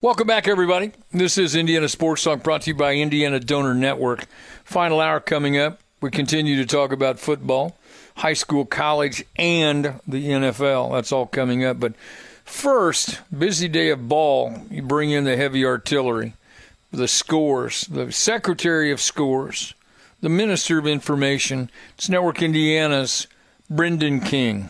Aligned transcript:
Welcome 0.00 0.28
back, 0.28 0.46
everybody. 0.46 0.92
This 1.10 1.38
is 1.38 1.56
Indiana 1.56 1.88
Sports 1.88 2.22
Talk 2.22 2.44
brought 2.44 2.62
to 2.62 2.70
you 2.70 2.76
by 2.76 2.94
Indiana 2.94 3.40
Donor 3.40 3.74
Network. 3.74 4.26
Final 4.62 5.00
hour 5.00 5.18
coming 5.18 5.58
up. 5.58 5.80
We 6.00 6.12
continue 6.12 6.54
to 6.54 6.66
talk 6.66 6.92
about 6.92 7.18
football, 7.18 7.76
high 8.18 8.34
school, 8.34 8.64
college, 8.64 9.24
and 9.34 9.98
the 10.06 10.28
NFL. 10.28 10.92
That's 10.92 11.10
all 11.10 11.26
coming 11.26 11.64
up. 11.64 11.80
But 11.80 11.96
first, 12.44 13.18
busy 13.36 13.66
day 13.66 13.88
of 13.88 14.08
ball. 14.08 14.62
You 14.70 14.82
bring 14.82 15.10
in 15.10 15.24
the 15.24 15.36
heavy 15.36 15.64
artillery, 15.64 16.34
the 16.92 17.08
scores, 17.08 17.80
the 17.88 18.12
secretary 18.12 18.92
of 18.92 19.00
scores, 19.00 19.74
the 20.20 20.28
minister 20.28 20.78
of 20.78 20.86
information. 20.86 21.72
It's 21.96 22.08
Network 22.08 22.40
Indiana's 22.40 23.26
Brendan 23.68 24.20
King. 24.20 24.68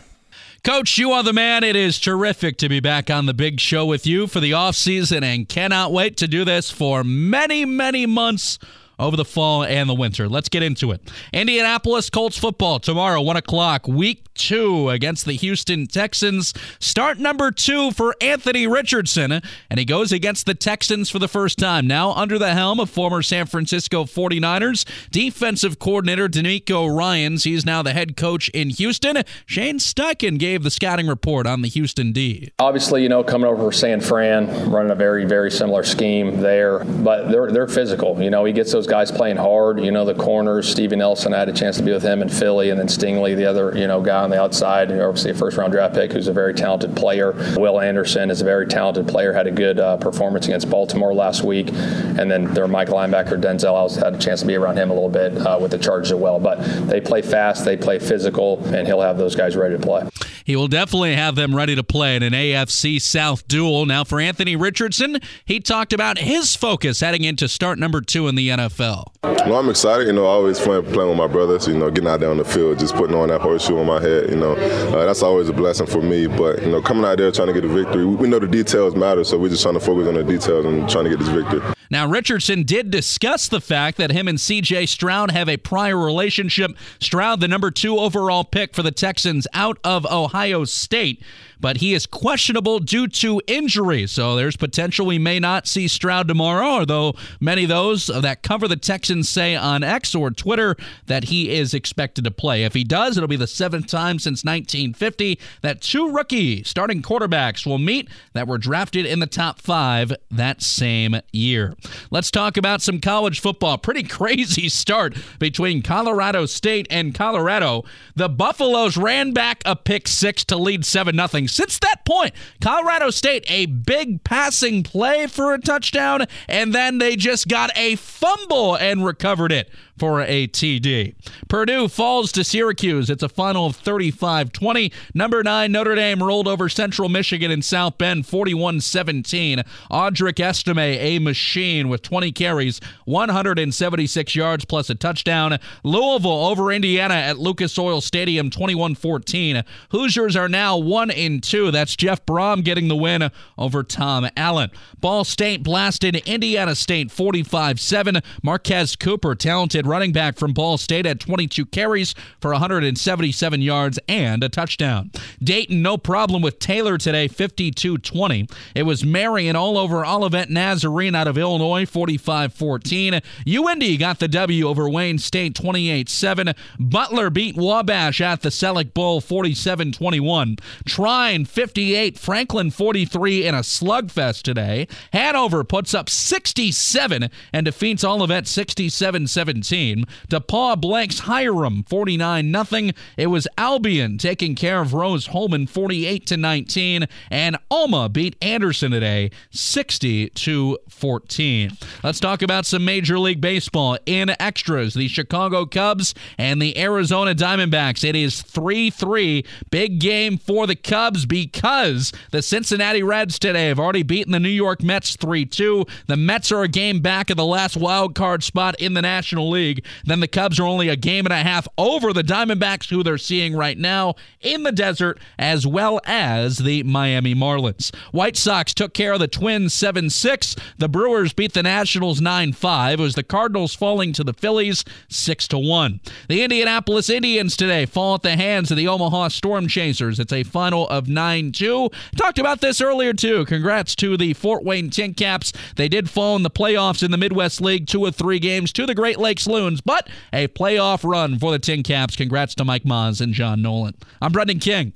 Coach, 0.63 0.97
you 0.97 1.11
are 1.13 1.23
the 1.23 1.31
man. 1.31 1.63
It 1.63 1.77
is 1.77 1.99
terrific 1.99 2.57
to 2.57 2.67
be 2.67 2.81
back 2.81 3.09
on 3.09 3.25
the 3.25 3.33
big 3.33 3.61
show 3.61 3.85
with 3.85 4.05
you 4.05 4.27
for 4.27 4.41
the 4.41 4.53
off 4.53 4.75
season 4.75 5.23
and 5.23 5.47
cannot 5.47 5.93
wait 5.93 6.17
to 6.17 6.27
do 6.27 6.43
this 6.43 6.69
for 6.69 7.01
many, 7.01 7.63
many 7.63 8.05
months 8.05 8.59
over 8.99 9.15
the 9.15 9.23
fall 9.23 9.63
and 9.63 9.89
the 9.89 9.93
winter. 9.93 10.27
Let's 10.27 10.49
get 10.49 10.61
into 10.61 10.91
it. 10.91 11.01
Indianapolis 11.31 12.09
Colts 12.09 12.37
football 12.37 12.79
tomorrow, 12.79 13.21
1 13.21 13.37
o'clock, 13.37 13.87
week 13.87 14.28
two 14.39 14.89
against 14.89 15.25
the 15.25 15.33
Houston 15.33 15.85
Texans. 15.85 16.53
Start 16.79 17.19
number 17.19 17.51
two 17.51 17.91
for 17.91 18.15
Anthony 18.21 18.65
Richardson, 18.65 19.41
and 19.69 19.79
he 19.79 19.85
goes 19.85 20.11
against 20.11 20.45
the 20.45 20.55
Texans 20.55 21.09
for 21.09 21.19
the 21.19 21.27
first 21.27 21.59
time. 21.59 21.85
Now 21.85 22.13
under 22.13 22.39
the 22.39 22.53
helm 22.53 22.79
of 22.79 22.89
former 22.89 23.21
San 23.21 23.45
Francisco 23.45 24.05
49ers 24.05 24.85
defensive 25.11 25.79
coordinator 25.79 26.29
DeMeco 26.29 26.95
Ryans. 26.95 27.43
He's 27.43 27.65
now 27.65 27.81
the 27.81 27.93
head 27.93 28.15
coach 28.15 28.49
in 28.49 28.69
Houston. 28.69 29.23
Shane 29.45 29.77
Steichen 29.77 30.39
gave 30.39 30.63
the 30.63 30.71
scouting 30.71 31.07
report 31.07 31.45
on 31.45 31.61
the 31.61 31.67
Houston 31.67 32.11
D. 32.11 32.51
Obviously, 32.59 33.03
you 33.03 33.09
know, 33.09 33.23
coming 33.23 33.49
over 33.49 33.63
for 33.63 33.71
San 33.71 33.99
Fran, 33.99 34.71
running 34.71 34.91
a 34.91 34.95
very, 34.95 35.25
very 35.25 35.51
similar 35.51 35.83
scheme 35.83 36.39
there, 36.39 36.83
but 36.85 37.29
they're, 37.29 37.51
they're 37.51 37.67
physical. 37.67 38.21
You 38.21 38.29
know, 38.29 38.45
he 38.45 38.53
gets 38.53 38.71
those 38.71 38.87
guys 38.87 39.11
playing 39.11 39.37
hard. 39.37 39.81
You 39.81 39.91
know, 39.91 40.05
the 40.05 40.15
corners, 40.15 40.69
Stevie 40.69 40.95
Nelson, 40.95 41.33
I 41.33 41.39
had 41.39 41.49
a 41.49 41.53
chance 41.53 41.77
to 41.77 41.83
be 41.83 41.91
with 41.91 42.03
him 42.03 42.21
in 42.21 42.29
Philly, 42.29 42.69
and 42.69 42.79
then 42.79 42.87
Stingley, 42.87 43.35
the 43.35 43.45
other, 43.45 43.77
you 43.77 43.87
know, 43.87 44.01
guy 44.01 44.28
on 44.29 44.37
the 44.37 44.41
outside, 44.41 44.91
obviously 44.91 45.31
a 45.31 45.33
first 45.33 45.57
round 45.57 45.73
draft 45.73 45.95
pick 45.95 46.11
who's 46.11 46.27
a 46.27 46.33
very 46.33 46.53
talented 46.53 46.95
player. 46.95 47.33
Will 47.57 47.79
Anderson 47.79 48.29
is 48.29 48.41
a 48.41 48.45
very 48.45 48.67
talented 48.67 49.07
player, 49.07 49.33
had 49.33 49.47
a 49.47 49.51
good 49.51 49.79
uh, 49.79 49.97
performance 49.97 50.45
against 50.45 50.69
Baltimore 50.69 51.13
last 51.13 51.43
week. 51.43 51.69
And 51.69 52.29
then 52.29 52.53
their 52.53 52.67
Mike 52.67 52.89
linebacker, 52.89 53.41
Denzel, 53.41 53.97
I 53.97 54.05
had 54.05 54.15
a 54.15 54.19
chance 54.19 54.41
to 54.41 54.45
be 54.45 54.55
around 54.55 54.77
him 54.77 54.91
a 54.91 54.93
little 54.93 55.09
bit 55.09 55.35
uh, 55.37 55.57
with 55.59 55.71
the 55.71 55.79
Chargers 55.79 56.11
as 56.11 56.19
well. 56.19 56.39
But 56.39 56.57
they 56.87 57.01
play 57.01 57.21
fast, 57.21 57.65
they 57.65 57.75
play 57.75 57.97
physical, 57.97 58.63
and 58.73 58.85
he'll 58.85 59.01
have 59.01 59.17
those 59.17 59.35
guys 59.35 59.55
ready 59.55 59.75
to 59.75 59.81
play. 59.81 60.07
He 60.49 60.55
will 60.55 60.67
definitely 60.67 61.15
have 61.15 61.35
them 61.35 61.55
ready 61.55 61.75
to 61.75 61.83
play 61.83 62.15
in 62.15 62.23
an 62.23 62.33
AFC 62.33 62.99
South 62.99 63.47
duel. 63.47 63.85
Now, 63.85 64.03
for 64.03 64.19
Anthony 64.19 64.55
Richardson, 64.55 65.19
he 65.45 65.59
talked 65.59 65.93
about 65.93 66.17
his 66.17 66.55
focus 66.55 67.01
heading 67.01 67.23
into 67.23 67.47
start 67.47 67.77
number 67.77 68.01
two 68.01 68.27
in 68.27 68.33
the 68.33 68.49
NFL. 68.49 69.11
Well, 69.21 69.59
I'm 69.59 69.69
excited. 69.69 70.07
You 70.07 70.13
know, 70.13 70.25
I 70.25 70.29
always 70.29 70.59
playing 70.59 70.85
playing 70.85 71.09
with 71.09 71.19
my 71.19 71.27
brothers. 71.27 71.67
You 71.67 71.77
know, 71.77 71.91
getting 71.91 72.09
out 72.09 72.21
there 72.21 72.31
on 72.31 72.37
the 72.37 72.45
field, 72.45 72.79
just 72.79 72.95
putting 72.95 73.15
on 73.15 73.27
that 73.27 73.41
horseshoe 73.41 73.77
on 73.77 73.85
my 73.85 74.01
head. 74.01 74.31
You 74.31 74.37
know, 74.37 74.53
uh, 74.53 75.05
that's 75.05 75.21
always 75.21 75.49
a 75.49 75.53
blessing 75.53 75.85
for 75.85 76.01
me. 76.01 76.25
But 76.25 76.63
you 76.63 76.71
know, 76.71 76.81
coming 76.81 77.05
out 77.05 77.19
there 77.19 77.31
trying 77.31 77.49
to 77.49 77.53
get 77.53 77.63
a 77.63 77.67
victory, 77.67 78.07
we 78.07 78.27
know 78.27 78.39
the 78.39 78.47
details 78.47 78.95
matter, 78.95 79.23
so 79.23 79.37
we're 79.37 79.49
just 79.49 79.61
trying 79.61 79.75
to 79.75 79.79
focus 79.79 80.07
on 80.07 80.15
the 80.15 80.23
details 80.23 80.65
and 80.65 80.89
trying 80.89 81.03
to 81.03 81.11
get 81.11 81.19
this 81.19 81.29
victory. 81.29 81.61
Now, 81.89 82.07
Richardson 82.07 82.63
did 82.63 82.91
discuss 82.91 83.47
the 83.47 83.61
fact 83.61 83.97
that 83.97 84.11
him 84.11 84.27
and 84.27 84.37
CJ 84.37 84.87
Stroud 84.87 85.31
have 85.31 85.49
a 85.49 85.57
prior 85.57 85.97
relationship. 85.97 86.71
Stroud, 86.99 87.39
the 87.39 87.47
number 87.47 87.71
two 87.71 87.97
overall 87.97 88.43
pick 88.43 88.75
for 88.75 88.83
the 88.83 88.91
Texans 88.91 89.47
out 89.53 89.79
of 89.83 90.05
Ohio 90.05 90.65
State, 90.65 91.21
but 91.59 91.77
he 91.77 91.93
is 91.93 92.05
questionable 92.05 92.79
due 92.79 93.07
to 93.07 93.41
injury. 93.47 94.07
So 94.07 94.35
there's 94.35 94.55
potential 94.55 95.05
we 95.05 95.19
may 95.19 95.39
not 95.39 95.67
see 95.67 95.87
Stroud 95.87 96.27
tomorrow, 96.27 96.79
although 96.79 97.15
many 97.39 97.63
of 97.63 97.69
those 97.69 98.07
that 98.07 98.43
cover 98.43 98.67
the 98.67 98.75
Texans 98.75 99.29
say 99.29 99.55
on 99.55 99.83
X 99.83 100.15
or 100.15 100.31
Twitter 100.31 100.75
that 101.07 101.25
he 101.25 101.51
is 101.51 101.73
expected 101.73 102.23
to 102.23 102.31
play. 102.31 102.63
If 102.63 102.73
he 102.73 102.83
does, 102.83 103.17
it'll 103.17 103.27
be 103.27 103.35
the 103.35 103.47
seventh 103.47 103.87
time 103.87 104.19
since 104.19 104.43
1950 104.43 105.39
that 105.61 105.81
two 105.81 106.11
rookie 106.11 106.63
starting 106.63 107.01
quarterbacks 107.01 107.65
will 107.65 107.77
meet 107.77 108.09
that 108.33 108.47
were 108.47 108.57
drafted 108.57 109.05
in 109.05 109.19
the 109.19 109.27
top 109.27 109.61
five 109.61 110.13
that 110.31 110.61
same 110.61 111.15
year. 111.31 111.75
Let's 112.11 112.31
talk 112.31 112.57
about 112.57 112.81
some 112.81 112.99
college 112.99 113.39
football. 113.39 113.77
Pretty 113.77 114.03
crazy 114.03 114.69
start 114.69 115.15
between 115.39 115.81
Colorado 115.81 116.45
State 116.45 116.87
and 116.89 117.13
Colorado. 117.13 117.83
The 118.15 118.29
Buffaloes 118.29 118.97
ran 118.97 119.33
back 119.33 119.61
a 119.65 119.75
pick 119.75 120.07
six 120.07 120.43
to 120.45 120.57
lead 120.57 120.85
7 120.85 121.15
0. 121.15 121.47
Since 121.49 121.79
that 121.79 122.05
point, 122.05 122.33
Colorado 122.61 123.09
State, 123.09 123.43
a 123.47 123.65
big 123.65 124.23
passing 124.23 124.83
play 124.83 125.27
for 125.27 125.53
a 125.53 125.59
touchdown, 125.59 126.25
and 126.47 126.73
then 126.73 126.97
they 126.97 127.15
just 127.15 127.47
got 127.47 127.71
a 127.75 127.95
fumble 127.95 128.75
and 128.75 129.05
recovered 129.05 129.51
it 129.51 129.69
for 129.99 130.21
a 130.21 130.47
TD. 130.47 131.13
Purdue 131.47 131.87
falls 131.87 132.31
to 132.31 132.43
Syracuse. 132.43 133.09
It's 133.09 133.23
a 133.23 133.29
final 133.29 133.67
of 133.67 133.75
35 133.75 134.51
20. 134.51 134.91
Number 135.13 135.43
9, 135.43 135.71
Notre 135.71 135.95
Dame 135.95 136.23
rolled 136.23 136.47
over 136.47 136.69
Central 136.69 137.09
Michigan 137.09 137.51
in 137.51 137.61
South 137.61 137.97
Bend 137.97 138.25
41 138.25 138.81
17. 138.81 139.63
Audric 139.91 140.39
Estime, 140.39 140.79
a 140.79 141.19
machine 141.19 141.89
with 141.89 142.01
20 142.01 142.31
carries, 142.31 142.79
176 143.05 144.35
yards 144.35 144.65
plus 144.65 144.89
a 144.89 144.95
touchdown. 144.95 145.59
Louisville 145.83 146.45
over 146.47 146.71
Indiana 146.71 147.15
at 147.15 147.37
Lucas 147.37 147.77
Oil 147.77 148.01
Stadium 148.01 148.49
21 148.49 148.95
14. 148.95 149.63
Hoosiers 149.91 150.35
are 150.35 150.49
now 150.49 150.77
1 150.77 151.11
in 151.11 151.41
2. 151.41 151.71
That's 151.71 151.95
Jeff 151.95 152.25
Brohm 152.25 152.63
getting 152.63 152.87
the 152.87 152.95
win 152.95 153.29
over 153.57 153.83
Tom 153.83 154.27
Allen. 154.37 154.71
Ball 154.99 155.23
State 155.23 155.63
blasted 155.63 156.15
Indiana 156.15 156.75
State 156.75 157.11
45 157.11 157.79
7. 157.79 158.21
Marquez 158.41 158.95
Cooper, 158.95 159.35
talented 159.35 159.85
running 159.89 160.11
back 160.11 160.37
from 160.37 160.53
Ball 160.53 160.77
State, 160.77 161.05
had 161.05 161.19
22 161.19 161.65
carries 161.65 162.13
for 162.39 162.51
177 162.51 163.61
yards 163.61 163.99
and 164.07 164.43
a 164.43 164.49
touchdown. 164.49 165.11
Dayton, 165.43 165.81
no 165.81 165.97
problem 165.97 166.41
with 166.41 166.59
Taylor 166.59 166.97
today, 166.97 167.27
52 167.27 167.97
20. 167.97 168.47
It 168.75 168.83
was 168.83 169.03
Marion 169.03 169.55
all 169.55 169.77
over 169.77 170.05
Olivet 170.05 170.49
Nazarene 170.49 171.15
out 171.15 171.27
of 171.27 171.37
Illinois, 171.37 171.85
45 171.85 172.53
14. 172.53 173.13
UIndy 173.45 173.97
got 173.97 174.19
the 174.19 174.27
W 174.27 174.67
over 174.67 174.89
Wayne 174.89 175.17
State, 175.17 175.55
28 175.55 176.07
7. 176.07 176.53
Butler 176.79 177.29
beat 177.29 177.55
Wabash 177.55 178.21
at 178.21 178.41
the 178.41 178.49
Sellick 178.49 178.93
Bowl, 178.93 179.21
47 179.21 179.91
21. 179.91 180.57
Trine, 180.85 181.45
58. 181.45 182.17
Franklin, 182.19 182.69
43 182.69 183.47
in 183.47 183.55
a 183.55 183.59
slugfest 183.59 184.43
today. 184.43 184.87
Hanover 185.13 185.63
puts 185.63 185.93
up 185.93 186.09
67 186.09 187.29
and 187.53 187.65
defeats 187.65 188.03
Olivet 188.03 188.47
67 188.47 189.27
17. 189.27 189.78
DePauw 189.79 190.79
blanks 190.79 191.19
Hiram 191.19 191.83
49 191.83 192.65
0. 192.65 192.91
It 193.17 193.27
was 193.27 193.47
Albion 193.57 194.17
taking 194.17 194.55
care 194.55 194.81
of 194.81 194.93
Rose-Hulman 194.93 195.67
48 195.67 196.25
to 196.27 196.37
19 196.37 197.07
and 197.31 197.57
Alma 197.71 198.09
beat 198.09 198.35
Anderson 198.41 198.91
today 198.91 199.31
60 199.51 200.29
to 200.29 200.77
14. 200.89 201.71
Let's 202.03 202.19
talk 202.19 202.41
about 202.41 202.65
some 202.65 202.85
Major 202.85 203.19
League 203.19 203.41
Baseball 203.41 203.97
in 204.05 204.29
extras. 204.39 204.93
The 204.93 205.07
Chicago 205.07 205.65
Cubs 205.65 206.13
and 206.37 206.61
the 206.61 206.77
Arizona 206.77 207.33
Diamondbacks. 207.33 208.03
It 208.03 208.15
is 208.15 208.41
3-3 208.41 209.45
big 209.69 209.99
game 209.99 210.37
for 210.37 210.67
the 210.67 210.75
Cubs 210.75 211.25
because 211.25 212.11
the 212.31 212.41
Cincinnati 212.41 213.03
Reds 213.03 213.39
today 213.39 213.67
have 213.67 213.79
already 213.79 214.03
beaten 214.03 214.31
the 214.31 214.39
New 214.39 214.49
York 214.49 214.83
Mets 214.83 215.15
3-2. 215.15 215.87
The 216.07 216.17
Mets 216.17 216.51
are 216.51 216.63
a 216.63 216.67
game 216.67 216.99
back 216.99 217.29
of 217.29 217.37
the 217.37 217.45
last 217.45 217.77
wild 217.77 218.15
card 218.15 218.43
spot 218.43 218.75
in 218.79 218.93
the 218.93 219.01
National 219.01 219.49
League. 219.49 219.68
Then 220.05 220.19
the 220.19 220.27
Cubs 220.27 220.59
are 220.59 220.65
only 220.65 220.89
a 220.89 220.95
game 220.95 221.25
and 221.25 221.33
a 221.33 221.43
half 221.43 221.67
over 221.77 222.13
the 222.13 222.23
Diamondbacks, 222.23 222.89
who 222.89 223.03
they're 223.03 223.17
seeing 223.17 223.55
right 223.55 223.77
now 223.77 224.15
in 224.41 224.63
the 224.63 224.71
desert, 224.71 225.19
as 225.37 225.65
well 225.65 225.99
as 226.05 226.59
the 226.59 226.83
Miami 226.83 227.35
Marlins. 227.35 227.93
White 228.11 228.37
Sox 228.37 228.73
took 228.73 228.93
care 228.93 229.13
of 229.13 229.19
the 229.19 229.27
Twins 229.27 229.73
7 229.73 230.09
6. 230.09 230.55
The 230.77 230.89
Brewers 230.89 231.33
beat 231.33 231.53
the 231.53 231.63
Nationals 231.63 232.21
9 232.21 232.53
5. 232.53 232.99
It 232.99 233.03
was 233.03 233.15
the 233.15 233.23
Cardinals 233.23 233.75
falling 233.75 234.13
to 234.13 234.23
the 234.23 234.33
Phillies 234.33 234.83
6 235.09 235.47
1. 235.51 235.99
The 236.27 236.43
Indianapolis 236.43 237.09
Indians 237.09 237.55
today 237.55 237.85
fall 237.85 238.15
at 238.15 238.21
the 238.21 238.35
hands 238.35 238.71
of 238.71 238.77
the 238.77 238.87
Omaha 238.87 239.29
Storm 239.29 239.67
Chasers. 239.67 240.19
It's 240.19 240.33
a 240.33 240.43
final 240.43 240.87
of 240.89 241.07
9 241.07 241.51
2. 241.51 241.89
Talked 242.15 242.39
about 242.39 242.61
this 242.61 242.81
earlier, 242.81 243.13
too. 243.13 243.45
Congrats 243.45 243.95
to 243.95 244.17
the 244.17 244.33
Fort 244.33 244.63
Wayne 244.63 244.89
Tin 244.89 245.13
Caps. 245.13 245.53
They 245.75 245.87
did 245.87 246.09
fall 246.09 246.35
in 246.35 246.43
the 246.43 246.49
playoffs 246.49 247.03
in 247.03 247.11
the 247.11 247.17
Midwest 247.17 247.61
League, 247.61 247.87
two 247.87 248.05
of 248.05 248.15
three 248.15 248.39
games 248.39 248.71
to 248.73 248.85
the 248.85 248.95
Great 248.95 249.19
Lakes 249.19 249.47
Loons 249.59 249.81
but 249.81 250.07
a 250.31 250.47
playoff 250.47 251.03
run 251.03 251.37
for 251.37 251.51
the 251.51 251.59
Tin 251.59 251.83
Caps. 251.83 252.15
Congrats 252.15 252.55
to 252.55 252.63
Mike 252.63 252.83
Maahs 252.83 253.19
and 253.19 253.33
John 253.33 253.61
Nolan. 253.61 253.93
I'm 254.21 254.31
Brendan 254.31 254.59
King. 254.59 254.93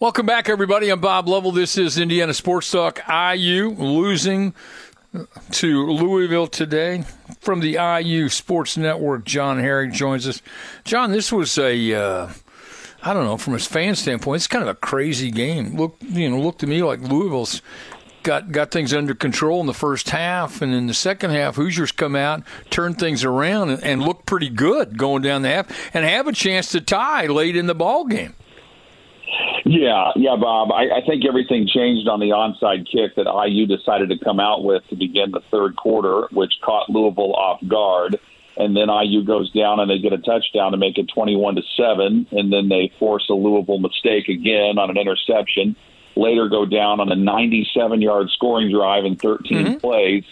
Welcome 0.00 0.24
back, 0.24 0.48
everybody. 0.48 0.88
I'm 0.88 1.00
Bob 1.00 1.28
Lovell. 1.28 1.52
This 1.52 1.76
is 1.76 1.98
Indiana 1.98 2.32
Sports 2.32 2.70
Talk. 2.70 3.00
IU 3.06 3.68
losing 3.70 4.54
to 5.50 5.86
Louisville 5.86 6.46
today 6.46 7.04
from 7.40 7.60
the 7.60 7.76
IU 8.02 8.30
Sports 8.30 8.78
Network. 8.78 9.26
John 9.26 9.58
Herrick 9.58 9.92
joins 9.92 10.26
us. 10.26 10.40
John, 10.84 11.12
this 11.12 11.30
was 11.30 11.58
a. 11.58 11.94
Uh, 11.94 12.30
I 13.02 13.12
don't 13.12 13.24
know, 13.24 13.36
from 13.36 13.54
a 13.54 13.58
fan 13.58 13.94
standpoint, 13.96 14.36
it's 14.36 14.46
kind 14.48 14.62
of 14.62 14.68
a 14.68 14.74
crazy 14.74 15.30
game. 15.30 15.76
Look, 15.76 15.96
you 16.00 16.28
know, 16.30 16.40
looked 16.40 16.60
to 16.60 16.66
me 16.66 16.82
like 16.82 17.00
Louisville's 17.00 17.60
got 18.22 18.52
got 18.52 18.70
things 18.70 18.92
under 18.92 19.14
control 19.14 19.60
in 19.60 19.66
the 19.66 19.74
first 19.74 20.10
half, 20.10 20.62
and 20.62 20.72
in 20.74 20.86
the 20.86 20.94
second 20.94 21.30
half, 21.30 21.56
Hoosiers 21.56 21.92
come 21.92 22.16
out, 22.16 22.42
turn 22.70 22.94
things 22.94 23.24
around, 23.24 23.70
and, 23.70 23.82
and 23.84 24.02
look 24.02 24.26
pretty 24.26 24.48
good 24.48 24.98
going 24.98 25.22
down 25.22 25.42
the 25.42 25.48
half, 25.48 25.94
and 25.94 26.04
have 26.04 26.26
a 26.26 26.32
chance 26.32 26.70
to 26.72 26.80
tie 26.80 27.26
late 27.26 27.56
in 27.56 27.66
the 27.66 27.74
ball 27.74 28.04
game. 28.04 28.34
Yeah, 29.64 30.12
yeah, 30.16 30.36
Bob. 30.36 30.72
I, 30.72 30.98
I 30.98 31.06
think 31.06 31.24
everything 31.26 31.68
changed 31.68 32.08
on 32.08 32.20
the 32.20 32.30
onside 32.30 32.90
kick 32.90 33.16
that 33.16 33.26
IU 33.26 33.66
decided 33.66 34.08
to 34.08 34.18
come 34.18 34.40
out 34.40 34.64
with 34.64 34.82
to 34.88 34.96
begin 34.96 35.30
the 35.30 35.42
third 35.50 35.76
quarter, 35.76 36.28
which 36.32 36.54
caught 36.62 36.88
Louisville 36.88 37.34
off 37.34 37.60
guard. 37.68 38.18
And 38.56 38.76
then 38.76 38.88
IU 38.88 39.24
goes 39.24 39.52
down 39.52 39.78
and 39.78 39.88
they 39.88 39.98
get 39.98 40.12
a 40.12 40.18
touchdown 40.18 40.72
to 40.72 40.78
make 40.78 40.98
it 40.98 41.08
21 41.14 41.56
to 41.56 41.62
7. 41.76 42.26
And 42.32 42.52
then 42.52 42.68
they 42.68 42.92
force 42.98 43.26
a 43.30 43.34
Louisville 43.34 43.78
mistake 43.78 44.28
again 44.28 44.78
on 44.78 44.90
an 44.90 44.96
interception. 44.96 45.76
Later 46.18 46.48
go 46.48 46.66
down 46.66 47.00
on 47.00 47.10
a 47.10 47.16
97 47.16 48.02
yard 48.02 48.28
scoring 48.30 48.70
drive 48.70 49.04
in 49.04 49.16
13 49.16 49.58
mm-hmm. 49.58 49.76
plays. 49.78 50.24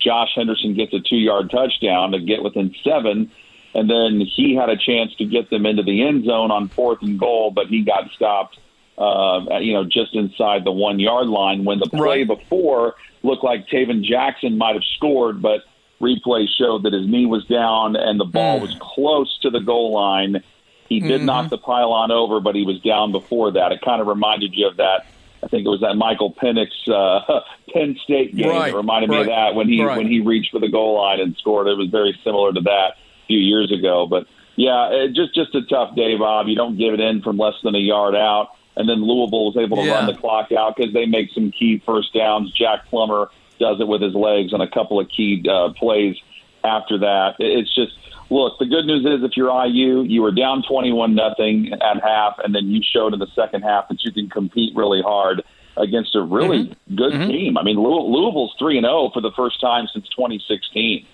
Josh 0.00 0.30
Henderson 0.34 0.74
gets 0.74 0.92
a 0.92 1.00
two 1.00 1.16
yard 1.16 1.50
touchdown 1.50 2.12
to 2.12 2.20
get 2.20 2.42
within 2.42 2.74
seven. 2.82 3.30
And 3.74 3.90
then 3.90 4.20
he 4.20 4.54
had 4.54 4.68
a 4.68 4.76
chance 4.76 5.14
to 5.16 5.24
get 5.24 5.50
them 5.50 5.66
into 5.66 5.82
the 5.82 6.02
end 6.06 6.24
zone 6.24 6.50
on 6.50 6.68
fourth 6.68 7.02
and 7.02 7.18
goal, 7.18 7.50
but 7.50 7.66
he 7.66 7.82
got 7.82 8.10
stopped 8.12 8.58
uh, 8.96 9.58
you 9.60 9.72
know, 9.72 9.84
just 9.84 10.14
inside 10.14 10.64
the 10.64 10.72
one 10.72 11.00
yard 11.00 11.26
line 11.26 11.64
when 11.64 11.78
the 11.78 11.86
play 11.86 12.22
right. 12.22 12.26
before 12.28 12.94
looked 13.22 13.42
like 13.42 13.66
Tayven 13.68 14.04
Jackson 14.04 14.56
might 14.56 14.74
have 14.74 14.84
scored, 14.96 15.42
but 15.42 15.62
replay 16.00 16.46
showed 16.58 16.84
that 16.84 16.92
his 16.92 17.06
knee 17.06 17.26
was 17.26 17.44
down 17.46 17.96
and 17.96 18.20
the 18.20 18.24
ball 18.24 18.58
mm. 18.58 18.62
was 18.62 18.76
close 18.80 19.36
to 19.40 19.50
the 19.50 19.60
goal 19.60 19.92
line. 19.92 20.42
He 20.88 21.00
did 21.00 21.18
mm-hmm. 21.18 21.26
knock 21.26 21.50
the 21.50 21.58
pylon 21.58 22.10
over, 22.10 22.40
but 22.40 22.54
he 22.54 22.64
was 22.64 22.78
down 22.80 23.10
before 23.10 23.50
that. 23.52 23.72
It 23.72 23.80
kind 23.80 24.00
of 24.00 24.06
reminded 24.06 24.54
you 24.54 24.68
of 24.68 24.76
that. 24.76 25.06
I 25.44 25.48
think 25.48 25.66
it 25.66 25.68
was 25.68 25.80
that 25.80 25.94
Michael 25.94 26.32
Penix 26.32 26.70
uh, 26.88 27.40
Penn 27.72 27.96
State 28.02 28.34
game. 28.34 28.48
Right. 28.48 28.72
It 28.72 28.76
reminded 28.76 29.10
right. 29.10 29.16
me 29.16 29.20
of 29.22 29.26
that 29.28 29.54
when 29.54 29.68
he 29.68 29.82
right. 29.82 29.98
when 29.98 30.06
he 30.06 30.20
reached 30.20 30.50
for 30.50 30.60
the 30.60 30.70
goal 30.70 30.96
line 30.96 31.20
and 31.20 31.36
scored. 31.36 31.68
It 31.68 31.76
was 31.76 31.88
very 31.90 32.18
similar 32.24 32.52
to 32.52 32.60
that 32.62 32.92
a 32.96 33.26
few 33.26 33.38
years 33.38 33.70
ago. 33.70 34.06
But 34.08 34.26
yeah, 34.56 34.90
it, 34.90 35.14
just 35.14 35.34
just 35.34 35.54
a 35.54 35.62
tough 35.62 35.94
day, 35.94 36.16
Bob. 36.16 36.48
You 36.48 36.56
don't 36.56 36.78
give 36.78 36.94
it 36.94 37.00
in 37.00 37.22
from 37.22 37.36
less 37.36 37.54
than 37.62 37.74
a 37.74 37.78
yard 37.78 38.14
out 38.14 38.50
and 38.76 38.88
then 38.88 39.02
Louisville 39.02 39.46
was 39.46 39.56
able 39.56 39.76
to 39.78 39.84
yeah. 39.84 39.94
run 39.94 40.06
the 40.06 40.14
clock 40.14 40.50
out 40.52 40.76
because 40.76 40.92
they 40.92 41.06
make 41.06 41.30
some 41.32 41.50
key 41.52 41.82
first 41.86 42.12
downs. 42.12 42.52
Jack 42.52 42.86
Plummer 42.86 43.30
does 43.58 43.80
it 43.80 43.86
with 43.86 44.02
his 44.02 44.14
legs 44.14 44.52
on 44.52 44.60
a 44.60 44.68
couple 44.68 44.98
of 44.98 45.08
key 45.08 45.44
uh, 45.48 45.72
plays 45.74 46.16
after 46.64 46.98
that. 46.98 47.36
It's 47.38 47.72
just 47.74 47.92
look. 48.30 48.58
The 48.58 48.66
good 48.66 48.86
news 48.86 49.04
is 49.04 49.24
if 49.24 49.36
you're 49.36 49.50
IU, 49.66 50.02
you 50.02 50.22
were 50.22 50.32
down 50.32 50.62
21 50.68 51.14
nothing 51.14 51.72
at 51.72 52.02
half, 52.02 52.36
and 52.42 52.54
then 52.54 52.66
you 52.66 52.82
showed 52.82 53.12
in 53.12 53.18
the 53.18 53.30
second 53.34 53.62
half 53.62 53.88
that 53.88 54.02
you 54.04 54.12
can 54.12 54.28
compete 54.28 54.74
really 54.74 55.02
hard 55.02 55.42
against 55.76 56.14
a 56.14 56.22
really 56.22 56.66
mm-hmm. 56.66 56.94
good 56.94 57.12
mm-hmm. 57.12 57.30
team. 57.30 57.58
I 57.58 57.62
mean, 57.62 57.76
Louisville's 57.76 58.54
three 58.58 58.76
and 58.76 58.84
zero 58.84 58.94
oh 58.94 59.10
for 59.12 59.20
the 59.20 59.32
first 59.36 59.60
time 59.60 59.86
since 59.92 60.08
2016. 60.10 61.06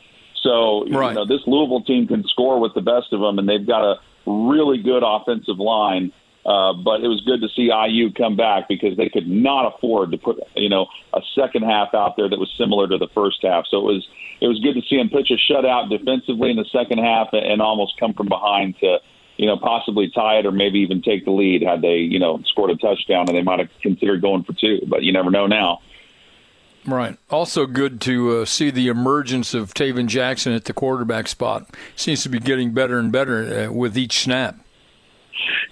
So 0.42 0.86
right. 0.88 1.10
you 1.10 1.14
know 1.14 1.26
this 1.26 1.40
Louisville 1.46 1.82
team 1.82 2.06
can 2.06 2.24
score 2.24 2.60
with 2.60 2.74
the 2.74 2.80
best 2.80 3.12
of 3.12 3.20
them, 3.20 3.38
and 3.38 3.48
they've 3.48 3.66
got 3.66 3.84
a 3.84 4.00
really 4.26 4.78
good 4.82 5.02
offensive 5.04 5.58
line. 5.58 6.12
Uh, 6.44 6.72
but 6.72 7.02
it 7.02 7.08
was 7.08 7.20
good 7.26 7.40
to 7.42 7.48
see 7.54 7.70
IU 7.70 8.10
come 8.12 8.34
back 8.34 8.66
because 8.66 8.96
they 8.96 9.10
could 9.10 9.28
not 9.28 9.74
afford 9.74 10.10
to 10.10 10.16
put 10.16 10.38
you 10.56 10.70
know 10.70 10.86
a 11.12 11.20
second 11.34 11.64
half 11.64 11.92
out 11.94 12.16
there 12.16 12.28
that 12.28 12.38
was 12.38 12.50
similar 12.56 12.88
to 12.88 12.96
the 12.96 13.08
first 13.08 13.42
half. 13.42 13.66
So 13.70 13.78
it 13.78 13.92
was 13.92 14.08
it 14.40 14.46
was 14.46 14.58
good 14.60 14.74
to 14.74 14.82
see 14.88 14.96
them 14.96 15.10
pitch 15.10 15.30
a 15.30 15.52
shutout 15.52 15.90
defensively 15.90 16.50
in 16.50 16.56
the 16.56 16.64
second 16.72 16.98
half 16.98 17.28
and 17.32 17.60
almost 17.60 17.98
come 17.98 18.14
from 18.14 18.28
behind 18.28 18.78
to 18.80 18.98
you 19.36 19.46
know 19.46 19.58
possibly 19.58 20.10
tie 20.10 20.38
it 20.38 20.46
or 20.46 20.52
maybe 20.52 20.78
even 20.80 21.02
take 21.02 21.26
the 21.26 21.30
lead 21.30 21.62
had 21.62 21.82
they 21.82 21.96
you 21.96 22.18
know 22.18 22.40
scored 22.46 22.70
a 22.70 22.76
touchdown 22.76 23.28
and 23.28 23.36
they 23.36 23.42
might 23.42 23.58
have 23.58 23.68
considered 23.82 24.22
going 24.22 24.42
for 24.42 24.54
two. 24.54 24.80
But 24.86 25.02
you 25.02 25.12
never 25.12 25.30
know 25.30 25.46
now. 25.46 25.80
Right. 26.86 27.18
Also, 27.28 27.66
good 27.66 28.00
to 28.02 28.38
uh, 28.38 28.44
see 28.46 28.70
the 28.70 28.88
emergence 28.88 29.52
of 29.52 29.74
Tayven 29.74 30.06
Jackson 30.06 30.54
at 30.54 30.64
the 30.64 30.72
quarterback 30.72 31.28
spot. 31.28 31.68
Seems 31.94 32.22
to 32.22 32.30
be 32.30 32.38
getting 32.38 32.72
better 32.72 32.98
and 32.98 33.12
better 33.12 33.68
uh, 33.68 33.72
with 33.72 33.98
each 33.98 34.20
snap. 34.20 34.58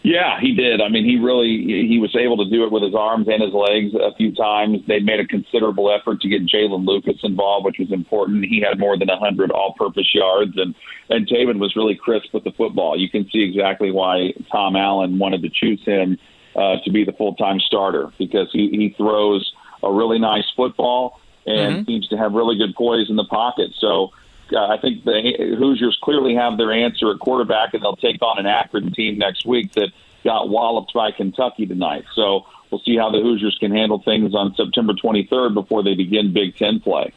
Yeah, 0.02 0.40
he 0.40 0.54
did. 0.54 0.80
I 0.80 0.88
mean, 0.88 1.04
he 1.04 1.16
really 1.16 1.86
he 1.88 1.98
was 1.98 2.14
able 2.16 2.36
to 2.38 2.48
do 2.50 2.64
it 2.64 2.72
with 2.72 2.82
his 2.82 2.94
arms 2.94 3.26
and 3.28 3.42
his 3.42 3.52
legs 3.52 3.94
a 3.94 4.14
few 4.14 4.34
times. 4.34 4.78
They 4.86 5.00
made 5.00 5.20
a 5.20 5.26
considerable 5.26 5.92
effort 5.92 6.20
to 6.20 6.28
get 6.28 6.46
Jaylin 6.46 6.86
Lucas 6.86 7.18
involved, 7.22 7.66
which 7.66 7.78
was 7.78 7.92
important. 7.92 8.44
He 8.44 8.60
had 8.60 8.78
more 8.78 8.96
than 8.96 9.08
100 9.08 9.50
all-purpose 9.50 10.14
yards, 10.14 10.52
and 10.56 10.74
and 11.10 11.28
Tayven 11.28 11.58
was 11.58 11.74
really 11.76 11.96
crisp 11.96 12.32
with 12.32 12.44
the 12.44 12.52
football. 12.52 12.98
You 12.98 13.10
can 13.10 13.28
see 13.30 13.42
exactly 13.42 13.90
why 13.90 14.32
Tom 14.50 14.76
Allen 14.76 15.18
wanted 15.18 15.42
to 15.42 15.50
choose 15.50 15.82
him 15.84 16.18
uh, 16.56 16.76
to 16.84 16.90
be 16.90 17.04
the 17.04 17.12
full-time 17.12 17.60
starter 17.60 18.12
because 18.18 18.48
he, 18.52 18.68
he 18.70 18.94
throws 18.96 19.52
a 19.82 19.92
really 19.92 20.18
nice 20.18 20.50
football 20.56 21.20
and 21.46 21.76
mm-hmm. 21.76 21.84
seems 21.84 22.08
to 22.08 22.16
have 22.16 22.32
really 22.32 22.56
good 22.58 22.74
poise 22.74 23.08
in 23.08 23.16
the 23.16 23.24
pocket. 23.24 23.70
So 23.78 24.10
uh, 24.52 24.66
I 24.66 24.78
think 24.78 25.04
the 25.04 25.56
Hoosiers 25.58 25.98
clearly 26.02 26.34
have 26.34 26.56
their 26.56 26.72
answer 26.72 27.10
at 27.10 27.18
quarterback, 27.18 27.74
and 27.74 27.82
they'll 27.82 27.96
take 27.96 28.22
on 28.22 28.38
an 28.38 28.46
Akron 28.46 28.92
team 28.92 29.18
next 29.18 29.46
week 29.46 29.72
that 29.72 29.90
got 30.24 30.48
walloped 30.48 30.92
by 30.94 31.10
Kentucky 31.10 31.66
tonight. 31.66 32.04
So 32.14 32.46
we'll 32.70 32.80
see 32.84 32.96
how 32.96 33.10
the 33.10 33.20
Hoosiers 33.20 33.56
can 33.60 33.70
handle 33.70 34.02
things 34.02 34.34
on 34.34 34.54
September 34.54 34.92
23rd 34.92 35.54
before 35.54 35.82
they 35.82 35.94
begin 35.94 36.32
Big 36.32 36.56
Ten 36.56 36.80
play. 36.80 37.12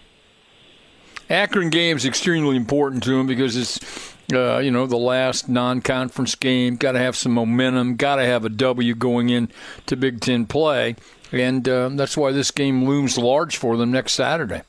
Akron 1.30 1.70
game 1.70 1.96
is 1.96 2.06
extremely 2.06 2.58
important 2.58 3.04
to 3.04 3.12
them 3.12 3.26
because 3.26 3.56
it's 3.56 4.16
uh, 4.34 4.60
you 4.60 4.70
know 4.70 4.86
the 4.86 4.98
last 4.98 5.48
non-conference 5.48 6.36
game. 6.36 6.76
Got 6.76 6.94
to 6.94 7.00
have 7.00 7.16
some 7.16 7.32
momentum. 7.32 7.96
Got 7.96 8.18
to 8.18 8.26
have 8.26 8.44
a 8.44 8.50
W 8.50 8.96
going 8.96 9.30
in 9.30 9.50
to 9.86 9.96
Big 9.96 10.20
Ten 10.20 10.46
play, 10.46 10.96
and 11.32 11.68
uh, 11.70 11.90
that's 11.94 12.18
why 12.18 12.32
this 12.32 12.52
game 12.52 12.86
looms 12.86 13.18
large 13.18 13.56
for 13.56 13.78
them 13.78 13.92
next 13.92 14.14
Saturday. 14.14 14.64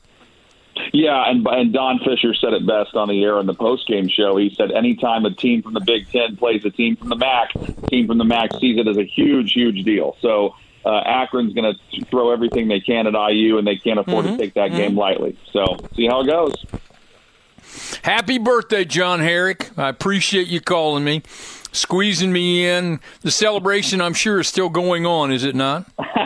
Yeah, 0.92 1.28
and 1.28 1.46
and 1.46 1.72
Don 1.72 1.98
Fisher 1.98 2.34
said 2.34 2.52
it 2.52 2.66
best 2.66 2.94
on 2.94 3.08
the 3.08 3.22
air 3.22 3.38
in 3.38 3.46
the 3.46 3.54
post 3.54 3.86
game 3.86 4.08
show. 4.08 4.36
He 4.36 4.54
said 4.54 4.72
anytime 4.72 5.24
a 5.24 5.30
team 5.30 5.62
from 5.62 5.74
the 5.74 5.80
Big 5.80 6.10
Ten 6.10 6.36
plays 6.36 6.64
a 6.64 6.70
team 6.70 6.96
from 6.96 7.08
the 7.08 7.16
MAC, 7.16 7.52
team 7.88 8.06
from 8.06 8.18
the 8.18 8.24
MAC 8.24 8.52
sees 8.54 8.78
it 8.78 8.88
as 8.88 8.96
a 8.96 9.04
huge, 9.04 9.52
huge 9.52 9.84
deal. 9.84 10.16
So 10.20 10.54
uh, 10.84 11.02
Akron's 11.04 11.52
going 11.54 11.74
to 11.74 12.04
throw 12.06 12.32
everything 12.32 12.68
they 12.68 12.80
can 12.80 13.06
at 13.06 13.14
IU, 13.14 13.58
and 13.58 13.66
they 13.66 13.76
can't 13.76 13.98
afford 13.98 14.24
mm-hmm. 14.24 14.36
to 14.36 14.42
take 14.42 14.54
that 14.54 14.68
mm-hmm. 14.70 14.76
game 14.78 14.96
lightly. 14.96 15.38
So 15.52 15.76
see 15.94 16.06
how 16.06 16.22
it 16.22 16.26
goes. 16.26 16.54
Happy 18.02 18.38
birthday, 18.38 18.84
John 18.84 19.20
Herrick. 19.20 19.70
I 19.78 19.88
appreciate 19.88 20.48
you 20.48 20.60
calling 20.60 21.04
me, 21.04 21.22
squeezing 21.72 22.32
me 22.32 22.66
in. 22.66 23.00
The 23.20 23.30
celebration, 23.30 24.00
I'm 24.00 24.14
sure, 24.14 24.40
is 24.40 24.48
still 24.48 24.68
going 24.68 25.06
on, 25.06 25.32
is 25.32 25.44
it 25.44 25.54
not? 25.54 25.86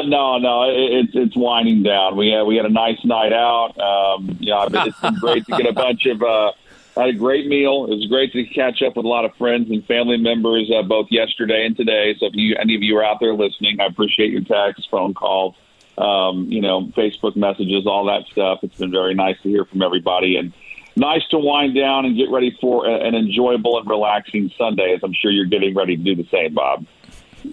Uh, 0.00 0.06
no, 0.06 0.38
no, 0.38 0.62
it, 0.70 0.74
it's 0.76 1.12
it's 1.14 1.36
winding 1.36 1.82
down. 1.82 2.16
We 2.16 2.30
had 2.30 2.42
we 2.42 2.56
had 2.56 2.66
a 2.66 2.70
nice 2.70 3.02
night 3.04 3.32
out. 3.32 3.78
Um, 3.78 4.36
yeah, 4.40 4.66
it's 4.70 5.00
been 5.00 5.14
great 5.14 5.46
to 5.46 5.56
get 5.56 5.66
a 5.66 5.72
bunch 5.72 6.06
of. 6.06 6.22
Uh, 6.22 6.52
had 6.96 7.08
a 7.08 7.12
great 7.12 7.46
meal. 7.46 7.86
It 7.88 7.94
was 7.94 8.06
great 8.08 8.32
to 8.32 8.44
catch 8.44 8.82
up 8.82 8.96
with 8.96 9.06
a 9.06 9.08
lot 9.08 9.24
of 9.24 9.34
friends 9.36 9.70
and 9.70 9.84
family 9.86 10.16
members 10.16 10.70
uh, 10.76 10.82
both 10.82 11.06
yesterday 11.10 11.64
and 11.64 11.76
today. 11.76 12.14
So 12.18 12.26
if 12.26 12.34
you 12.34 12.56
any 12.60 12.74
of 12.74 12.82
you 12.82 12.96
are 12.98 13.04
out 13.04 13.18
there 13.20 13.34
listening, 13.34 13.80
I 13.80 13.86
appreciate 13.86 14.30
your 14.30 14.42
texts, 14.42 14.86
phone 14.90 15.14
calls, 15.14 15.54
um, 15.96 16.50
you 16.50 16.60
know, 16.60 16.86
Facebook 16.96 17.36
messages, 17.36 17.86
all 17.86 18.06
that 18.06 18.26
stuff. 18.32 18.60
It's 18.62 18.76
been 18.76 18.90
very 18.90 19.14
nice 19.14 19.36
to 19.42 19.48
hear 19.48 19.64
from 19.64 19.82
everybody 19.82 20.36
and 20.36 20.52
nice 20.96 21.26
to 21.30 21.38
wind 21.38 21.74
down 21.74 22.06
and 22.06 22.16
get 22.16 22.30
ready 22.30 22.56
for 22.60 22.86
an 22.86 23.14
enjoyable 23.14 23.78
and 23.78 23.88
relaxing 23.88 24.50
Sunday. 24.58 24.94
As 24.94 25.00
I'm 25.02 25.14
sure 25.14 25.30
you're 25.30 25.46
getting 25.46 25.74
ready 25.74 25.96
to 25.96 26.02
do 26.02 26.16
the 26.16 26.28
same, 26.30 26.54
Bob. 26.54 26.86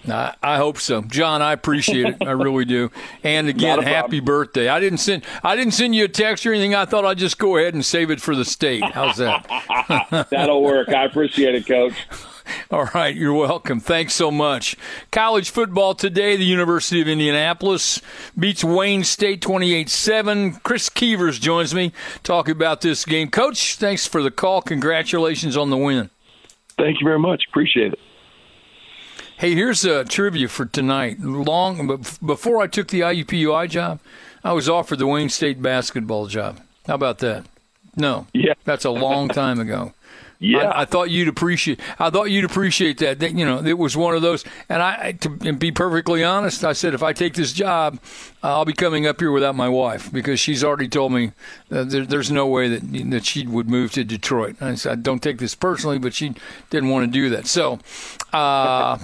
I, 0.07 0.35
I 0.41 0.57
hope 0.57 0.77
so, 0.77 1.01
John. 1.01 1.41
I 1.41 1.53
appreciate 1.53 2.05
it. 2.07 2.27
I 2.27 2.31
really 2.31 2.65
do. 2.65 2.91
And 3.23 3.47
again, 3.47 3.81
happy 3.81 4.19
birthday. 4.19 4.69
I 4.69 4.79
didn't 4.79 4.99
send 4.99 5.23
I 5.43 5.55
didn't 5.55 5.73
send 5.73 5.95
you 5.95 6.05
a 6.05 6.07
text 6.07 6.45
or 6.45 6.53
anything. 6.53 6.75
I 6.75 6.85
thought 6.85 7.05
I'd 7.05 7.17
just 7.17 7.37
go 7.37 7.57
ahead 7.57 7.73
and 7.73 7.85
save 7.85 8.11
it 8.11 8.21
for 8.21 8.35
the 8.35 8.45
state. 8.45 8.83
How's 8.83 9.17
that? 9.17 10.27
That'll 10.29 10.63
work. 10.63 10.89
I 10.89 11.05
appreciate 11.05 11.55
it, 11.55 11.67
Coach. 11.67 11.93
All 12.71 12.85
right, 12.93 13.15
you're 13.15 13.33
welcome. 13.33 13.79
Thanks 13.79 14.13
so 14.13 14.31
much. 14.31 14.77
College 15.11 15.49
football 15.49 15.95
today, 15.95 16.35
the 16.35 16.45
University 16.45 17.01
of 17.01 17.07
Indianapolis 17.07 18.01
beats 18.37 18.63
Wayne 18.63 19.03
State 19.03 19.41
28 19.41 19.89
7. 19.89 20.53
Chris 20.63 20.89
Keevers 20.89 21.39
joins 21.39 21.73
me 21.73 21.91
talking 22.23 22.53
about 22.53 22.81
this 22.81 23.05
game. 23.05 23.29
Coach, 23.29 23.75
thanks 23.75 24.07
for 24.07 24.23
the 24.23 24.31
call. 24.31 24.61
Congratulations 24.61 25.57
on 25.57 25.69
the 25.69 25.77
win. 25.77 26.09
Thank 26.77 26.99
you 26.99 27.05
very 27.05 27.19
much. 27.19 27.43
Appreciate 27.49 27.93
it. 27.93 27.99
Hey, 29.39 29.53
here's 29.53 29.85
a 29.85 30.03
trivia 30.03 30.47
for 30.47 30.65
tonight. 30.65 31.19
Long 31.19 32.03
before 32.25 32.59
I 32.59 32.65
took 32.65 32.87
the 32.87 33.01
IUPUI 33.01 33.69
job, 33.69 33.99
I 34.43 34.51
was 34.53 34.67
offered 34.67 34.97
the 34.97 35.05
Wayne 35.05 35.29
State 35.29 35.61
basketball 35.61 36.25
job. 36.25 36.59
How 36.87 36.95
about 36.95 37.19
that? 37.19 37.45
No, 37.97 38.27
yeah, 38.33 38.53
that's 38.63 38.85
a 38.85 38.91
long 38.91 39.27
time 39.27 39.59
ago. 39.59 39.93
Yeah, 40.39 40.69
I, 40.69 40.81
I, 40.81 40.85
thought 40.85 41.09
you'd 41.09 41.27
appreciate. 41.27 41.79
I 41.97 42.11
thought 42.11 42.25
you'd 42.25 42.45
appreciate 42.45 42.99
that. 42.99 43.19
that. 43.19 43.33
You 43.33 43.43
know, 43.43 43.63
it 43.63 43.77
was 43.77 43.97
one 43.97 44.15
of 44.15 44.21
those. 44.21 44.45
And 44.69 44.83
I, 44.83 45.13
to 45.13 45.29
be 45.53 45.71
perfectly 45.71 46.23
honest, 46.23 46.63
I 46.63 46.73
said 46.73 46.93
if 46.93 47.01
I 47.01 47.11
take 47.11 47.33
this 47.33 47.53
job, 47.53 47.99
I'll 48.43 48.65
be 48.65 48.73
coming 48.73 49.07
up 49.07 49.19
here 49.19 49.31
without 49.31 49.55
my 49.55 49.67
wife 49.67 50.11
because 50.11 50.39
she's 50.39 50.63
already 50.63 50.87
told 50.87 51.11
me 51.11 51.31
there, 51.69 52.05
there's 52.05 52.29
no 52.29 52.45
way 52.45 52.67
that 52.67 53.09
that 53.09 53.25
she 53.25 53.47
would 53.47 53.67
move 53.67 53.93
to 53.93 54.03
Detroit. 54.03 54.57
And 54.59 54.69
I 54.69 54.75
said, 54.75 55.01
don't 55.01 55.23
take 55.23 55.39
this 55.39 55.55
personally, 55.55 55.97
but 55.97 56.13
she 56.13 56.35
didn't 56.69 56.89
want 56.89 57.07
to 57.07 57.11
do 57.11 57.29
that. 57.29 57.47
So, 57.47 57.79
uh, 58.31 58.97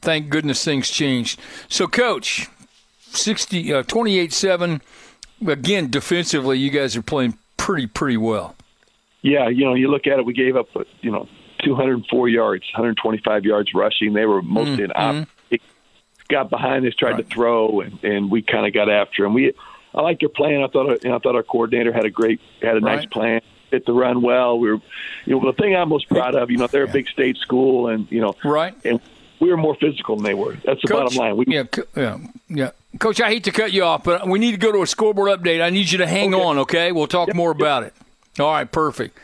thank 0.00 0.30
goodness 0.30 0.64
things 0.64 0.88
changed. 0.90 1.40
So, 1.68 1.88
coach, 1.88 2.48
60, 3.10 3.74
uh, 3.74 3.82
28-7. 3.82 4.80
Again, 5.46 5.90
defensively, 5.90 6.58
you 6.58 6.70
guys 6.70 6.96
are 6.96 7.02
playing 7.02 7.36
pretty, 7.68 7.86
pretty 7.86 8.16
well. 8.16 8.56
Yeah, 9.20 9.48
you 9.48 9.66
know, 9.66 9.74
you 9.74 9.88
look 9.88 10.06
at 10.06 10.18
it, 10.18 10.24
we 10.24 10.32
gave 10.32 10.56
up, 10.56 10.68
you 11.02 11.10
know, 11.10 11.28
204 11.62 12.28
yards, 12.30 12.64
125 12.72 13.44
yards 13.44 13.74
rushing. 13.74 14.14
They 14.14 14.24
were 14.24 14.40
mostly 14.40 14.86
mm-hmm. 14.86 14.92
an 14.96 15.20
op. 15.20 15.28
Got 16.30 16.48
behind 16.48 16.86
us, 16.86 16.94
tried 16.94 17.12
right. 17.12 17.28
to 17.28 17.34
throw, 17.34 17.80
and, 17.80 18.02
and 18.02 18.30
we 18.30 18.40
kind 18.40 18.66
of 18.66 18.72
got 18.72 18.90
after 18.90 19.24
him. 19.24 19.34
We, 19.34 19.52
I 19.94 20.00
like 20.00 20.20
their 20.20 20.28
plan. 20.30 20.62
I 20.62 20.68
thought, 20.68 21.02
you 21.02 21.10
know, 21.10 21.16
I 21.16 21.18
thought 21.18 21.34
our 21.34 21.42
coordinator 21.42 21.92
had 21.92 22.04
a 22.04 22.10
great, 22.10 22.40
had 22.62 22.76
a 22.76 22.80
right. 22.80 22.96
nice 22.96 23.06
plan. 23.06 23.40
Fit 23.70 23.84
the 23.84 23.92
run 23.92 24.22
well. 24.22 24.58
We 24.58 24.70
were, 24.70 24.78
you 25.26 25.38
know, 25.38 25.50
the 25.50 25.54
thing 25.54 25.74
I'm 25.74 25.90
most 25.90 26.08
proud 26.08 26.34
of, 26.34 26.50
you 26.50 26.56
know, 26.56 26.66
they're 26.66 26.84
a 26.84 26.88
big 26.88 27.08
state 27.08 27.36
school, 27.36 27.88
and 27.88 28.10
you 28.10 28.20
know, 28.20 28.34
right, 28.44 28.74
and 28.84 29.00
we 29.40 29.50
were 29.50 29.56
more 29.56 29.74
physical 29.76 30.16
than 30.16 30.24
they 30.24 30.34
were. 30.34 30.56
That's 30.64 30.80
the 30.82 30.88
Coach, 30.88 31.16
bottom 31.16 31.16
line. 31.16 31.36
We, 31.36 31.44
yeah, 31.48 31.64
yeah, 31.96 32.18
yeah. 32.48 32.70
Coach, 32.98 33.20
I 33.20 33.28
hate 33.28 33.44
to 33.44 33.52
cut 33.52 33.72
you 33.72 33.84
off, 33.84 34.04
but 34.04 34.26
we 34.26 34.38
need 34.38 34.52
to 34.52 34.56
go 34.56 34.72
to 34.72 34.82
a 34.82 34.86
scoreboard 34.86 35.30
update. 35.30 35.62
I 35.62 35.70
need 35.70 35.90
you 35.90 35.98
to 35.98 36.06
hang 36.06 36.34
okay. 36.34 36.42
on, 36.42 36.58
okay? 36.58 36.92
We'll 36.92 37.06
talk 37.06 37.28
yep, 37.28 37.36
more 37.36 37.50
about 37.50 37.82
it. 37.82 37.94
All 38.38 38.50
right, 38.50 38.70
perfect. 38.70 39.18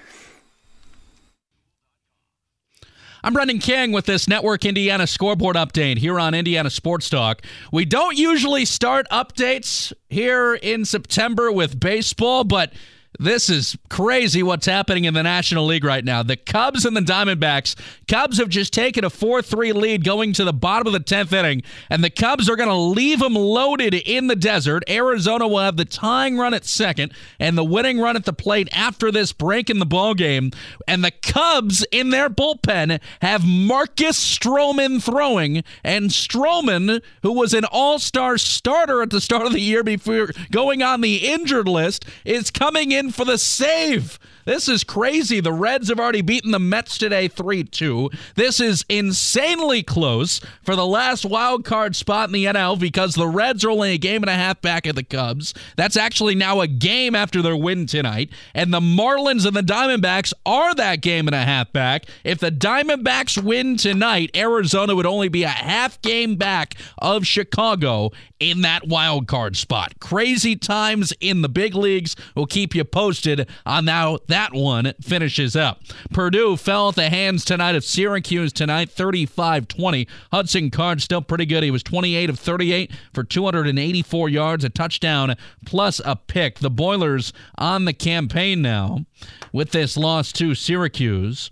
I'm 3.24 3.32
Brendan 3.32 3.58
King 3.58 3.92
with 3.92 4.04
this 4.04 4.28
Network 4.28 4.66
Indiana 4.66 5.06
scoreboard 5.06 5.56
update 5.56 5.96
here 5.96 6.20
on 6.20 6.34
Indiana 6.34 6.68
Sports 6.68 7.08
Talk. 7.08 7.40
We 7.72 7.86
don't 7.86 8.18
usually 8.18 8.66
start 8.66 9.06
updates 9.10 9.94
here 10.10 10.54
in 10.54 10.84
September 10.84 11.50
with 11.50 11.80
baseball, 11.80 12.44
but 12.44 12.74
this 13.18 13.48
is 13.48 13.76
crazy 13.88 14.42
what's 14.42 14.66
happening 14.66 15.04
in 15.04 15.14
the 15.14 15.22
National 15.22 15.66
League 15.66 15.84
right 15.84 16.04
now. 16.04 16.22
The 16.22 16.36
Cubs 16.36 16.84
and 16.84 16.96
the 16.96 17.00
Diamondbacks. 17.00 17.76
Cubs 18.08 18.38
have 18.38 18.48
just 18.48 18.72
taken 18.72 19.04
a 19.04 19.10
4 19.10 19.42
3 19.42 19.72
lead 19.72 20.04
going 20.04 20.32
to 20.34 20.44
the 20.44 20.52
bottom 20.52 20.86
of 20.86 20.92
the 20.92 21.00
10th 21.00 21.32
inning, 21.32 21.62
and 21.90 22.02
the 22.02 22.10
Cubs 22.10 22.48
are 22.48 22.56
going 22.56 22.68
to 22.68 22.74
leave 22.74 23.20
them 23.20 23.34
loaded 23.34 23.94
in 23.94 24.26
the 24.26 24.36
desert. 24.36 24.82
Arizona 24.88 25.46
will 25.46 25.60
have 25.60 25.76
the 25.76 25.84
tying 25.84 26.36
run 26.36 26.54
at 26.54 26.64
second 26.64 27.12
and 27.38 27.56
the 27.56 27.64
winning 27.64 28.00
run 28.00 28.16
at 28.16 28.24
the 28.24 28.32
plate 28.32 28.68
after 28.72 29.10
this 29.10 29.32
break 29.32 29.70
in 29.70 29.78
the 29.78 29.86
ball 29.86 30.14
game. 30.14 30.50
And 30.88 31.04
the 31.04 31.12
Cubs 31.12 31.86
in 31.92 32.10
their 32.10 32.28
bullpen 32.28 33.00
have 33.22 33.46
Marcus 33.46 34.18
Stroman 34.18 35.02
throwing, 35.02 35.62
and 35.82 36.10
Stroman, 36.10 37.00
who 37.22 37.32
was 37.32 37.54
an 37.54 37.64
all 37.64 37.98
star 37.98 38.38
starter 38.38 39.02
at 39.02 39.10
the 39.10 39.20
start 39.20 39.46
of 39.46 39.52
the 39.52 39.60
year 39.60 39.84
before 39.84 40.30
going 40.50 40.82
on 40.82 41.00
the 41.00 41.28
injured 41.28 41.68
list, 41.68 42.04
is 42.24 42.50
coming 42.50 42.92
in 42.92 43.03
for 43.10 43.24
the 43.24 43.38
save. 43.38 44.18
This 44.44 44.68
is 44.68 44.84
crazy. 44.84 45.40
The 45.40 45.52
Reds 45.52 45.88
have 45.88 45.98
already 45.98 46.20
beaten 46.20 46.50
the 46.50 46.58
Mets 46.58 46.98
today 46.98 47.28
3 47.28 47.64
2. 47.64 48.10
This 48.34 48.60
is 48.60 48.84
insanely 48.88 49.82
close 49.82 50.40
for 50.62 50.76
the 50.76 50.86
last 50.86 51.24
wild 51.24 51.64
card 51.64 51.96
spot 51.96 52.28
in 52.28 52.32
the 52.32 52.44
NL 52.44 52.78
because 52.78 53.14
the 53.14 53.26
Reds 53.26 53.64
are 53.64 53.70
only 53.70 53.92
a 53.92 53.98
game 53.98 54.22
and 54.22 54.30
a 54.30 54.34
half 54.34 54.60
back 54.60 54.86
of 54.86 54.96
the 54.96 55.02
Cubs. 55.02 55.54
That's 55.76 55.96
actually 55.96 56.34
now 56.34 56.60
a 56.60 56.66
game 56.66 57.14
after 57.14 57.40
their 57.40 57.56
win 57.56 57.86
tonight. 57.86 58.30
And 58.54 58.72
the 58.72 58.80
Marlins 58.80 59.46
and 59.46 59.56
the 59.56 59.62
Diamondbacks 59.62 60.32
are 60.44 60.74
that 60.74 61.00
game 61.00 61.26
and 61.26 61.34
a 61.34 61.44
half 61.44 61.72
back. 61.72 62.04
If 62.22 62.38
the 62.38 62.50
Diamondbacks 62.50 63.42
win 63.42 63.76
tonight, 63.76 64.30
Arizona 64.36 64.94
would 64.94 65.06
only 65.06 65.28
be 65.28 65.44
a 65.44 65.48
half 65.48 66.00
game 66.02 66.36
back 66.36 66.74
of 66.98 67.26
Chicago 67.26 68.10
in 68.40 68.60
that 68.62 68.86
wild 68.86 69.26
card 69.26 69.56
spot. 69.56 69.94
Crazy 70.00 70.56
times 70.56 71.12
in 71.20 71.42
the 71.42 71.48
big 71.48 71.74
leagues. 71.74 72.14
We'll 72.34 72.46
keep 72.46 72.74
you 72.74 72.84
posted 72.84 73.48
on 73.64 73.86
how 73.86 74.18
that 74.26 74.33
one 74.52 74.94
finishes 75.00 75.54
up. 75.56 75.82
Purdue 76.12 76.56
fell 76.56 76.88
at 76.88 76.94
the 76.94 77.08
hands 77.08 77.44
tonight 77.44 77.74
of 77.74 77.84
Syracuse 77.84 78.52
tonight, 78.52 78.90
35 78.90 79.68
20. 79.68 80.08
Hudson 80.32 80.70
Card 80.70 81.00
still 81.00 81.22
pretty 81.22 81.46
good. 81.46 81.62
He 81.62 81.70
was 81.70 81.82
28 81.82 82.30
of 82.30 82.38
38 82.38 82.90
for 83.12 83.24
284 83.24 84.28
yards, 84.28 84.64
a 84.64 84.68
touchdown, 84.68 85.36
plus 85.64 86.00
a 86.04 86.16
pick. 86.16 86.58
The 86.58 86.70
Boilers 86.70 87.32
on 87.56 87.84
the 87.84 87.92
campaign 87.92 88.62
now 88.62 89.06
with 89.52 89.70
this 89.70 89.96
loss 89.96 90.32
to 90.32 90.54
Syracuse 90.54 91.50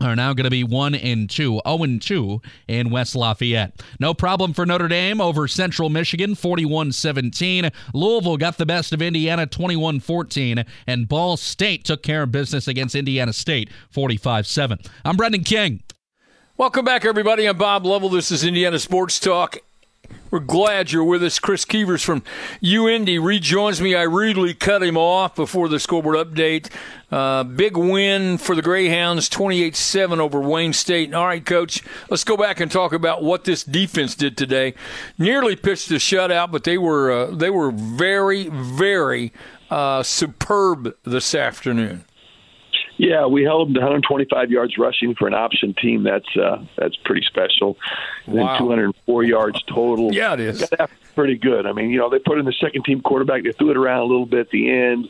are 0.00 0.16
now 0.16 0.32
going 0.32 0.44
to 0.44 0.50
be 0.50 0.64
1 0.64 0.94
and 0.94 1.28
2, 1.28 1.60
0 1.66 1.82
and 1.82 2.00
2 2.00 2.40
in 2.68 2.90
West 2.90 3.14
Lafayette. 3.14 3.82
No 3.98 4.14
problem 4.14 4.52
for 4.52 4.66
Notre 4.66 4.88
Dame 4.88 5.20
over 5.20 5.48
Central 5.48 5.90
Michigan 5.90 6.34
41-17. 6.34 7.72
Louisville 7.92 8.36
got 8.36 8.58
the 8.58 8.66
best 8.66 8.92
of 8.92 9.02
Indiana 9.02 9.46
21-14 9.46 10.64
and 10.86 11.08
Ball 11.08 11.36
State 11.36 11.84
took 11.84 12.02
care 12.02 12.22
of 12.22 12.32
business 12.32 12.68
against 12.68 12.94
Indiana 12.94 13.32
State 13.32 13.70
45-7. 13.94 14.86
I'm 15.04 15.16
Brendan 15.16 15.44
King. 15.44 15.82
Welcome 16.56 16.84
back 16.84 17.04
everybody. 17.04 17.46
I'm 17.46 17.56
Bob 17.56 17.86
Lovell. 17.86 18.08
This 18.08 18.30
is 18.30 18.44
Indiana 18.44 18.78
Sports 18.78 19.20
Talk 19.20 19.58
we're 20.30 20.40
glad 20.40 20.92
you're 20.92 21.04
with 21.04 21.22
us. 21.22 21.38
Chris 21.38 21.64
Keevers 21.64 22.04
from 22.04 22.22
UIndy 22.62 23.22
rejoins 23.22 23.80
me. 23.80 23.94
I 23.94 24.02
rudely 24.02 24.52
cut 24.52 24.82
him 24.82 24.96
off 24.96 25.34
before 25.34 25.68
the 25.68 25.80
scoreboard 25.80 26.16
update. 26.16 26.70
Uh, 27.10 27.44
big 27.44 27.76
win 27.76 28.36
for 28.36 28.54
the 28.54 28.60
Greyhounds, 28.60 29.30
28-7 29.30 30.18
over 30.18 30.40
Wayne 30.40 30.74
State. 30.74 31.14
All 31.14 31.26
right, 31.26 31.44
Coach, 31.44 31.82
let's 32.10 32.24
go 32.24 32.36
back 32.36 32.60
and 32.60 32.70
talk 32.70 32.92
about 32.92 33.22
what 33.22 33.44
this 33.44 33.64
defense 33.64 34.14
did 34.14 34.36
today. 34.36 34.74
Nearly 35.16 35.56
pitched 35.56 35.90
a 35.90 35.94
shutout, 35.94 36.50
but 36.50 36.64
they 36.64 36.76
were 36.76 37.10
uh, 37.10 37.30
they 37.34 37.50
were 37.50 37.70
very, 37.70 38.48
very 38.48 39.32
uh, 39.70 40.02
superb 40.02 40.94
this 41.04 41.34
afternoon. 41.34 42.04
Yeah, 42.98 43.26
we 43.26 43.44
held 43.44 43.72
125 43.74 44.50
yards 44.50 44.76
rushing 44.76 45.14
for 45.14 45.28
an 45.28 45.34
option 45.34 45.72
team. 45.72 46.02
That's 46.02 46.36
uh, 46.36 46.64
that's 46.76 46.96
pretty 46.96 47.24
special. 47.24 47.76
Wow. 48.26 48.58
then 48.58 48.58
204 48.58 49.24
yards 49.24 49.62
total. 49.62 50.12
Yeah, 50.12 50.34
it 50.34 50.40
is. 50.40 50.64
pretty 51.14 51.36
good. 51.36 51.64
I 51.64 51.72
mean, 51.72 51.90
you 51.90 51.98
know, 51.98 52.10
they 52.10 52.18
put 52.18 52.38
in 52.38 52.44
the 52.44 52.52
second 52.52 52.84
team 52.84 53.00
quarterback. 53.00 53.44
They 53.44 53.52
threw 53.52 53.70
it 53.70 53.76
around 53.76 54.00
a 54.00 54.04
little 54.04 54.26
bit 54.26 54.40
at 54.40 54.50
the 54.50 54.70
end 54.70 55.08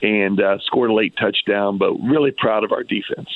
and 0.00 0.40
uh, 0.40 0.58
scored 0.60 0.90
a 0.90 0.94
late 0.94 1.14
touchdown. 1.16 1.76
But 1.76 1.94
really 1.94 2.30
proud 2.30 2.62
of 2.62 2.70
our 2.70 2.84
defense. 2.84 3.28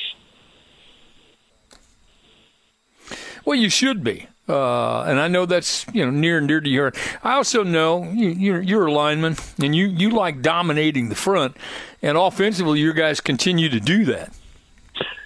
Well, 3.43 3.57
you 3.57 3.69
should 3.69 4.01
be. 4.01 4.27
Uh, 4.49 5.03
and 5.03 5.19
I 5.19 5.27
know 5.27 5.45
that's 5.45 5.85
you 5.93 6.03
know 6.03 6.09
near 6.09 6.39
and 6.39 6.47
dear 6.47 6.59
to 6.59 6.69
your 6.69 6.85
heart. 6.85 6.97
I 7.23 7.33
also 7.35 7.63
know 7.63 8.03
you, 8.11 8.29
you're, 8.29 8.61
you're 8.61 8.87
a 8.87 8.91
lineman, 8.91 9.35
and 9.61 9.75
you 9.75 9.87
you 9.87 10.09
like 10.09 10.41
dominating 10.41 11.09
the 11.09 11.15
front, 11.15 11.55
and 12.01 12.17
offensively, 12.17 12.79
your 12.79 12.93
guys 12.93 13.21
continue 13.21 13.69
to 13.69 13.79
do 13.79 14.05
that. 14.05 14.33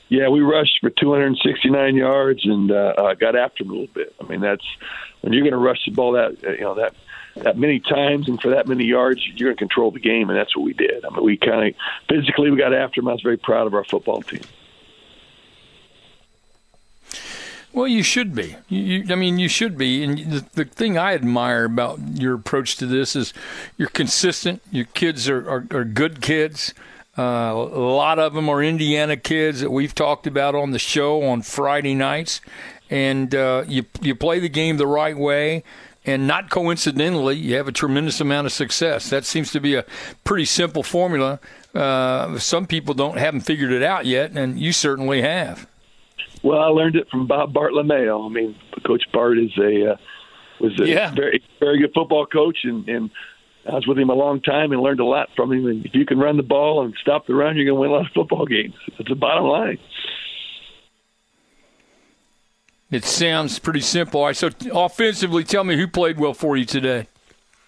Yeah, 0.10 0.27
we 0.27 0.42
rushed 0.42 0.80
for 0.82 0.89
269 0.89 1.96
yards 1.96 2.46
and 2.46 2.72
uh, 2.72 2.94
uh, 2.98 3.13
got 3.15 3.36
after 3.36 3.63
them 3.63 3.72
a 3.72 3.74
little 3.74 3.94
bit. 3.96 4.13
I 4.22 4.27
mean, 4.27 4.42
that's 4.42 4.65
when 5.22 5.34
you're 5.34 5.42
going 5.42 5.53
to 5.53 5.58
rush 5.58 5.84
the 5.86 5.92
ball 5.92 6.12
that 6.12 6.42
you 6.44 6.62
know 6.62 6.75
that 6.75 6.94
that 7.36 7.58
many 7.58 7.80
times 7.80 8.27
and 8.27 8.39
for 8.42 8.50
that 8.50 8.68
many 8.68 8.84
yards, 8.84 9.25
you're 9.25 9.50
going 9.50 9.56
to 9.56 9.60
control 9.60 9.89
the 9.89 10.00
game, 10.00 10.30
and 10.30 10.38
that's 10.38 10.56
what 10.56 10.65
we 10.65 10.74
did. 10.74 11.06
I 11.06 11.10
mean, 11.10 11.24
we 11.24 11.38
kind 11.38 11.70
of 11.70 11.75
physically 12.10 12.51
we 12.51 12.58
got 12.58 12.74
after 12.74 13.01
them. 13.01 13.08
I 13.08 13.13
was 13.13 13.22
very 13.22 13.38
proud 13.38 13.68
of 13.68 13.74
our 13.74 13.86
football 13.86 14.22
team. 14.22 14.42
Well, 17.74 17.88
you 17.88 18.03
should 18.03 18.36
be. 18.36 18.56
You, 18.70 18.80
you, 18.80 19.12
I 19.12 19.15
mean, 19.15 19.39
you 19.39 19.50
should 19.50 19.77
be. 19.77 20.03
And 20.03 20.20
the, 20.20 20.46
the 20.53 20.65
thing 20.65 20.96
I 20.96 21.15
admire 21.15 21.65
about 21.65 22.00
your 22.13 22.36
approach 22.36 22.77
to 22.77 22.86
this 22.86 23.15
is 23.15 23.34
you're 23.77 23.89
consistent. 23.89 24.62
Your 24.72 24.86
kids 24.86 25.27
are, 25.27 25.50
are, 25.50 25.68
are 25.72 25.84
good 25.84 26.22
kids. 26.22 26.75
Uh, 27.18 27.22
a 27.22 27.53
lot 27.53 28.20
of 28.20 28.34
them 28.34 28.48
are 28.48 28.63
Indiana 28.63 29.18
kids 29.18 29.62
that 29.62 29.72
we've 29.72 29.96
talked 29.96 30.27
about 30.27 30.53
on 30.53 30.72
the 30.72 30.80
show 30.80 31.24
on 31.24 31.42
Friday 31.42 31.96
nights. 31.96 32.42
And 32.92 33.34
uh, 33.34 33.63
you, 33.68 33.86
you 34.01 34.13
play 34.13 34.39
the 34.39 34.50
game 34.50 34.77
the 34.77 34.88
right 34.88 35.18
way. 35.18 35.63
And 36.06 36.27
not 36.27 36.51
coincidentally, 36.51 37.38
you 37.38 37.56
have 37.56 37.68
a 37.68 37.72
tremendous 37.72 38.20
amount 38.22 38.46
of 38.46 38.51
success. 38.51 39.10
That 39.10 39.25
seems 39.25 39.51
to 39.51 39.60
be 39.60 39.74
a 39.74 39.86
pretty 40.24 40.46
simple 40.46 40.84
formula. 40.84 41.39
Uh, 41.74 42.38
some 42.38 42.68
people 42.68 42.94
don't 42.94 43.18
haven't 43.18 43.42
figured 43.42 43.72
it 43.72 43.82
out 43.82 44.06
yet, 44.06 44.32
and 44.32 44.60
you 44.60 44.74
certainly 44.74 45.22
have. 45.22 45.65
Well, 46.43 46.59
I 46.59 46.67
learned 46.67 46.97
it 46.97 47.09
from 47.09 47.25
Bob 47.25 47.53
Bartolomeo. 47.53 48.25
I 48.25 48.29
mean, 48.29 48.55
Coach 48.85 49.03
Bart 49.13 49.39
is 49.39 49.57
a 49.57 49.93
uh, 49.93 49.95
was 50.59 50.77
a 50.79 50.85
yeah. 50.85 51.13
very 51.15 51.41
very 51.59 51.79
good 51.79 51.93
football 51.93 52.25
coach, 52.25 52.59
and, 52.63 52.88
and 52.89 53.09
I 53.65 53.75
was 53.75 53.88
with 53.88 53.97
him 53.97 54.09
a 54.09 54.13
long 54.13 54.41
time 54.41 54.73
and 54.73 54.81
learned 54.81 55.00
a 55.00 55.05
lot 55.05 55.29
from 55.38 55.53
him. 55.53 55.65
And 55.65 55.85
if 55.85 55.95
you 55.95 56.05
can 56.05 56.19
run 56.19 56.35
the 56.35 56.43
ball 56.43 56.83
and 56.83 56.93
stop 57.01 57.27
the 57.27 57.33
run, 57.33 57.55
you're 57.55 57.65
going 57.65 57.77
to 57.77 57.81
win 57.81 57.89
a 57.89 57.93
lot 57.93 58.05
of 58.07 58.12
football 58.12 58.45
games. 58.45 58.75
It's 59.00 59.07
the 59.07 59.15
bottom 59.15 59.45
line. 59.45 59.79
It 62.91 63.05
sounds 63.05 63.57
pretty 63.57 63.79
simple. 63.79 64.19
All 64.19 64.27
right, 64.27 64.35
so 64.35 64.50
offensively, 64.71 65.43
tell 65.45 65.63
me 65.63 65.77
who 65.77 65.88
played 65.88 66.19
well 66.19 66.33
for 66.33 66.57
you 66.57 66.65
today. 66.65 67.07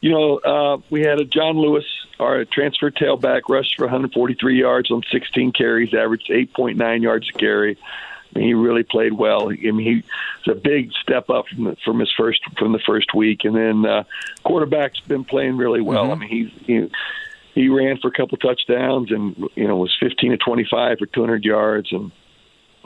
You 0.01 0.12
know, 0.12 0.38
uh, 0.38 0.77
we 0.91 1.01
had 1.01 1.20
a 1.20 1.25
John 1.25 1.58
Lewis, 1.58 1.86
our 2.20 2.46
transfer 2.46 2.91
tailback, 2.91 3.44
rushed 3.50 3.75
for 3.77 3.86
143 3.86 4.60
yards 4.60 4.91
on 4.91 5.01
16 5.12 5.53
carries, 5.53 5.94
averaged 5.96 6.29
8.9 6.29 7.01
yards 7.01 7.29
a 7.34 7.38
carry 7.38 7.77
he 8.36 8.54
really 8.54 8.84
played 8.84 9.13
well. 9.13 9.50
I 9.50 9.72
mean, 9.72 9.80
he 9.80 10.04
it's 10.39 10.48
a 10.48 10.56
big 10.56 10.92
step 11.01 11.30
up 11.30 11.48
from 11.48 11.65
the, 11.65 11.77
from 11.84 12.00
his 12.00 12.12
first 12.18 12.42
from 12.58 12.72
the 12.74 12.80
first 12.80 13.13
week, 13.13 13.46
and 13.46 13.56
then 13.56 13.86
uh, 13.86 14.04
quarterback's 14.44 15.00
been 15.01 15.24
playing 15.24 15.58
really 15.58 15.82
well. 15.82 16.06
Mm-hmm. 16.06 16.12
I 16.12 16.27
mean, 16.27 16.30
he, 16.30 16.50
he 16.65 16.92
he 17.54 17.70
ran 17.70 17.98
for 17.98 18.08
a 18.10 18.12
couple 18.12 18.38
touchdowns, 18.38 19.12
and 19.12 19.36
you 19.56 19.68
know 19.68 19.77
was 19.77 19.96
15 20.00 20.32
to 20.32 20.38
25 20.38 21.00
for 21.00 21.06
200 21.06 21.46
yards, 21.46 21.92
and 21.92 22.12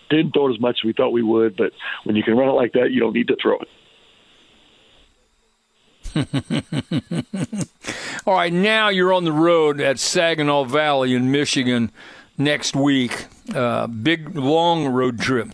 didn't 0.09 0.33
throw 0.33 0.49
it 0.49 0.53
as 0.53 0.59
much 0.59 0.79
as 0.81 0.85
we 0.85 0.93
thought 0.93 1.09
we 1.09 1.23
would. 1.23 1.57
But 1.57 1.73
when 2.03 2.15
you 2.15 2.23
can 2.23 2.37
run 2.37 2.49
it 2.49 2.53
like 2.53 2.73
that, 2.73 2.91
you 2.91 2.99
don't 2.99 3.13
need 3.13 3.29
to 3.29 3.37
throw 3.41 3.59
it. 3.59 3.67
All 8.25 8.33
right, 8.33 8.53
now 8.53 8.89
you're 8.89 9.13
on 9.13 9.25
the 9.25 9.31
road 9.31 9.79
at 9.79 9.99
Saginaw 9.99 10.63
Valley 10.65 11.13
in 11.13 11.31
Michigan 11.31 11.91
next 12.39 12.75
week. 12.75 13.27
Uh, 13.53 13.85
big, 13.85 14.35
long 14.35 14.87
road 14.87 15.19
trip. 15.19 15.49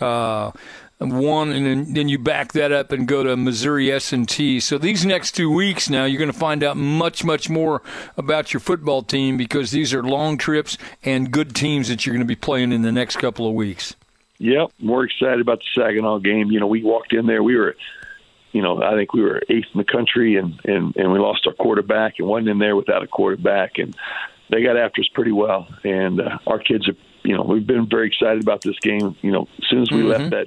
Uh, 0.00 0.50
one, 0.98 1.52
and 1.52 1.66
then, 1.66 1.92
then 1.92 2.08
you 2.08 2.18
back 2.18 2.52
that 2.52 2.72
up 2.72 2.92
and 2.92 3.06
go 3.06 3.22
to 3.22 3.36
Missouri 3.36 3.90
S&T. 3.90 4.60
So 4.60 4.78
these 4.78 5.04
next 5.04 5.32
two 5.32 5.50
weeks 5.50 5.90
now, 5.90 6.04
you're 6.04 6.18
going 6.18 6.32
to 6.32 6.38
find 6.38 6.62
out 6.62 6.76
much, 6.76 7.24
much 7.24 7.50
more 7.50 7.82
about 8.16 8.52
your 8.52 8.60
football 8.60 9.02
team 9.02 9.36
because 9.36 9.70
these 9.70 9.92
are 9.92 10.02
long 10.02 10.38
trips 10.38 10.78
and 11.02 11.30
good 11.30 11.54
teams 11.54 11.88
that 11.88 12.06
you're 12.06 12.14
going 12.14 12.26
to 12.26 12.26
be 12.26 12.36
playing 12.36 12.72
in 12.72 12.82
the 12.82 12.92
next 12.92 13.16
couple 13.16 13.46
of 13.46 13.54
weeks. 13.54 13.94
Yep, 14.38 14.72
we're 14.82 15.04
excited 15.04 15.40
about 15.40 15.60
the 15.60 15.80
Saginaw 15.80 16.18
game. 16.18 16.50
You 16.50 16.60
know, 16.60 16.66
we 16.66 16.82
walked 16.82 17.12
in 17.12 17.26
there, 17.26 17.42
we 17.42 17.56
were, 17.56 17.76
you 18.52 18.62
know, 18.62 18.82
I 18.82 18.94
think 18.94 19.12
we 19.12 19.22
were 19.22 19.40
eighth 19.48 19.68
in 19.72 19.78
the 19.78 19.84
country, 19.84 20.36
and 20.36 20.60
and 20.64 20.94
and 20.96 21.12
we 21.12 21.18
lost 21.18 21.46
our 21.46 21.52
quarterback, 21.52 22.14
and 22.18 22.26
wasn't 22.28 22.48
in 22.48 22.58
there 22.58 22.76
without 22.76 23.02
a 23.02 23.06
quarterback, 23.06 23.78
and 23.78 23.96
they 24.50 24.62
got 24.62 24.76
after 24.76 25.00
us 25.00 25.08
pretty 25.08 25.32
well, 25.32 25.68
and 25.84 26.20
uh, 26.20 26.38
our 26.46 26.58
kids 26.58 26.88
are, 26.88 26.96
you 27.22 27.36
know, 27.36 27.42
we've 27.42 27.66
been 27.66 27.88
very 27.88 28.08
excited 28.08 28.42
about 28.42 28.62
this 28.62 28.78
game. 28.80 29.16
You 29.22 29.32
know, 29.32 29.48
as 29.58 29.68
soon 29.68 29.82
as 29.82 29.90
we 29.90 29.98
mm-hmm. 29.98 30.08
left 30.08 30.30
that 30.30 30.46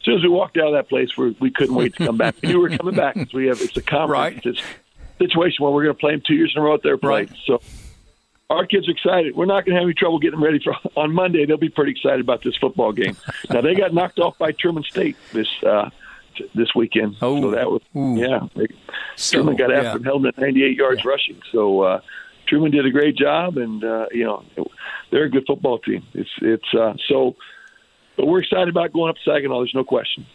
as 0.00 0.04
soon 0.04 0.16
as 0.16 0.22
we 0.22 0.30
walked 0.30 0.56
out 0.56 0.68
of 0.68 0.72
that 0.72 0.88
place, 0.88 1.14
we 1.16 1.36
we 1.40 1.50
couldn't 1.50 1.74
wait 1.74 1.94
to 1.96 2.06
come 2.06 2.16
back. 2.16 2.36
We 2.42 2.48
knew 2.48 2.60
we 2.60 2.70
were 2.70 2.76
coming 2.76 2.94
back 2.94 3.14
because 3.14 3.32
we 3.34 3.46
have 3.48 3.60
it's 3.60 3.76
a 3.76 3.82
conference 3.82 4.46
right. 4.46 4.64
situation 5.18 5.62
where 5.62 5.72
we're 5.72 5.84
going 5.84 5.94
to 5.94 6.00
play 6.00 6.12
them 6.12 6.22
two 6.26 6.34
years 6.34 6.52
in 6.56 6.62
a 6.62 6.64
row 6.64 6.74
at 6.74 6.82
their 6.82 6.96
place. 6.96 7.28
Right. 7.28 7.38
So 7.46 7.60
our 8.48 8.64
kids 8.66 8.88
are 8.88 8.92
excited. 8.92 9.36
We're 9.36 9.44
not 9.44 9.66
going 9.66 9.74
to 9.74 9.80
have 9.80 9.84
any 9.84 9.94
trouble 9.94 10.18
getting 10.18 10.40
them 10.40 10.44
ready 10.44 10.58
for 10.58 10.74
on 10.96 11.12
Monday. 11.12 11.44
They'll 11.44 11.58
be 11.58 11.68
pretty 11.68 11.92
excited 11.92 12.20
about 12.20 12.42
this 12.42 12.56
football 12.56 12.92
game. 12.92 13.16
now 13.50 13.60
they 13.60 13.74
got 13.74 13.92
knocked 13.92 14.18
off 14.18 14.38
by 14.38 14.52
Truman 14.52 14.84
State 14.84 15.16
this 15.32 15.48
uh, 15.62 15.90
this 16.54 16.74
weekend. 16.74 17.16
Oh, 17.20 17.38
so 17.38 17.50
that 17.50 17.70
was 17.70 17.82
Ooh. 17.94 18.16
yeah. 18.16 18.48
They, 18.56 18.68
so, 19.16 19.38
Truman 19.38 19.56
got 19.56 19.70
after 19.70 19.98
yeah. 19.98 20.04
held 20.04 20.24
at 20.24 20.38
98 20.38 20.76
yards 20.78 21.02
yeah. 21.04 21.10
rushing. 21.10 21.42
So 21.52 21.82
uh, 21.82 22.00
Truman 22.50 22.72
did 22.72 22.84
a 22.84 22.90
great 22.90 23.16
job, 23.16 23.56
and 23.56 23.82
uh, 23.82 24.06
you 24.10 24.24
know 24.24 24.44
they're 25.10 25.24
a 25.24 25.30
good 25.30 25.44
football 25.46 25.78
team. 25.78 26.02
It's 26.12 26.30
it's 26.42 26.74
uh, 26.74 26.94
so 27.08 27.36
but 28.16 28.26
we're 28.26 28.40
excited 28.40 28.68
about 28.68 28.92
going 28.92 29.08
up 29.08 29.16
to 29.16 29.22
Saginaw. 29.24 29.60
There's 29.60 29.74
no 29.74 29.84
question. 29.84 30.26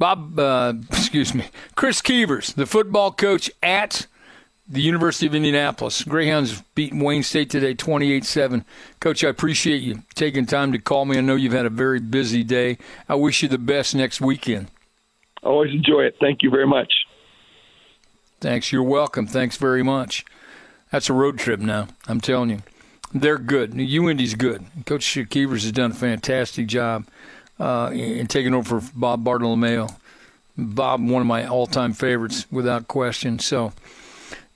Bob, 0.00 0.36
uh, 0.38 0.72
excuse 0.90 1.32
me, 1.32 1.44
Chris 1.76 2.02
Keevers, 2.02 2.54
the 2.54 2.66
football 2.66 3.12
coach 3.12 3.50
at 3.62 4.08
the 4.66 4.80
University 4.80 5.26
of 5.26 5.34
Indianapolis. 5.34 6.02
Greyhounds 6.02 6.62
beat 6.74 6.92
Wayne 6.92 7.22
State 7.22 7.50
today 7.50 7.74
28 7.74 8.24
7. 8.24 8.64
Coach, 8.98 9.22
I 9.22 9.28
appreciate 9.28 9.82
you 9.82 10.02
taking 10.14 10.46
time 10.46 10.72
to 10.72 10.78
call 10.78 11.04
me. 11.04 11.18
I 11.18 11.20
know 11.20 11.36
you've 11.36 11.52
had 11.52 11.66
a 11.66 11.70
very 11.70 12.00
busy 12.00 12.42
day. 12.42 12.78
I 13.08 13.14
wish 13.14 13.42
you 13.42 13.48
the 13.48 13.58
best 13.58 13.94
next 13.94 14.20
weekend. 14.20 14.68
Always 15.42 15.72
enjoy 15.72 16.00
it. 16.00 16.16
Thank 16.20 16.42
you 16.42 16.50
very 16.50 16.66
much. 16.66 16.92
Thanks. 18.44 18.70
You're 18.70 18.82
welcome. 18.82 19.26
Thanks 19.26 19.56
very 19.56 19.82
much. 19.82 20.22
That's 20.92 21.08
a 21.08 21.14
road 21.14 21.38
trip 21.38 21.60
now. 21.60 21.88
I'm 22.06 22.20
telling 22.20 22.50
you. 22.50 22.62
They're 23.14 23.38
good. 23.38 23.72
UIndy's 23.72 24.34
good. 24.34 24.66
Coach 24.84 25.02
Keevers 25.06 25.62
has 25.62 25.72
done 25.72 25.92
a 25.92 25.94
fantastic 25.94 26.66
job 26.66 27.06
uh, 27.58 27.88
in 27.94 28.26
taking 28.26 28.52
over 28.52 28.82
for 28.82 28.92
Bob 28.94 29.24
Bartolomeo. 29.24 29.88
Bob, 30.58 31.00
one 31.00 31.22
of 31.22 31.26
my 31.26 31.46
all-time 31.46 31.94
favorites, 31.94 32.44
without 32.50 32.86
question. 32.86 33.38
So, 33.38 33.72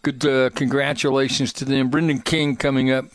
good. 0.02 0.22
Uh, 0.22 0.50
congratulations 0.50 1.54
to 1.54 1.64
them. 1.64 1.88
Brendan 1.88 2.20
King 2.20 2.56
coming 2.56 2.90
up 2.90 3.06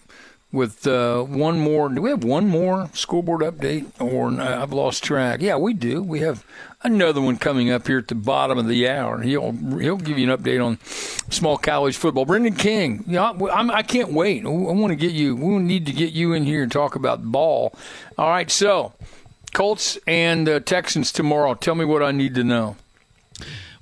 with 0.53 0.85
uh, 0.87 1.23
one 1.23 1.59
more. 1.59 1.89
Do 1.89 2.01
we 2.01 2.11
have 2.11 2.23
one 2.23 2.47
more 2.47 2.89
scoreboard 2.93 3.41
update, 3.41 3.87
or 3.99 4.29
I've 4.39 4.71
lost 4.71 5.03
track? 5.03 5.41
Yeah, 5.41 5.57
we 5.57 5.73
do. 5.73 6.01
We 6.01 6.19
have 6.19 6.45
another 6.83 7.19
one 7.19 7.37
coming 7.37 7.71
up 7.71 7.87
here 7.87 7.97
at 7.97 8.07
the 8.07 8.15
bottom 8.15 8.57
of 8.57 8.67
the 8.67 8.87
hour. 8.87 9.21
He'll 9.21 9.51
he'll 9.51 9.97
give 9.97 10.17
you 10.17 10.31
an 10.31 10.37
update 10.37 10.63
on 10.63 10.79
small 10.85 11.57
college 11.57 11.97
football. 11.97 12.25
Brendan 12.25 12.55
King, 12.55 13.03
yeah, 13.07 13.31
I'm, 13.31 13.71
I 13.71 13.81
can 13.81 14.01
not 14.01 14.13
wait. 14.13 14.45
I 14.45 14.49
want 14.49 14.91
to 14.91 14.95
get 14.95 15.11
you. 15.11 15.35
We 15.35 15.57
need 15.57 15.87
to 15.87 15.91
get 15.91 16.13
you 16.13 16.33
in 16.33 16.45
here 16.45 16.63
and 16.63 16.71
talk 16.71 16.95
about 16.95 17.23
ball. 17.23 17.75
All 18.17 18.29
right, 18.29 18.49
so 18.49 18.93
Colts 19.53 19.97
and 20.05 20.47
uh, 20.47 20.59
Texans 20.59 21.11
tomorrow. 21.11 21.55
Tell 21.55 21.75
me 21.75 21.83
what 21.83 22.03
I 22.03 22.11
need 22.11 22.35
to 22.35 22.43
know. 22.43 22.77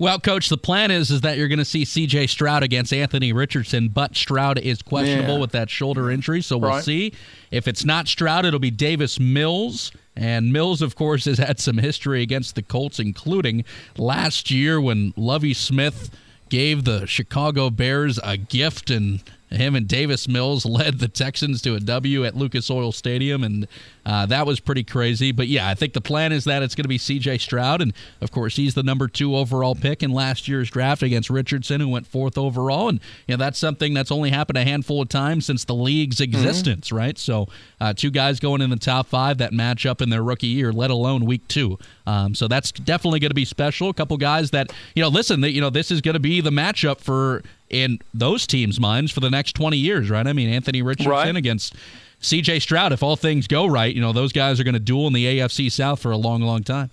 Well, 0.01 0.19
coach, 0.19 0.49
the 0.49 0.57
plan 0.57 0.89
is 0.89 1.11
is 1.11 1.21
that 1.21 1.37
you're 1.37 1.47
going 1.47 1.59
to 1.59 1.63
see 1.63 1.85
C.J. 1.85 2.25
Stroud 2.25 2.63
against 2.63 2.91
Anthony 2.91 3.33
Richardson, 3.33 3.89
but 3.89 4.15
Stroud 4.15 4.57
is 4.57 4.81
questionable 4.81 5.35
yeah. 5.35 5.41
with 5.41 5.51
that 5.51 5.69
shoulder 5.69 6.09
injury, 6.09 6.41
so 6.41 6.57
we'll 6.57 6.71
right. 6.71 6.83
see. 6.83 7.13
If 7.51 7.67
it's 7.67 7.85
not 7.85 8.07
Stroud, 8.07 8.43
it'll 8.43 8.59
be 8.59 8.71
Davis 8.71 9.19
Mills. 9.19 9.91
And 10.15 10.51
Mills, 10.51 10.81
of 10.81 10.95
course, 10.95 11.25
has 11.25 11.37
had 11.37 11.59
some 11.59 11.77
history 11.77 12.23
against 12.23 12.55
the 12.55 12.63
Colts, 12.63 12.97
including 12.97 13.63
last 13.95 14.49
year 14.49 14.81
when 14.81 15.13
Lovie 15.15 15.53
Smith 15.53 16.09
gave 16.49 16.83
the 16.83 17.05
Chicago 17.05 17.69
Bears 17.69 18.19
a 18.23 18.37
gift 18.37 18.89
and 18.89 19.21
him 19.51 19.75
and 19.75 19.87
Davis 19.87 20.27
Mills 20.27 20.65
led 20.71 20.99
the 20.99 21.07
Texans 21.07 21.61
to 21.63 21.75
a 21.75 21.79
W 21.79 22.25
at 22.25 22.35
Lucas 22.35 22.69
Oil 22.69 22.91
Stadium, 22.91 23.43
and 23.43 23.67
uh, 24.05 24.25
that 24.27 24.45
was 24.45 24.59
pretty 24.59 24.83
crazy. 24.83 25.31
But 25.31 25.47
yeah, 25.47 25.67
I 25.67 25.75
think 25.75 25.93
the 25.93 26.01
plan 26.01 26.31
is 26.31 26.45
that 26.45 26.63
it's 26.63 26.75
going 26.75 26.83
to 26.83 26.89
be 26.89 26.97
C.J. 26.97 27.39
Stroud, 27.39 27.81
and 27.81 27.93
of 28.21 28.31
course 28.31 28.55
he's 28.55 28.73
the 28.73 28.83
number 28.83 29.07
two 29.07 29.35
overall 29.35 29.75
pick 29.75 30.01
in 30.01 30.11
last 30.11 30.47
year's 30.47 30.69
draft 30.69 31.03
against 31.03 31.29
Richardson, 31.29 31.81
who 31.81 31.89
went 31.89 32.07
fourth 32.07 32.37
overall, 32.37 32.89
and 32.89 32.99
you 33.27 33.35
know 33.35 33.37
that's 33.37 33.59
something 33.59 33.93
that's 33.93 34.11
only 34.11 34.29
happened 34.29 34.57
a 34.57 34.63
handful 34.63 35.01
of 35.01 35.09
times 35.09 35.45
since 35.45 35.65
the 35.65 35.75
league's 35.75 36.17
mm-hmm. 36.17 36.35
existence, 36.35 36.87
mm-hmm. 36.87 36.97
right? 36.97 37.17
So 37.17 37.47
uh, 37.79 37.93
two 37.93 38.11
guys 38.11 38.39
going 38.39 38.61
in 38.61 38.69
the 38.69 38.77
top 38.77 39.07
five 39.07 39.37
that 39.39 39.53
match 39.53 39.85
up 39.85 40.01
in 40.01 40.09
their 40.09 40.23
rookie 40.23 40.47
year, 40.47 40.71
let 40.71 40.91
alone 40.91 41.25
week 41.25 41.47
two. 41.47 41.77
Um, 42.07 42.35
so 42.35 42.47
that's 42.47 42.71
definitely 42.71 43.19
going 43.19 43.29
to 43.29 43.35
be 43.35 43.45
special. 43.45 43.89
A 43.89 43.93
couple 43.93 44.17
guys 44.17 44.51
that 44.51 44.71
you 44.95 45.01
know, 45.01 45.09
listen, 45.09 45.41
that 45.41 45.51
you 45.51 45.61
know, 45.61 45.69
this 45.69 45.91
is 45.91 46.01
going 46.01 46.13
to 46.13 46.19
be 46.19 46.41
the 46.41 46.49
matchup 46.49 46.99
for 46.99 47.43
in 47.71 47.99
those 48.13 48.45
teams' 48.45 48.79
minds 48.79 49.11
for 49.11 49.21
the 49.21 49.29
next 49.29 49.53
20 49.53 49.77
years, 49.77 50.09
right? 50.09 50.27
I 50.27 50.33
mean, 50.33 50.49
Anthony 50.49 50.81
Richardson 50.81 51.11
right. 51.11 51.35
against 51.35 51.73
CJ 52.21 52.61
Stroud. 52.61 52.91
If 52.91 53.01
all 53.01 53.15
things 53.15 53.47
go 53.47 53.65
right, 53.65 53.93
you 53.93 54.01
know, 54.01 54.13
those 54.13 54.33
guys 54.33 54.59
are 54.59 54.63
going 54.63 54.73
to 54.73 54.79
duel 54.79 55.07
in 55.07 55.13
the 55.13 55.25
AFC 55.25 55.71
South 55.71 55.99
for 55.99 56.11
a 56.11 56.17
long, 56.17 56.41
long 56.41 56.63
time. 56.63 56.91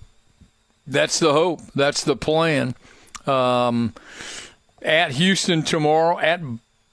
That's 0.86 1.18
the 1.18 1.32
hope. 1.32 1.60
That's 1.74 2.04
the 2.04 2.16
plan. 2.16 2.74
Um, 3.26 3.92
at 4.80 5.12
Houston 5.12 5.62
tomorrow, 5.62 6.18
at 6.18 6.40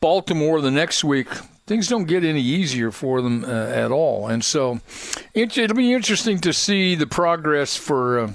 Baltimore 0.02 0.60
the 0.62 0.71
next 0.71 1.04
week. 1.04 1.28
Things 1.67 1.88
don't 1.88 2.06
get 2.06 2.24
any 2.24 2.41
easier 2.41 2.91
for 2.91 3.24
them 3.24 3.43
uh, 3.43 3.48
at 3.48 3.91
all, 3.91 4.28
and 4.28 4.45
so 4.45 4.82
it, 5.34 5.58
will 5.58 5.74
be 5.74 5.93
interesting 5.93 6.38
to 6.41 6.54
see 6.54 6.93
the 6.93 7.08
progress 7.08 7.76
for 7.76 8.19
uh, 8.19 8.34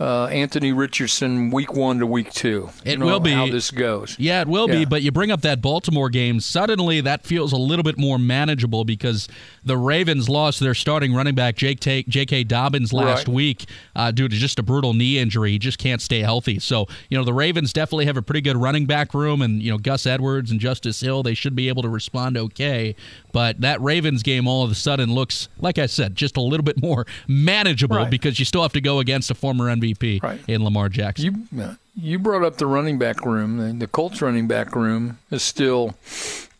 uh, 0.00 0.26
Anthony 0.26 0.72
Richardson 0.72 1.50
week 1.50 1.74
one 1.74 1.98
to 1.98 2.06
week 2.06 2.32
two. 2.32 2.70
It 2.84 2.98
will 2.98 3.20
be 3.20 3.32
how 3.32 3.46
this 3.46 3.70
goes. 3.70 4.16
Yeah, 4.18 4.40
it 4.40 4.48
will 4.48 4.68
yeah. 4.68 4.78
be. 4.78 4.84
But 4.86 5.02
you 5.02 5.12
bring 5.12 5.30
up 5.30 5.42
that 5.42 5.60
Baltimore 5.60 6.08
game. 6.08 6.40
Suddenly, 6.40 7.02
that 7.02 7.26
feels 7.26 7.52
a 7.52 7.58
little 7.58 7.82
bit 7.82 7.98
more 7.98 8.18
manageable 8.18 8.84
because 8.84 9.28
the 9.62 9.76
Ravens 9.76 10.28
lost 10.28 10.58
their 10.60 10.74
starting 10.74 11.12
running 11.14 11.34
back 11.34 11.56
J.K. 11.56 12.04
J.K. 12.04 12.44
Dobbins 12.44 12.94
last 12.94 13.28
right. 13.28 13.34
week 13.34 13.66
uh, 13.94 14.10
due 14.10 14.26
to 14.26 14.34
just 14.34 14.58
a 14.58 14.62
brutal 14.62 14.94
knee 14.94 15.18
injury. 15.18 15.52
He 15.52 15.58
just 15.58 15.78
can't 15.78 16.00
stay 16.00 16.20
healthy. 16.20 16.58
So 16.58 16.86
you 17.10 17.18
know 17.18 17.24
the 17.24 17.34
Ravens 17.34 17.74
definitely 17.74 18.06
have 18.06 18.16
a 18.16 18.22
pretty 18.22 18.40
good 18.40 18.56
running 18.56 18.86
back 18.86 19.12
room, 19.12 19.42
and 19.42 19.62
you 19.62 19.70
know 19.70 19.78
Gus 19.78 20.06
Edwards 20.06 20.50
and 20.50 20.58
Justice 20.58 21.00
Hill 21.00 21.22
they 21.22 21.34
should 21.34 21.54
be 21.54 21.68
able 21.68 21.82
to 21.82 21.90
respond 21.90 22.38
okay. 22.38 22.96
But 23.32 23.60
that 23.60 23.80
Ravens 23.80 24.22
game 24.22 24.46
all 24.46 24.64
of 24.64 24.70
a 24.70 24.74
sudden 24.74 25.14
looks, 25.14 25.48
like 25.58 25.78
I 25.78 25.86
said, 25.86 26.16
just 26.16 26.36
a 26.36 26.40
little 26.40 26.64
bit 26.64 26.80
more 26.80 27.06
manageable 27.28 27.96
right. 27.96 28.10
because 28.10 28.38
you 28.38 28.44
still 28.44 28.62
have 28.62 28.72
to 28.72 28.80
go 28.80 28.98
against 28.98 29.30
a 29.30 29.34
former 29.34 29.66
MVP 29.66 30.22
right. 30.22 30.40
in 30.48 30.64
Lamar 30.64 30.88
Jackson. 30.88 31.48
You, 31.52 31.76
you 31.96 32.18
brought 32.18 32.44
up 32.44 32.56
the 32.56 32.66
running 32.66 32.98
back 32.98 33.24
room. 33.24 33.78
The 33.78 33.86
Colts 33.86 34.22
running 34.22 34.46
back 34.46 34.74
room 34.74 35.18
is 35.30 35.42
still 35.42 35.94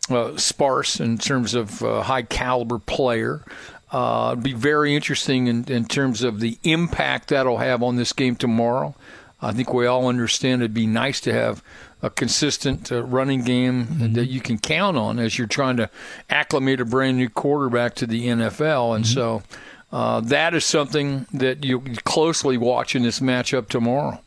uh, 0.09 0.37
sparse 0.37 0.99
in 0.99 1.17
terms 1.17 1.53
of 1.53 1.81
uh, 1.83 2.03
high 2.03 2.23
caliber 2.23 2.79
player. 2.79 3.43
Uh, 3.91 4.29
it'd 4.31 4.43
be 4.43 4.53
very 4.53 4.95
interesting 4.95 5.47
in, 5.47 5.65
in 5.65 5.85
terms 5.85 6.23
of 6.23 6.39
the 6.39 6.57
impact 6.63 7.27
that'll 7.29 7.57
have 7.57 7.83
on 7.83 7.97
this 7.97 8.13
game 8.13 8.35
tomorrow. 8.35 8.95
I 9.41 9.51
think 9.51 9.73
we 9.73 9.85
all 9.85 10.07
understand 10.07 10.61
it'd 10.61 10.73
be 10.73 10.87
nice 10.87 11.19
to 11.21 11.33
have 11.33 11.63
a 12.01 12.09
consistent 12.09 12.91
uh, 12.91 13.03
running 13.03 13.43
game 13.43 13.85
mm-hmm. 13.85 14.13
that 14.13 14.25
you 14.25 14.41
can 14.41 14.57
count 14.57 14.97
on 14.97 15.19
as 15.19 15.37
you're 15.37 15.47
trying 15.47 15.77
to 15.77 15.89
acclimate 16.29 16.81
a 16.81 16.85
brand 16.85 17.17
new 17.17 17.29
quarterback 17.29 17.95
to 17.95 18.07
the 18.07 18.27
NFL. 18.27 18.95
And 18.95 19.05
mm-hmm. 19.05 19.13
so 19.13 19.43
uh, 19.91 20.21
that 20.21 20.53
is 20.53 20.65
something 20.65 21.27
that 21.33 21.63
you 21.63 21.81
closely 22.03 22.57
watch 22.57 22.95
in 22.95 23.03
this 23.03 23.19
matchup 23.19 23.69
tomorrow. 23.69 24.21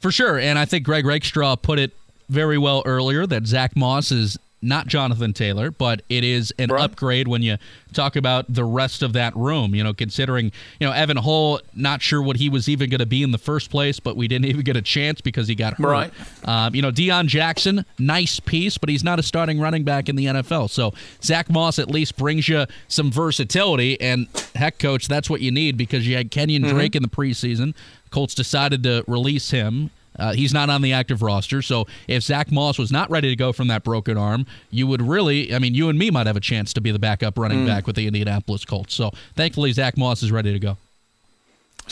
For 0.00 0.10
sure. 0.10 0.38
And 0.38 0.58
I 0.58 0.64
think 0.64 0.84
Greg 0.84 1.06
Rakestraw 1.06 1.56
put 1.56 1.78
it 1.78 1.92
very 2.28 2.58
well 2.58 2.82
earlier 2.86 3.26
that 3.26 3.46
Zach 3.46 3.76
Moss 3.76 4.10
is 4.10 4.38
not 4.62 4.86
Jonathan 4.86 5.32
Taylor, 5.32 5.70
but 5.70 6.02
it 6.08 6.24
is 6.24 6.52
an 6.58 6.70
right. 6.70 6.82
upgrade 6.82 7.26
when 7.26 7.42
you 7.42 7.58
talk 7.92 8.16
about 8.16 8.52
the 8.52 8.64
rest 8.64 9.02
of 9.02 9.12
that 9.14 9.36
room. 9.36 9.74
You 9.74 9.82
know, 9.84 9.92
considering 9.92 10.52
you 10.80 10.86
know 10.86 10.92
Evan 10.92 11.16
Hull, 11.16 11.60
not 11.74 12.00
sure 12.00 12.22
what 12.22 12.36
he 12.36 12.48
was 12.48 12.68
even 12.68 12.88
going 12.88 13.00
to 13.00 13.06
be 13.06 13.22
in 13.22 13.32
the 13.32 13.38
first 13.38 13.70
place, 13.70 13.98
but 14.00 14.16
we 14.16 14.28
didn't 14.28 14.46
even 14.50 14.62
get 14.62 14.76
a 14.76 14.82
chance 14.82 15.20
because 15.20 15.48
he 15.48 15.54
got 15.54 15.74
hurt. 15.74 15.86
Right. 15.86 16.12
Um, 16.48 16.74
you 16.74 16.82
know, 16.82 16.92
Deon 16.92 17.26
Jackson, 17.26 17.84
nice 17.98 18.40
piece, 18.40 18.78
but 18.78 18.88
he's 18.88 19.04
not 19.04 19.18
a 19.18 19.22
starting 19.22 19.60
running 19.60 19.84
back 19.84 20.08
in 20.08 20.16
the 20.16 20.26
NFL. 20.26 20.70
So 20.70 20.94
Zach 21.22 21.50
Moss 21.50 21.78
at 21.78 21.90
least 21.90 22.16
brings 22.16 22.48
you 22.48 22.66
some 22.88 23.10
versatility, 23.10 24.00
and 24.00 24.28
heck, 24.54 24.78
coach, 24.78 25.08
that's 25.08 25.28
what 25.28 25.40
you 25.40 25.50
need 25.50 25.76
because 25.76 26.06
you 26.06 26.16
had 26.16 26.30
Kenyon 26.30 26.62
mm-hmm. 26.62 26.74
Drake 26.76 26.96
in 26.96 27.02
the 27.02 27.08
preseason. 27.08 27.74
Colts 28.10 28.34
decided 28.34 28.82
to 28.82 29.04
release 29.08 29.50
him 29.50 29.90
Uh, 30.18 30.32
he's 30.32 30.52
not 30.52 30.70
on 30.70 30.82
the 30.82 30.92
active 30.92 31.22
roster. 31.22 31.62
So 31.62 31.86
if 32.08 32.22
Zach 32.22 32.50
Moss 32.52 32.78
was 32.78 32.92
not 32.92 33.10
ready 33.10 33.28
to 33.28 33.36
go 33.36 33.52
from 33.52 33.68
that 33.68 33.84
broken 33.84 34.16
arm, 34.16 34.46
you 34.70 34.86
would 34.86 35.02
really, 35.02 35.54
I 35.54 35.58
mean, 35.58 35.74
you 35.74 35.88
and 35.88 35.98
me 35.98 36.10
might 36.10 36.26
have 36.26 36.36
a 36.36 36.40
chance 36.40 36.72
to 36.74 36.80
be 36.80 36.90
the 36.90 36.98
backup 36.98 37.38
running 37.38 37.60
mm. 37.60 37.66
back 37.66 37.86
with 37.86 37.96
the 37.96 38.06
Indianapolis 38.06 38.64
Colts. 38.64 38.94
So 38.94 39.10
thankfully, 39.34 39.72
Zach 39.72 39.96
Moss 39.96 40.22
is 40.22 40.30
ready 40.30 40.52
to 40.52 40.58
go. 40.58 40.76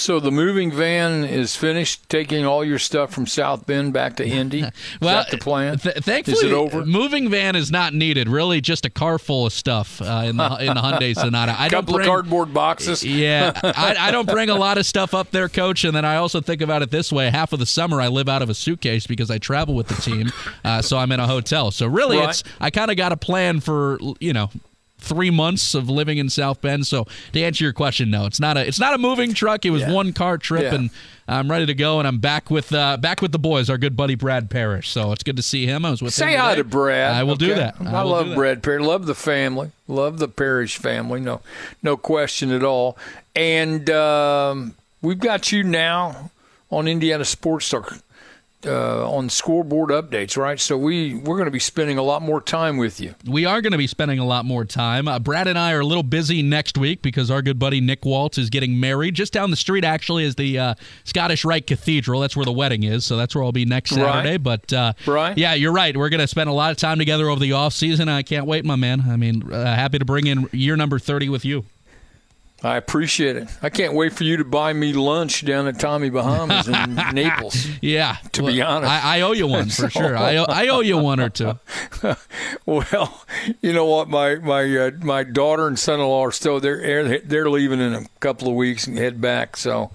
So 0.00 0.18
the 0.18 0.30
moving 0.30 0.72
van 0.72 1.24
is 1.24 1.56
finished 1.56 2.08
taking 2.08 2.46
all 2.46 2.64
your 2.64 2.78
stuff 2.78 3.12
from 3.12 3.26
South 3.26 3.66
Bend 3.66 3.92
back 3.92 4.16
to 4.16 4.26
Indy. 4.26 4.60
Is 4.60 4.72
well, 5.00 5.26
the 5.30 5.36
plan? 5.36 5.78
Th- 5.78 5.94
thankfully, 5.96 6.38
is 6.38 6.42
it 6.42 6.52
over? 6.52 6.86
Moving 6.86 7.28
van 7.28 7.54
is 7.54 7.70
not 7.70 7.92
needed. 7.92 8.28
Really, 8.28 8.62
just 8.62 8.86
a 8.86 8.90
car 8.90 9.18
full 9.18 9.46
of 9.46 9.52
stuff 9.52 10.00
uh, 10.00 10.24
in 10.26 10.38
the 10.38 10.56
in 10.56 10.74
the 10.74 10.80
Hyundai 10.80 11.14
Sonata. 11.18 11.54
I 11.58 11.68
couple 11.68 11.94
bring, 11.94 12.06
of 12.06 12.10
cardboard 12.10 12.54
boxes. 12.54 13.04
Yeah, 13.20 13.52
I, 13.62 13.96
I, 13.98 14.10
don't 14.10 14.26
bring 14.26 14.50
a 14.50 14.54
lot 14.54 14.78
of 14.78 14.86
stuff 14.86 15.14
up 15.14 15.30
there, 15.30 15.48
Coach. 15.48 15.84
And 15.84 15.94
then 15.94 16.04
I 16.04 16.16
also 16.16 16.40
think 16.40 16.62
about 16.62 16.80
it 16.80 16.90
this 16.90 17.12
way: 17.12 17.28
half 17.28 17.52
of 17.52 17.58
the 17.58 17.66
summer 17.66 18.00
I 18.00 18.08
live 18.08 18.28
out 18.28 18.40
of 18.40 18.48
a 18.48 18.54
suitcase 18.54 19.06
because 19.06 19.30
I 19.30 19.38
travel 19.38 19.74
with 19.74 19.88
the 19.88 19.94
team, 19.96 20.32
uh, 20.64 20.80
so 20.80 20.96
I'm 20.96 21.12
in 21.12 21.20
a 21.20 21.26
hotel. 21.26 21.70
So 21.70 21.86
really, 21.86 22.18
right. 22.18 22.30
it's 22.30 22.44
I 22.60 22.70
kind 22.70 22.90
of 22.90 22.96
got 22.96 23.12
a 23.12 23.16
plan 23.16 23.60
for 23.60 23.98
you 24.20 24.32
know 24.32 24.50
three 25.00 25.30
months 25.30 25.74
of 25.74 25.88
living 25.88 26.18
in 26.18 26.28
South 26.28 26.60
Bend. 26.60 26.86
So 26.86 27.06
to 27.32 27.42
answer 27.42 27.64
your 27.64 27.72
question, 27.72 28.10
no, 28.10 28.26
it's 28.26 28.40
not 28.40 28.56
a 28.56 28.66
it's 28.66 28.80
not 28.80 28.94
a 28.94 28.98
moving 28.98 29.34
truck. 29.34 29.64
It 29.64 29.70
was 29.70 29.82
yeah. 29.82 29.92
one 29.92 30.12
car 30.12 30.38
trip, 30.38 30.64
yeah. 30.64 30.74
and 30.74 30.90
I'm 31.28 31.50
ready 31.50 31.66
to 31.66 31.74
go. 31.74 31.98
And 31.98 32.08
I'm 32.08 32.18
back 32.18 32.50
with 32.50 32.72
uh, 32.72 32.96
back 32.96 33.22
with 33.22 33.32
the 33.32 33.38
boys, 33.38 33.70
our 33.70 33.78
good 33.78 33.96
buddy 33.96 34.14
Brad 34.14 34.50
Parrish. 34.50 34.90
So 34.90 35.12
it's 35.12 35.22
good 35.22 35.36
to 35.36 35.42
see 35.42 35.66
him. 35.66 35.84
I 35.84 35.90
was 35.90 36.02
with 36.02 36.14
say 36.14 36.36
hi 36.36 36.54
to 36.56 36.64
Brad. 36.64 37.14
I 37.14 37.22
will 37.22 37.32
okay. 37.32 37.46
do 37.46 37.54
that. 37.54 37.76
I, 37.80 37.98
I 37.98 38.02
love 38.02 38.34
Brad 38.34 38.62
Parrish. 38.62 38.84
Love 38.84 39.06
the 39.06 39.14
family. 39.14 39.72
Love 39.88 40.18
the 40.18 40.28
Parrish 40.28 40.76
family. 40.76 41.20
No, 41.20 41.40
no 41.82 41.96
question 41.96 42.50
at 42.50 42.62
all. 42.62 42.96
And 43.34 43.88
um, 43.90 44.74
we've 45.02 45.18
got 45.20 45.52
you 45.52 45.62
now 45.62 46.30
on 46.70 46.88
Indiana 46.88 47.24
Sports 47.24 47.68
Talk 47.68 47.98
uh, 48.66 49.11
on 49.11 49.29
scoreboard 49.29 49.90
updates, 49.90 50.37
right? 50.37 50.61
So 50.61 50.77
we 50.77 51.14
we're 51.14 51.37
going 51.37 51.46
to 51.46 51.51
be 51.51 51.59
spending 51.59 51.99
a 51.99 52.03
lot 52.03 52.23
more 52.23 52.40
time 52.40 52.77
with 52.77 53.01
you. 53.01 53.14
We 53.25 53.46
are 53.46 53.61
going 53.61 53.73
to 53.73 53.79
be 53.79 53.87
spending 53.87 54.18
a 54.18 54.27
lot 54.27 54.44
more 54.44 54.64
time. 54.64 55.09
Uh, 55.09 55.18
Brad 55.18 55.46
and 55.46 55.59
I 55.59 55.73
are 55.73 55.81
a 55.81 55.87
little 55.87 56.03
busy 56.03 56.42
next 56.42 56.77
week 56.77 57.03
because 57.03 57.31
our 57.31 57.42
good 57.42 57.59
buddy 57.59 57.81
Nick 57.81 58.05
Waltz 58.05 58.38
is 58.38 58.51
getting 58.51 58.79
married 58.79 59.14
just 59.14 59.33
down 59.33 59.51
the 59.51 59.57
street. 59.57 59.85
Actually, 59.85 60.25
is 60.25 60.35
the 60.35 60.59
uh, 60.59 60.75
Scottish 61.05 61.44
Rite 61.44 61.66
Cathedral. 61.66 62.20
That's 62.20 62.37
where 62.37 62.46
the 62.46 62.53
wedding 62.53 62.83
is. 62.83 63.05
So 63.05 63.16
that's 63.16 63.35
where 63.35 63.44
I'll 63.44 63.53
be 63.53 63.64
next 63.64 63.90
Saturday. 63.90 64.33
Right. 64.33 64.42
But 64.42 64.73
uh, 64.73 64.92
right, 65.07 65.37
yeah, 65.37 65.55
you're 65.55 65.73
right. 65.73 65.96
We're 65.96 66.11
going 66.11 66.20
to 66.20 66.29
spend 66.29 66.51
a 66.51 66.55
lot 66.55 66.70
of 66.70 66.77
time 66.77 66.99
together 66.99 67.29
over 67.29 67.40
the 67.40 67.53
off 67.53 67.73
season. 67.73 68.09
I 68.09 68.23
can't 68.23 68.46
wait, 68.46 68.64
my 68.64 68.77
man. 68.77 69.05
I 69.09 69.16
mean, 69.16 69.53
uh, 69.53 69.64
happy 69.75 69.99
to 69.99 70.05
bring 70.05 70.27
in 70.27 70.49
year 70.53 70.77
number 70.77 70.99
thirty 70.99 71.29
with 71.29 71.44
you. 71.44 71.64
I 72.62 72.77
appreciate 72.77 73.37
it. 73.37 73.49
I 73.62 73.70
can't 73.70 73.94
wait 73.94 74.12
for 74.12 74.25
you 74.25 74.37
to 74.37 74.44
buy 74.44 74.73
me 74.73 74.92
lunch 74.92 75.44
down 75.44 75.66
at 75.66 75.81
Tommy 75.81 76.11
Bahamas 76.11 76.68
in 76.68 76.94
Naples. 77.14 77.66
Yeah, 77.81 78.18
to 78.33 78.42
well, 78.42 78.53
be 78.53 78.61
honest, 78.61 78.92
I, 78.92 79.18
I, 79.18 79.20
owe 79.23 79.33
you 79.33 79.46
one 79.46 79.70
for 79.70 79.88
sure. 79.88 80.16
I 80.16 80.37
owe, 80.37 80.44
I 80.44 80.68
owe 80.68 80.81
you 80.81 80.99
one 80.99 81.20
or 81.20 81.31
two. 81.31 81.59
well, 82.66 83.25
you 83.62 83.73
know 83.73 83.87
what? 83.87 84.09
My 84.09 84.35
my 84.37 84.77
uh, 84.77 84.90
my 85.01 85.25
daughter 85.25 85.66
and 85.66 85.79
son-in-law 85.79 86.27
are 86.27 86.33
still 86.33 86.61
there. 86.61 87.20
They're 87.20 87.49
leaving 87.49 87.81
in 87.81 87.94
a 87.94 88.05
couple 88.20 88.49
of 88.49 88.55
weeks 88.55 88.87
and 88.87 88.99
head 88.99 89.23
back. 89.23 89.57
So, 89.57 89.92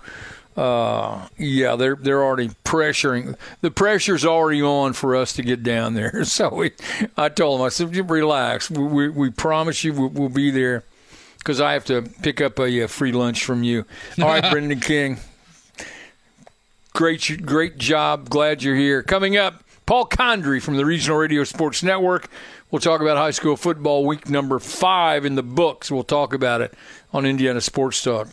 uh, 0.58 1.28
yeah, 1.38 1.76
they're 1.76 1.96
they're 1.96 2.24
already 2.24 2.50
pressuring. 2.64 3.36
The 3.62 3.70
pressure's 3.70 4.26
already 4.26 4.64
on 4.64 4.94
for 4.94 5.16
us 5.16 5.34
to 5.34 5.44
get 5.44 5.62
down 5.62 5.94
there. 5.94 6.24
So 6.26 6.54
we, 6.54 6.72
I 7.16 7.30
told 7.30 7.60
them, 7.60 7.66
I 7.66 7.70
said, 7.70 7.96
relax. 8.10 8.72
We 8.72 8.84
we, 8.84 9.10
we 9.10 9.30
promise 9.30 9.84
you 9.84 9.94
we'll, 9.94 10.10
we'll 10.10 10.30
be 10.30 10.50
there 10.50 10.84
because 11.46 11.62
I 11.62 11.74
have 11.74 11.86
to 11.86 12.02
pick 12.02 12.42
up 12.42 12.58
a, 12.58 12.82
a, 12.82 12.88
free 12.88 13.12
lunch 13.12 13.46
from 13.46 13.62
you. 13.62 13.86
All 14.20 14.26
right, 14.26 14.44
Brendan 14.52 14.80
King. 14.80 15.20
Great, 16.94 17.46
great 17.46 17.78
job. 17.78 18.30
Glad 18.32 18.64
you're 18.64 18.76
here. 18.76 19.04
Coming 19.04 19.38
up, 19.38 19.64
Paul 19.86 20.08
Condry 20.08 20.60
from 20.60 20.76
the 20.76 20.86
Regional 20.86 21.20
Radio 21.20 21.44
Sports 21.44 21.84
Network. 21.84 22.30
We'll 22.72 22.80
talk 22.80 23.00
about 23.00 23.18
high 23.18 23.32
school 23.32 23.56
football 23.56 24.08
week 24.08 24.28
number 24.28 24.58
five 24.58 25.24
in 25.24 25.36
the 25.36 25.44
books. 25.44 25.92
We'll 25.92 26.04
talk 26.04 26.34
about 26.34 26.62
it 26.62 26.74
on 27.14 27.28
Indiana 27.28 27.62
Sports 27.62 28.02
Talk. 28.02 28.28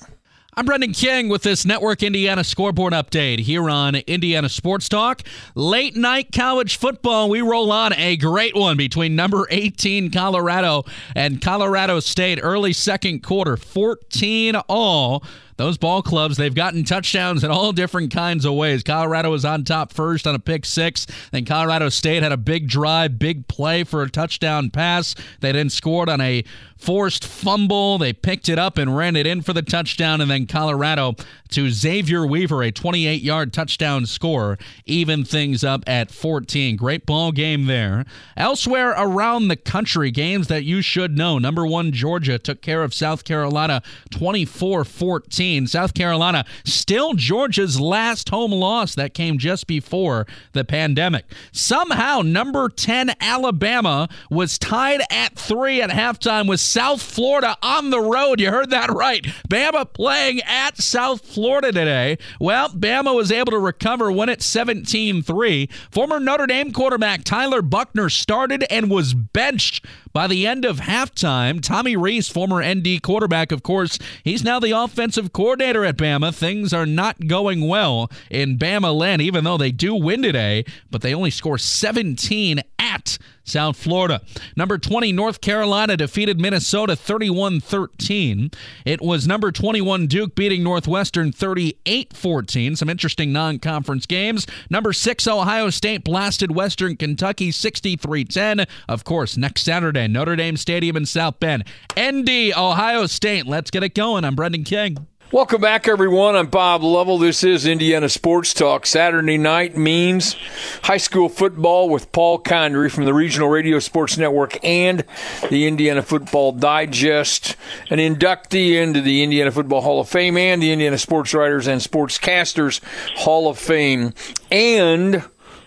I'm 0.54 0.66
Brendan 0.66 0.92
King 0.92 1.30
with 1.30 1.44
this 1.44 1.64
Network 1.64 2.02
Indiana 2.02 2.44
scoreboard 2.44 2.92
update 2.92 3.38
here 3.38 3.70
on 3.70 3.94
Indiana 3.94 4.50
Sports 4.50 4.86
Talk. 4.86 5.22
Late 5.54 5.96
night 5.96 6.30
college 6.30 6.76
football. 6.76 7.30
We 7.30 7.40
roll 7.40 7.72
on 7.72 7.94
a 7.94 8.18
great 8.18 8.54
one 8.54 8.76
between 8.76 9.16
number 9.16 9.46
18 9.50 10.10
Colorado 10.10 10.84
and 11.16 11.40
Colorado 11.40 12.00
State. 12.00 12.38
Early 12.42 12.74
second 12.74 13.22
quarter, 13.22 13.56
14 13.56 14.56
all 14.68 15.24
those 15.56 15.78
ball 15.78 16.02
clubs, 16.02 16.36
they've 16.36 16.54
gotten 16.54 16.84
touchdowns 16.84 17.44
in 17.44 17.50
all 17.50 17.72
different 17.72 18.12
kinds 18.12 18.44
of 18.44 18.54
ways. 18.54 18.82
Colorado 18.82 19.30
was 19.30 19.44
on 19.44 19.64
top 19.64 19.92
first 19.92 20.26
on 20.26 20.34
a 20.34 20.38
pick 20.38 20.64
six. 20.64 21.06
Then 21.30 21.44
Colorado 21.44 21.88
State 21.88 22.22
had 22.22 22.32
a 22.32 22.36
big 22.36 22.68
drive, 22.68 23.18
big 23.18 23.48
play 23.48 23.84
for 23.84 24.02
a 24.02 24.10
touchdown 24.10 24.70
pass. 24.70 25.14
They 25.40 25.52
then 25.52 25.70
scored 25.70 26.08
on 26.08 26.20
a 26.20 26.44
forced 26.76 27.24
fumble. 27.24 27.98
They 27.98 28.12
picked 28.12 28.48
it 28.48 28.58
up 28.58 28.78
and 28.78 28.96
ran 28.96 29.16
it 29.16 29.26
in 29.26 29.42
for 29.42 29.52
the 29.52 29.62
touchdown. 29.62 30.20
And 30.20 30.30
then 30.30 30.46
Colorado 30.46 31.14
to 31.52 31.70
Xavier 31.70 32.26
Weaver, 32.26 32.62
a 32.62 32.72
28 32.72 33.22
yard 33.22 33.52
touchdown 33.52 34.06
score, 34.06 34.58
even 34.86 35.24
things 35.24 35.62
up 35.62 35.84
at 35.86 36.10
14. 36.10 36.76
Great 36.76 37.06
ball 37.06 37.32
game 37.32 37.66
there. 37.66 38.04
Elsewhere 38.36 38.90
around 38.90 39.48
the 39.48 39.56
country, 39.56 40.10
games 40.10 40.48
that 40.48 40.64
you 40.64 40.82
should 40.82 41.16
know. 41.16 41.38
Number 41.38 41.66
one, 41.66 41.92
Georgia 41.92 42.38
took 42.38 42.62
care 42.62 42.82
of 42.82 42.94
South 42.94 43.24
Carolina 43.24 43.82
24 44.10 44.84
14. 44.84 45.66
South 45.66 45.94
Carolina 45.94 46.44
still 46.64 47.14
Georgia's 47.14 47.80
last 47.80 48.30
home 48.30 48.52
loss 48.52 48.94
that 48.94 49.14
came 49.14 49.38
just 49.38 49.66
before 49.66 50.26
the 50.52 50.64
pandemic. 50.64 51.26
Somehow, 51.52 52.22
number 52.22 52.68
10 52.68 53.12
Alabama 53.20 54.08
was 54.30 54.58
tied 54.58 55.00
at 55.10 55.36
three 55.36 55.82
at 55.82 55.90
halftime 55.90 56.48
with 56.48 56.60
South 56.60 57.02
Florida 57.02 57.56
on 57.62 57.90
the 57.90 58.00
road. 58.00 58.40
You 58.40 58.50
heard 58.50 58.70
that 58.70 58.90
right. 58.90 59.22
Bama 59.48 59.92
playing 59.92 60.40
at 60.42 60.78
South 60.78 61.20
Florida. 61.20 61.41
Florida 61.42 61.72
today. 61.72 62.18
Well, 62.38 62.68
Bama 62.68 63.16
was 63.16 63.32
able 63.32 63.50
to 63.50 63.58
recover, 63.58 64.12
win 64.12 64.28
it 64.28 64.42
17 64.42 65.24
3. 65.24 65.68
Former 65.90 66.20
Notre 66.20 66.46
Dame 66.46 66.72
quarterback 66.72 67.24
Tyler 67.24 67.60
Buchner 67.62 68.08
started 68.10 68.64
and 68.70 68.88
was 68.88 69.12
benched 69.12 69.84
by 70.12 70.28
the 70.28 70.46
end 70.46 70.64
of 70.64 70.76
halftime. 70.78 71.60
Tommy 71.60 71.96
Rees, 71.96 72.28
former 72.28 72.62
ND 72.62 73.02
quarterback, 73.02 73.50
of 73.50 73.64
course, 73.64 73.98
he's 74.22 74.44
now 74.44 74.60
the 74.60 74.70
offensive 74.70 75.32
coordinator 75.32 75.84
at 75.84 75.96
Bama. 75.96 76.32
Things 76.32 76.72
are 76.72 76.86
not 76.86 77.26
going 77.26 77.66
well 77.66 78.08
in 78.30 78.56
Bama 78.56 78.96
land, 78.96 79.20
even 79.20 79.42
though 79.42 79.58
they 79.58 79.72
do 79.72 79.96
win 79.96 80.22
today, 80.22 80.64
but 80.92 81.02
they 81.02 81.12
only 81.12 81.30
score 81.30 81.58
17 81.58 82.60
at 82.78 83.18
South 83.44 83.76
Florida. 83.76 84.20
Number 84.56 84.78
20, 84.78 85.12
North 85.12 85.40
Carolina 85.40 85.96
defeated 85.96 86.40
Minnesota 86.40 86.96
31 86.96 87.60
13. 87.60 88.50
It 88.84 89.00
was 89.00 89.26
number 89.26 89.52
21, 89.52 90.06
Duke 90.06 90.34
beating 90.34 90.62
Northwestern 90.62 91.32
38 91.32 92.16
14. 92.16 92.76
Some 92.76 92.88
interesting 92.88 93.32
non 93.32 93.58
conference 93.58 94.06
games. 94.06 94.46
Number 94.70 94.92
6, 94.92 95.26
Ohio 95.26 95.70
State 95.70 96.04
blasted 96.04 96.54
Western 96.54 96.96
Kentucky 96.96 97.50
63 97.50 98.24
10. 98.24 98.66
Of 98.88 99.04
course, 99.04 99.36
next 99.36 99.62
Saturday, 99.62 100.08
Notre 100.08 100.36
Dame 100.36 100.56
Stadium 100.56 100.96
in 100.96 101.06
South 101.06 101.40
Bend. 101.40 101.64
ND, 101.98 102.52
Ohio 102.56 103.06
State. 103.06 103.46
Let's 103.46 103.70
get 103.70 103.82
it 103.82 103.94
going. 103.94 104.24
I'm 104.24 104.34
Brendan 104.34 104.64
King. 104.64 105.06
Welcome 105.32 105.62
back, 105.62 105.88
everyone. 105.88 106.36
I'm 106.36 106.48
Bob 106.48 106.82
Lovell. 106.82 107.16
This 107.16 107.42
is 107.42 107.64
Indiana 107.64 108.10
Sports 108.10 108.52
Talk. 108.52 108.84
Saturday 108.84 109.38
night 109.38 109.78
means 109.78 110.36
high 110.82 110.98
school 110.98 111.30
football 111.30 111.88
with 111.88 112.12
Paul 112.12 112.38
Condry 112.38 112.90
from 112.90 113.06
the 113.06 113.14
Regional 113.14 113.48
Radio 113.48 113.78
Sports 113.78 114.18
Network 114.18 114.62
and 114.62 115.04
the 115.48 115.66
Indiana 115.66 116.02
Football 116.02 116.52
Digest, 116.52 117.56
an 117.88 117.96
inductee 117.96 118.74
into 118.74 119.00
the 119.00 119.22
Indiana 119.22 119.50
Football 119.50 119.80
Hall 119.80 120.00
of 120.00 120.08
Fame 120.10 120.36
and 120.36 120.60
the 120.60 120.70
Indiana 120.70 120.98
Sports 120.98 121.32
Writers 121.32 121.66
and 121.66 121.80
Sportscasters 121.80 122.82
Hall 123.16 123.48
of 123.48 123.58
Fame. 123.58 124.12
And 124.50 125.24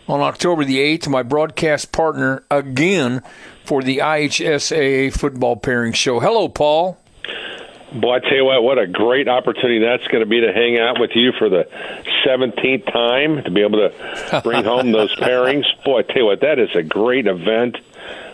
on 0.07 0.21
October 0.21 0.63
the 0.63 0.77
8th, 0.77 1.07
my 1.07 1.23
broadcast 1.23 1.91
partner 1.91 2.43
again 2.51 3.23
for 3.63 3.81
the 3.81 3.97
IHSAA 3.97 5.11
football 5.11 5.55
pairing 5.55 5.93
show. 5.93 6.19
Hello, 6.19 6.49
Paul. 6.49 6.99
Boy, 7.95 8.15
I 8.15 8.19
tell 8.19 8.35
you 8.35 8.45
what, 8.45 8.61
what 8.61 8.77
a 8.77 8.87
great 8.87 9.29
opportunity 9.29 9.79
that's 9.79 10.05
going 10.07 10.21
to 10.23 10.29
be 10.29 10.41
to 10.41 10.51
hang 10.51 10.77
out 10.77 10.99
with 10.99 11.11
you 11.15 11.31
for 11.31 11.47
the 11.49 11.65
17th 12.25 12.91
time, 12.91 13.43
to 13.43 13.49
be 13.51 13.61
able 13.61 13.89
to 13.89 14.41
bring 14.43 14.65
home 14.65 14.91
those 14.91 15.15
pairings. 15.19 15.63
Boy, 15.85 15.99
I 15.99 16.01
tell 16.01 16.17
you 16.17 16.25
what, 16.25 16.41
that 16.41 16.59
is 16.59 16.75
a 16.75 16.83
great 16.83 17.25
event. 17.25 17.77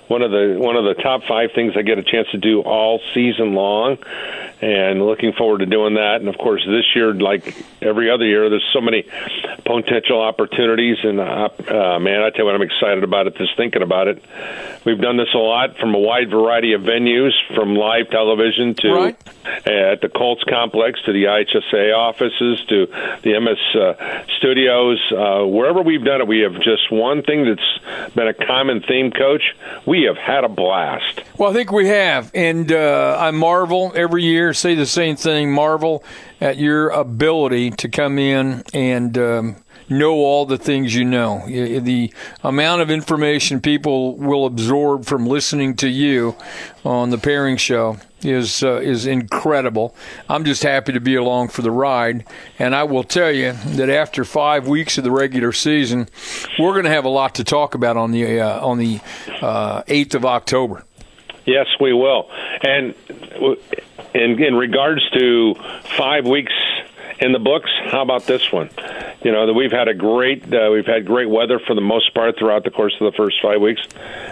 one 0.07 0.23
of 0.23 0.31
the 0.31 0.55
one 0.57 0.75
of 0.75 0.83
the 0.85 0.95
top 0.95 1.23
five 1.23 1.51
things 1.53 1.73
I 1.77 1.83
get 1.83 1.99
a 1.99 2.03
chance 2.03 2.27
to 2.31 2.37
do 2.37 2.61
all 2.61 2.99
season 3.13 3.53
long, 3.53 3.97
and 4.61 5.03
looking 5.05 5.33
forward 5.33 5.59
to 5.59 5.65
doing 5.65 5.95
that. 5.95 6.17
And 6.17 6.27
of 6.27 6.37
course, 6.37 6.63
this 6.65 6.85
year, 6.95 7.13
like 7.13 7.55
every 7.81 8.11
other 8.11 8.25
year, 8.25 8.49
there's 8.49 8.67
so 8.73 8.81
many 8.81 9.03
potential 9.65 10.21
opportunities. 10.21 10.97
And 11.03 11.19
uh, 11.19 11.49
uh, 11.67 11.99
man, 11.99 12.21
I 12.21 12.29
tell 12.29 12.39
you 12.39 12.45
what, 12.45 12.55
I'm 12.55 12.61
excited 12.61 13.03
about 13.03 13.27
it. 13.27 13.35
Just 13.37 13.57
thinking 13.57 13.81
about 13.81 14.07
it, 14.07 14.23
we've 14.85 14.99
done 15.01 15.17
this 15.17 15.29
a 15.33 15.37
lot 15.37 15.77
from 15.77 15.93
a 15.95 15.99
wide 15.99 16.29
variety 16.29 16.73
of 16.73 16.81
venues, 16.81 17.31
from 17.55 17.75
live 17.75 18.09
television 18.09 18.75
to 18.75 18.91
Right. 18.91 19.17
at 19.65 20.01
the 20.01 20.09
Colts 20.13 20.43
complex 20.43 21.01
to 21.05 21.13
the 21.13 21.23
IHSA 21.25 21.95
offices 21.97 22.63
to 22.69 22.85
the 23.23 23.39
MS 23.39 23.75
uh, 23.75 24.23
studios. 24.37 24.99
Uh, 25.11 25.45
wherever 25.45 25.81
we've 25.81 26.03
done 26.03 26.21
it, 26.21 26.27
we 26.27 26.41
have 26.41 26.53
just 26.61 26.91
one 26.91 27.23
thing 27.23 27.45
that's 27.45 28.13
been 28.15 28.27
a 28.27 28.33
common 28.33 28.81
theme, 28.81 29.11
Coach. 29.11 29.55
We 29.85 30.03
have 30.03 30.17
had 30.17 30.43
a 30.43 30.49
blast. 30.49 31.21
Well, 31.37 31.49
I 31.49 31.53
think 31.53 31.71
we 31.71 31.87
have, 31.87 32.29
and 32.35 32.71
uh, 32.71 33.17
I 33.19 33.31
marvel 33.31 33.91
every 33.95 34.23
year. 34.23 34.50
Say 34.53 34.75
the 34.75 34.85
same 34.85 35.15
thing. 35.15 35.51
Marvel 35.51 36.03
at 36.39 36.57
your 36.57 36.89
ability 36.89 37.71
to 37.71 37.89
come 37.89 38.17
in 38.17 38.63
and 38.73 39.17
um, 39.17 39.55
know 39.89 40.13
all 40.13 40.45
the 40.45 40.57
things 40.57 40.95
you 40.95 41.05
know. 41.05 41.43
The 41.45 42.13
amount 42.43 42.81
of 42.81 42.89
information 42.89 43.61
people 43.61 44.15
will 44.15 44.45
absorb 44.45 45.05
from 45.05 45.25
listening 45.27 45.75
to 45.77 45.87
you 45.87 46.35
on 46.83 47.11
the 47.11 47.17
pairing 47.17 47.57
show 47.57 47.97
is 48.23 48.63
uh, 48.63 48.75
is 48.75 49.05
incredible. 49.05 49.95
I'm 50.29 50.45
just 50.45 50.63
happy 50.63 50.93
to 50.93 50.99
be 50.99 51.15
along 51.15 51.49
for 51.49 51.61
the 51.61 51.71
ride, 51.71 52.25
and 52.59 52.75
I 52.75 52.83
will 52.83 53.03
tell 53.03 53.31
you 53.31 53.53
that 53.53 53.89
after 53.89 54.23
five 54.23 54.67
weeks 54.67 54.97
of 54.97 55.03
the 55.03 55.11
regular 55.11 55.51
season, 55.51 56.07
we're 56.59 56.73
going 56.73 56.85
to 56.85 56.91
have 56.91 57.05
a 57.05 57.09
lot 57.09 57.35
to 57.35 57.43
talk 57.43 57.75
about 57.75 57.97
on 57.97 58.11
the 58.11 58.39
uh, 58.39 58.65
on 58.65 58.77
the 58.77 58.99
uh, 59.41 59.83
eighth 59.87 60.15
of 60.15 60.25
October. 60.25 60.85
Yes, 61.45 61.67
we 61.79 61.93
will. 61.93 62.29
And 62.63 62.93
in, 64.13 64.41
in 64.43 64.55
regards 64.55 65.01
to 65.11 65.55
five 65.97 66.25
weeks 66.27 66.53
in 67.19 67.31
the 67.33 67.39
books, 67.39 67.69
how 67.85 68.01
about 68.01 68.25
this 68.25 68.51
one? 68.51 68.69
You 69.23 69.31
know 69.31 69.45
that 69.45 69.53
we've 69.53 69.71
had 69.71 69.87
a 69.87 69.93
great 69.93 70.51
uh, 70.51 70.69
we've 70.71 70.85
had 70.87 71.05
great 71.05 71.29
weather 71.29 71.59
for 71.59 71.75
the 71.75 71.81
most 71.81 72.11
part 72.15 72.39
throughout 72.39 72.63
the 72.63 72.71
course 72.71 72.95
of 72.99 73.11
the 73.11 73.15
first 73.15 73.37
five 73.41 73.61
weeks. 73.61 73.81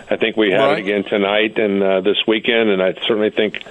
I 0.09 0.17
think 0.17 0.35
we 0.35 0.49
had 0.49 0.61
Right. 0.61 0.77
it 0.79 0.81
again 0.81 1.03
tonight 1.03 1.59
and 1.59 1.83
uh, 1.83 2.01
this 2.01 2.17
weekend, 2.27 2.69
and 2.69 2.81
I 2.81 2.93
certainly 3.05 3.29
think 3.29 3.63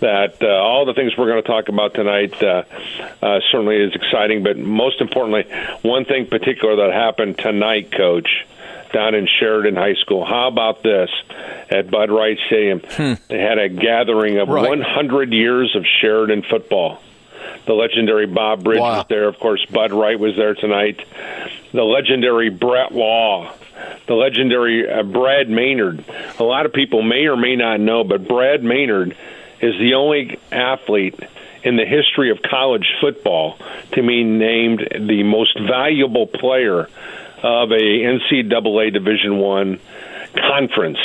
that 0.00 0.42
uh, 0.42 0.46
all 0.46 0.86
the 0.86 0.94
things 0.94 1.12
we're 1.16 1.28
going 1.30 1.42
to 1.42 1.46
talk 1.48 1.68
about 1.68 1.92
tonight 1.92 2.42
uh, 2.42 2.64
uh, 3.22 3.40
certainly 3.50 3.76
is 3.76 3.94
exciting. 3.94 4.42
But 4.42 4.56
most 4.56 5.02
importantly, 5.02 5.44
one 5.82 6.06
thing 6.06 6.26
particular 6.26 6.76
that 6.76 6.92
happened 6.94 7.36
tonight, 7.38 7.92
Coach 7.92 8.46
down 8.92 9.14
in 9.14 9.26
Sheridan 9.40 9.76
High 9.76 9.94
School. 9.94 10.24
How 10.24 10.48
about 10.48 10.82
this 10.82 11.10
at 11.70 11.90
Bud 11.90 12.10
Wright 12.10 12.38
Stadium? 12.46 12.80
They 13.28 13.38
had 13.40 13.58
a 13.58 13.68
gathering 13.68 14.38
of 14.38 14.48
Right. 14.48 14.68
100 14.68 15.32
years 15.32 15.74
of 15.74 15.84
Sheridan 16.00 16.42
football. 16.42 17.00
The 17.66 17.72
legendary 17.74 18.26
Bob 18.26 18.62
Bridge 18.64 18.80
Wow. 18.80 18.98
was 18.98 19.06
there. 19.08 19.28
Of 19.28 19.38
course, 19.38 19.64
Bud 19.66 19.92
Wright 19.92 20.18
was 20.18 20.36
there 20.36 20.54
tonight. 20.54 21.00
The 21.72 21.82
legendary 21.84 22.50
Brett 22.50 22.92
Law. 22.92 23.52
The 24.06 24.14
legendary 24.14 24.88
uh, 24.90 25.02
Brad 25.02 25.48
Maynard. 25.48 26.04
A 26.38 26.44
lot 26.44 26.66
of 26.66 26.72
people 26.72 27.02
may 27.02 27.26
or 27.26 27.36
may 27.36 27.56
not 27.56 27.80
know, 27.80 28.04
but 28.04 28.26
Brad 28.28 28.62
Maynard 28.62 29.16
is 29.60 29.78
the 29.78 29.94
only 29.94 30.38
athlete 30.50 31.18
in 31.64 31.76
the 31.76 31.84
history 31.84 32.30
of 32.30 32.42
college 32.42 32.86
football 33.00 33.56
to 33.92 34.02
be 34.02 34.24
named 34.24 34.86
the 35.00 35.22
most 35.22 35.58
valuable 35.58 36.26
player 36.26 36.88
of 37.42 37.72
a 37.72 37.74
NCAA 37.74 38.92
Division 38.92 39.38
One 39.38 39.80
conference. 40.36 40.98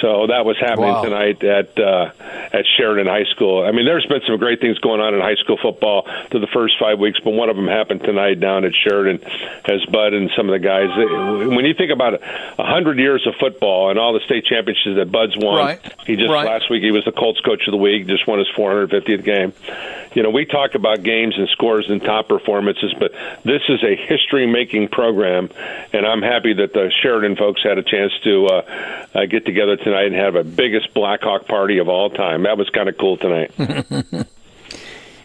So 0.00 0.26
that 0.28 0.44
was 0.44 0.56
happening 0.58 0.90
Wow. 0.92 1.02
tonight 1.02 1.42
at 1.42 1.78
uh, 1.78 2.10
at 2.52 2.64
Sheridan 2.76 3.06
High 3.06 3.24
School. 3.34 3.64
I 3.64 3.72
mean, 3.72 3.84
there's 3.84 4.06
been 4.06 4.20
some 4.26 4.36
great 4.38 4.60
things 4.60 4.78
going 4.78 5.00
on 5.00 5.12
in 5.14 5.20
high 5.20 5.34
school 5.36 5.58
football 5.60 6.06
through 6.30 6.40
the 6.40 6.46
first 6.54 6.74
five 6.78 6.98
weeks, 7.00 7.18
but 7.22 7.30
one 7.32 7.48
of 7.50 7.56
them 7.56 7.66
happened 7.66 8.02
tonight 8.02 8.38
down 8.40 8.64
at 8.64 8.72
Sheridan 8.74 9.20
as 9.64 9.84
Bud 9.86 10.14
and 10.14 10.30
some 10.36 10.48
of 10.48 10.52
the 10.52 10.58
guys. 10.64 10.88
When 10.96 11.64
you 11.64 11.74
think 11.74 11.90
about 11.90 12.14
a 12.22 12.64
hundred 12.64 12.98
years 12.98 13.26
of 13.26 13.34
football 13.40 13.90
and 13.90 13.98
all 13.98 14.12
the 14.12 14.20
state 14.20 14.44
championships 14.46 14.96
that 14.96 15.10
Bud's 15.10 15.36
won, 15.36 15.56
Right. 15.58 15.80
he 16.06 16.14
just 16.16 16.30
Right. 16.30 16.46
last 16.46 16.70
week 16.70 16.82
he 16.84 16.92
was 16.92 17.04
the 17.04 17.12
Colts 17.12 17.40
coach 17.40 17.66
of 17.66 17.72
the 17.72 17.76
week, 17.78 18.06
just 18.06 18.26
won 18.26 18.38
his 18.38 18.48
450th 18.56 19.24
game. 19.24 19.52
You 20.14 20.22
know, 20.22 20.30
we 20.30 20.44
talk 20.46 20.74
about 20.74 21.02
games 21.02 21.34
and 21.36 21.48
scores 21.50 21.90
and 21.90 22.00
top 22.02 22.28
performances, 22.28 22.94
but 22.98 23.12
this 23.44 23.62
is 23.68 23.82
a 23.82 23.94
history-making 23.96 24.88
program, 24.88 25.50
and 25.92 26.06
I'm 26.06 26.22
happy 26.22 26.52
that 26.54 26.72
the 26.72 26.90
Sheridan 27.02 27.36
folks 27.36 27.62
had 27.62 27.78
a 27.78 27.82
chance 27.82 28.12
to 28.24 28.46
uh, 28.46 28.62
uh, 29.14 29.26
get 29.26 29.44
together 29.44 29.76
tonight 29.76 29.87
and 29.94 30.14
have 30.14 30.34
a 30.34 30.44
biggest 30.44 30.94
Blackhawk 30.94 31.46
party 31.46 31.78
of 31.78 31.88
all 31.88 32.10
time. 32.10 32.44
That 32.44 32.58
was 32.58 32.68
kind 32.70 32.88
of 32.88 32.96
cool 32.98 33.16
tonight. 33.16 33.52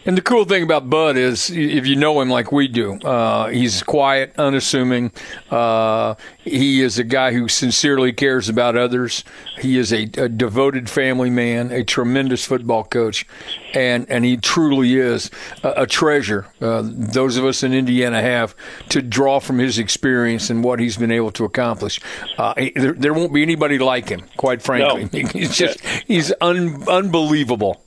And 0.06 0.18
the 0.18 0.22
cool 0.22 0.44
thing 0.44 0.62
about 0.62 0.90
Bud 0.90 1.16
is, 1.16 1.48
if 1.50 1.86
you 1.86 1.96
know 1.96 2.20
him 2.20 2.28
like 2.28 2.52
we 2.52 2.68
do, 2.68 2.94
uh, 3.00 3.48
he's 3.48 3.82
quiet, 3.82 4.34
unassuming. 4.36 5.12
Uh, 5.50 6.14
he 6.42 6.82
is 6.82 6.98
a 6.98 7.04
guy 7.04 7.32
who 7.32 7.48
sincerely 7.48 8.12
cares 8.12 8.50
about 8.50 8.76
others. 8.76 9.24
He 9.58 9.78
is 9.78 9.92
a, 9.94 10.02
a 10.18 10.28
devoted 10.28 10.90
family 10.90 11.30
man, 11.30 11.72
a 11.72 11.84
tremendous 11.84 12.44
football 12.44 12.84
coach, 12.84 13.26
and 13.72 14.06
and 14.10 14.24
he 14.26 14.36
truly 14.36 14.96
is 14.96 15.30
a, 15.62 15.82
a 15.82 15.86
treasure. 15.86 16.46
Uh, 16.60 16.82
those 16.84 17.38
of 17.38 17.46
us 17.46 17.62
in 17.62 17.72
Indiana 17.72 18.20
have 18.20 18.54
to 18.90 19.00
draw 19.00 19.40
from 19.40 19.58
his 19.58 19.78
experience 19.78 20.50
and 20.50 20.62
what 20.62 20.80
he's 20.80 20.98
been 20.98 21.12
able 21.12 21.30
to 21.32 21.44
accomplish. 21.44 21.98
Uh, 22.36 22.52
there, 22.76 22.92
there 22.92 23.14
won't 23.14 23.32
be 23.32 23.42
anybody 23.42 23.78
like 23.78 24.10
him, 24.10 24.24
quite 24.36 24.60
frankly. 24.60 25.08
No. 25.22 25.28
He's 25.34 25.56
just 25.56 25.80
he's 26.06 26.32
un, 26.40 26.86
unbelievable. 26.88 27.83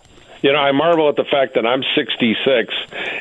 You 0.48 0.54
know, 0.54 0.60
I 0.60 0.72
marvel 0.72 1.10
at 1.10 1.18
the 1.18 1.26
fact 1.26 1.56
that 1.56 1.66
I'm 1.66 1.84
66 1.94 2.74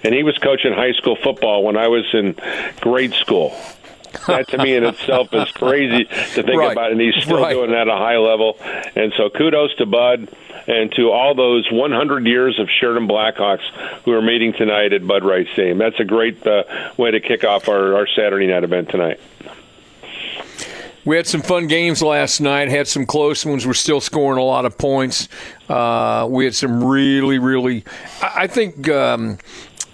and 0.05 0.15
he 0.15 0.23
was 0.23 0.39
coaching 0.39 0.73
high 0.73 0.93
school 0.93 1.17
football 1.17 1.65
when 1.65 1.77
I 1.77 1.89
was 1.89 2.05
in 2.13 2.37
grade 2.81 3.15
school. 3.15 3.53
That 4.29 4.47
to 4.51 4.59
me 4.59 4.77
in 4.77 4.85
itself 4.85 5.35
is 5.35 5.51
crazy 5.51 6.05
to 6.05 6.15
think 6.45 6.61
Right. 6.61 6.71
about, 6.71 6.93
and 6.93 7.01
he's 7.01 7.17
still 7.17 7.39
Right. 7.43 7.51
doing 7.53 7.73
that 7.73 7.81
at 7.81 7.89
a 7.89 7.97
high 7.97 8.19
level. 8.19 8.57
And 8.95 9.13
so, 9.17 9.29
kudos 9.29 9.75
to 9.79 9.87
Bud 9.87 10.29
and 10.69 10.93
to 10.93 11.11
all 11.11 11.35
those 11.35 11.69
100 11.73 12.27
years 12.29 12.61
of 12.61 12.71
Sheridan 12.71 13.09
Blackhawks 13.09 13.65
who 14.05 14.13
are 14.13 14.23
meeting 14.23 14.53
tonight 14.53 14.93
at 14.93 15.05
Bud 15.05 15.25
Wright 15.25 15.49
Stadium. 15.53 15.79
That's 15.79 15.99
a 15.99 16.05
great 16.05 16.47
uh, 16.47 16.63
way 16.97 17.11
to 17.11 17.19
kick 17.19 17.43
off 17.43 17.69
our, 17.69 17.97
our 17.97 18.07
Saturday 18.07 18.47
night 18.47 18.63
event 18.63 18.89
tonight. 18.89 19.19
We 21.07 21.17
had 21.17 21.27
some 21.27 21.41
fun 21.41 21.69
games 21.69 22.03
last 22.03 22.41
night. 22.41 22.69
Had 22.69 22.89
some 22.89 23.07
close 23.07 23.47
ones. 23.47 23.67
We're 23.67 23.75
still 23.75 24.01
scoring 24.01 24.39
a 24.39 24.43
lot 24.45 24.67
of 24.67 24.77
points. 24.77 25.29
Uh, 25.69 26.27
we 26.29 26.45
had 26.45 26.55
some 26.55 26.85
really, 26.85 27.39
really. 27.39 27.85
I 28.21 28.33
I 28.43 28.47
think. 28.49 28.89
Um, 28.89 29.39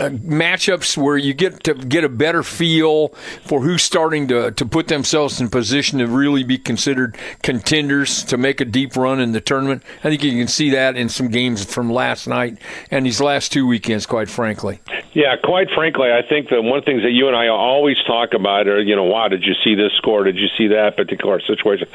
uh, 0.03 0.09
matchups 0.11 0.97
where 0.97 1.17
you 1.17 1.33
get 1.33 1.63
to 1.63 1.75
get 1.75 2.03
a 2.03 2.09
better 2.09 2.43
feel 2.43 3.09
for 3.45 3.61
who's 3.61 3.83
starting 3.83 4.27
to, 4.27 4.51
to 4.51 4.67
put 4.67 4.89
themselves 4.89 5.41
in 5.41 5.49
position 5.49 6.01
to 6.01 6.07
really 6.09 6.43
be 6.43 6.59
considered 6.59 7.17
contenders 7.43 8.25
to 8.25 8.37
make 8.37 8.61
a 8.61 8.65
deep 8.65 8.97
run 8.97 9.21
in 9.21 9.31
the 9.31 9.41
tournament. 9.41 9.83
I 10.01 10.11
think 10.11 10.25
you 10.25 10.33
can 10.33 10.49
see 10.49 10.71
that 10.71 10.97
in 10.97 11.09
some 11.09 11.29
games 11.29 11.65
from 11.65 11.89
last 11.89 12.27
night 12.27 12.59
and 12.91 13.07
these 13.07 13.21
last 13.21 13.53
two 13.53 13.65
weekends, 13.65 14.05
quite 14.05 14.29
frankly. 14.29 14.81
Yeah, 15.13 15.37
quite 15.37 15.69
frankly, 15.71 16.11
I 16.11 16.23
think 16.23 16.49
that 16.49 16.63
one 16.63 16.79
of 16.79 16.85
the 16.85 16.91
things 16.91 17.03
that 17.03 17.11
you 17.11 17.29
and 17.29 17.37
I 17.37 17.49
always 17.49 17.99
talk 18.07 18.35
about 18.35 18.67
are, 18.67 18.81
you 18.81 18.97
know, 18.97 19.05
wow, 19.05 19.29
did 19.29 19.45
you 19.45 19.55
see 19.63 19.75
this 19.75 19.93
score? 19.99 20.25
Did 20.25 20.37
you 20.37 20.49
see 20.57 20.69
that 20.69 20.97
particular 20.97 21.41
situation? 21.43 21.87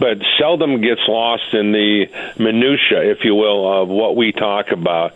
But 0.00 0.18
seldom 0.38 0.80
gets 0.80 1.02
lost 1.06 1.52
in 1.52 1.72
the 1.72 2.06
minutia, 2.38 3.10
if 3.10 3.22
you 3.22 3.34
will, 3.34 3.82
of 3.82 3.88
what 3.88 4.16
we 4.16 4.32
talk 4.32 4.72
about. 4.72 5.12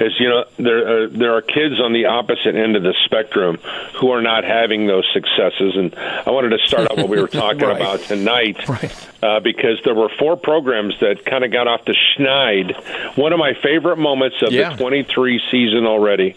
Is 0.00 0.12
you 0.18 0.28
know, 0.28 0.44
there 0.58 1.02
are, 1.02 1.08
there 1.08 1.34
are 1.34 1.42
kids 1.42 1.80
on 1.82 1.92
the 1.92 2.06
opposite 2.06 2.54
end 2.54 2.76
of 2.76 2.82
the 2.82 2.94
spectrum 3.04 3.58
who 4.00 4.10
are 4.12 4.22
not 4.22 4.44
having 4.44 4.86
those 4.86 5.06
successes, 5.12 5.74
and 5.76 5.94
I 5.96 6.30
wanted 6.30 6.50
to 6.50 6.58
start 6.66 6.90
out 6.90 6.96
what 6.96 7.08
we 7.08 7.20
were 7.20 7.28
talking 7.42 7.60
Right. 7.60 7.76
about 7.76 8.00
tonight 8.00 8.68
Right. 8.68 9.08
Uh, 9.22 9.40
because 9.40 9.78
there 9.84 9.94
were 9.94 10.08
four 10.18 10.36
programs 10.36 10.94
that 11.00 11.24
kind 11.24 11.44
of 11.44 11.52
got 11.52 11.68
off 11.68 11.84
the 11.84 11.94
schneid. 12.16 13.16
One 13.16 13.32
of 13.32 13.38
my 13.38 13.54
favorite 13.62 13.96
moments 13.98 14.36
of 14.42 14.52
Yeah. 14.52 14.70
the 14.70 14.76
23 14.76 15.40
season 15.50 15.86
already. 15.86 16.34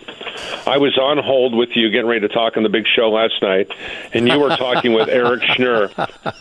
I 0.67 0.77
was 0.77 0.97
on 0.97 1.17
hold 1.17 1.55
with 1.55 1.69
you 1.75 1.89
getting 1.89 2.07
ready 2.07 2.21
to 2.21 2.27
talk 2.27 2.57
on 2.57 2.63
the 2.63 2.69
big 2.69 2.85
show 2.87 3.09
last 3.09 3.41
night, 3.41 3.71
and 4.13 4.27
you 4.27 4.39
were 4.39 4.49
talking 4.49 4.93
with 4.93 5.09
Eric 5.09 5.41
Schnurr 5.55 5.91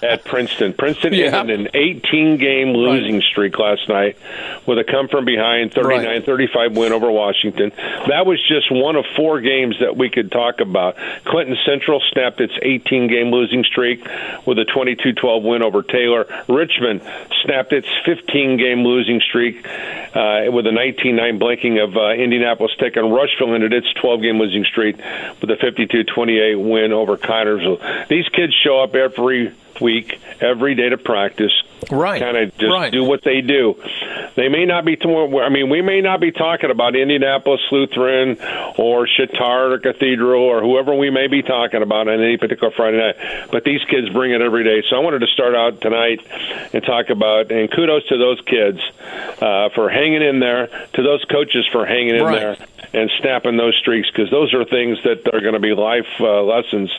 at 0.03 0.25
Princeton. 0.25 0.73
Princeton 0.75 1.15
Yeah. 1.15 1.39
ended 1.41 1.61
an 1.61 1.69
18 1.75 2.37
game 2.37 2.73
losing 2.75 3.21
streak 3.23 3.59
last 3.59 3.89
night 3.89 4.17
with 4.67 4.79
a 4.79 4.85
come 4.85 5.09
from 5.09 5.25
behind 5.25 5.73
39 5.73 6.05
Right. 6.07 6.25
35 6.25 6.77
win 6.77 6.93
over 6.93 7.11
Washington. 7.11 7.73
That 8.09 8.27
was 8.27 8.39
just 8.49 8.71
one 8.71 8.97
of 8.97 9.05
four 9.17 9.41
games 9.41 9.77
that 9.81 9.97
we 9.97 10.11
could 10.11 10.31
talk 10.33 10.61
about. 10.61 10.97
Clinton 11.25 11.57
Central 11.65 12.03
snapped 12.13 12.41
its 12.41 12.53
18 12.63 13.07
game 13.09 13.31
losing 13.31 13.65
streak 13.65 14.07
with 14.45 14.59
a 14.59 14.65
22 14.65 15.13
12 15.13 15.43
win 15.43 15.63
over 15.63 15.83
Taylor. 15.83 16.27
Richmond 16.49 17.03
snapped 17.43 17.73
its 17.73 17.89
15 18.05 18.57
game 18.57 18.85
losing 18.85 19.21
streak 19.21 19.67
uh, 19.67 20.47
with 20.51 20.67
a 20.67 20.73
19 20.73 21.17
9 21.17 21.39
blanking 21.39 21.83
of 21.83 21.97
uh, 21.97 22.11
Indianapolis 22.13 22.73
Tech. 22.79 22.97
And 22.97 23.13
Rushville 23.13 23.55
ended 23.55 23.73
its 23.73 23.93
12 23.95 24.23
game 24.23 24.39
losing 24.39 24.65
streak 24.65 24.97
with 25.41 25.51
a 25.51 25.57
52 25.57 26.05
28 26.05 26.55
win 26.57 26.93
over 26.93 27.17
Connersville. 27.17 28.09
These 28.09 28.29
kids 28.29 28.55
show 28.55 28.83
up 28.83 28.95
every 28.95 29.53
week, 29.81 30.21
every 30.41 30.75
day 30.75 30.89
to 30.89 30.99
practice. 30.99 31.53
Right. 31.91 32.21
Kind 32.21 32.37
of 32.37 32.57
just 32.57 32.73
right. 32.73 32.91
do 32.93 33.05
what 33.05 33.23
they 33.23 33.41
do. 33.41 33.75
They 34.37 34.49
may 34.49 34.65
not 34.65 34.85
be. 34.85 34.97
I 35.03 35.49
mean, 35.49 35.69
we 35.69 35.83
may 35.83 36.01
not 36.01 36.21
be 36.21 36.33
talking 36.33 36.71
about 36.71 36.97
Indianapolis 36.97 37.61
Lutheran 37.71 38.39
or 38.79 39.07
Chatard 39.07 39.73
or 39.73 39.79
Cathedral 39.79 40.43
or 40.43 40.61
whoever 40.63 40.95
we 40.95 41.11
may 41.11 41.27
be 41.27 41.43
talking 41.43 41.83
about 41.83 42.09
on 42.09 42.21
any 42.23 42.37
particular 42.37 42.73
Friday 42.73 42.99
night, 42.99 43.49
but 43.51 43.65
these 43.65 43.83
kids 43.85 44.09
bring 44.11 44.33
it 44.33 44.41
every 44.41 44.65
day. 44.65 44.83
So 44.89 44.97
I 44.97 45.01
wanted 45.01 45.21
to 45.21 45.27
start 45.29 45.55
out 45.55 45.81
tonight 45.81 46.21
and 46.73 46.83
talk 46.85 47.11
about 47.11 47.51
and 47.53 47.71
kudos 47.71 48.07
to 48.09 48.19
those 48.19 48.41
kids 48.47 48.81
uh, 49.41 49.69
for 49.71 49.91
hanging 49.91 50.23
in 50.23 50.41
there, 50.41 50.69
to 50.95 51.03
those 51.03 51.25
coaches 51.25 51.67
for 51.71 51.85
hanging 51.85 52.17
in 52.17 52.25
Right. 52.25 52.41
there 52.41 52.57
and 52.93 53.11
snapping 53.21 53.57
those 53.57 53.77
streaks 53.77 54.11
because 54.11 54.31
those 54.31 54.53
are 54.55 54.65
things 54.65 54.99
that 55.05 55.33
are 55.33 55.41
going 55.41 55.55
to 55.55 55.61
be 55.61 55.75
life 55.75 56.07
uh, 56.21 56.43
lessons 56.43 56.91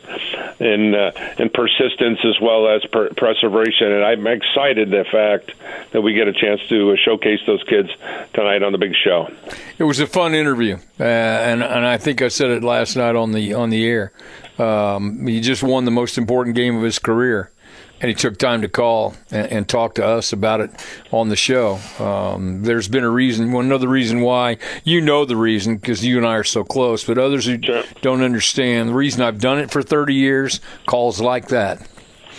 in 0.60 0.96
uh, 0.96 1.12
in 1.38 1.50
persistence 1.50 2.20
as 2.24 2.40
well 2.42 2.68
as 2.68 2.84
per-. 2.86 3.10
And 3.10 4.04
I'm 4.04 4.28
excited 4.28 4.90
the 4.90 5.06
fact 5.12 5.52
that 5.92 6.02
we 6.02 6.14
get 6.14 6.28
a 6.28 6.34
chance 6.34 6.62
to 6.70 6.92
uh, 6.92 6.96
showcase 6.96 7.40
those 7.46 7.64
kids 7.64 7.90
tonight 8.34 8.64
on 8.64 8.72
the 8.72 8.78
big 8.78 8.96
show. 8.96 9.30
It 9.78 9.84
was 9.84 10.00
a 10.00 10.08
fun 10.08 10.34
interview, 10.34 10.78
uh, 11.00 11.04
and 11.04 11.64
and 11.64 11.86
I 11.86 11.98
think 11.98 12.22
I 12.22 12.30
said 12.30 12.50
it 12.52 12.64
last 12.64 12.96
night 12.96 13.16
on 13.16 13.32
the 13.32 13.54
on 13.54 13.70
the 13.70 13.86
air. 13.86 14.14
Um, 14.58 15.28
he 15.28 15.42
just 15.42 15.64
won 15.64 15.86
the 15.86 15.92
most 15.92 16.18
important 16.18 16.56
game 16.56 16.78
of 16.78 16.84
his 16.84 17.00
career, 17.00 17.52
and 18.02 18.10
he 18.10 18.14
took 18.16 18.38
time 18.38 18.62
to 18.62 18.68
call 18.68 19.14
and, 19.32 19.48
and 19.52 19.70
talk 19.70 19.96
to 19.96 20.06
us 20.06 20.34
about 20.34 20.62
it 20.62 20.72
on 21.12 21.30
the 21.30 21.36
show. 21.36 21.80
Um, 22.00 22.64
there's 22.64 22.88
been 22.88 23.04
a 23.04 23.10
reason, 23.10 23.52
well, 23.52 23.62
another 23.62 23.88
reason 23.88 24.22
why 24.22 24.58
you 24.84 25.02
know 25.02 25.26
the 25.26 25.38
reason 25.38 25.76
because 25.78 26.04
you 26.06 26.18
and 26.18 26.26
I 26.26 26.34
are 26.36 26.44
so 26.44 26.64
close, 26.64 27.04
but 27.04 27.18
others 27.18 27.46
who 27.46 27.60
Sure. 27.62 27.84
don't 28.02 28.22
understand 28.22 28.90
the 28.90 28.94
reason 28.94 29.22
I've 29.22 29.40
done 29.40 29.60
it 29.60 29.72
for 29.72 29.82
30 29.82 30.14
years. 30.14 30.60
Calls 30.86 31.20
like 31.22 31.48
that. 31.50 31.88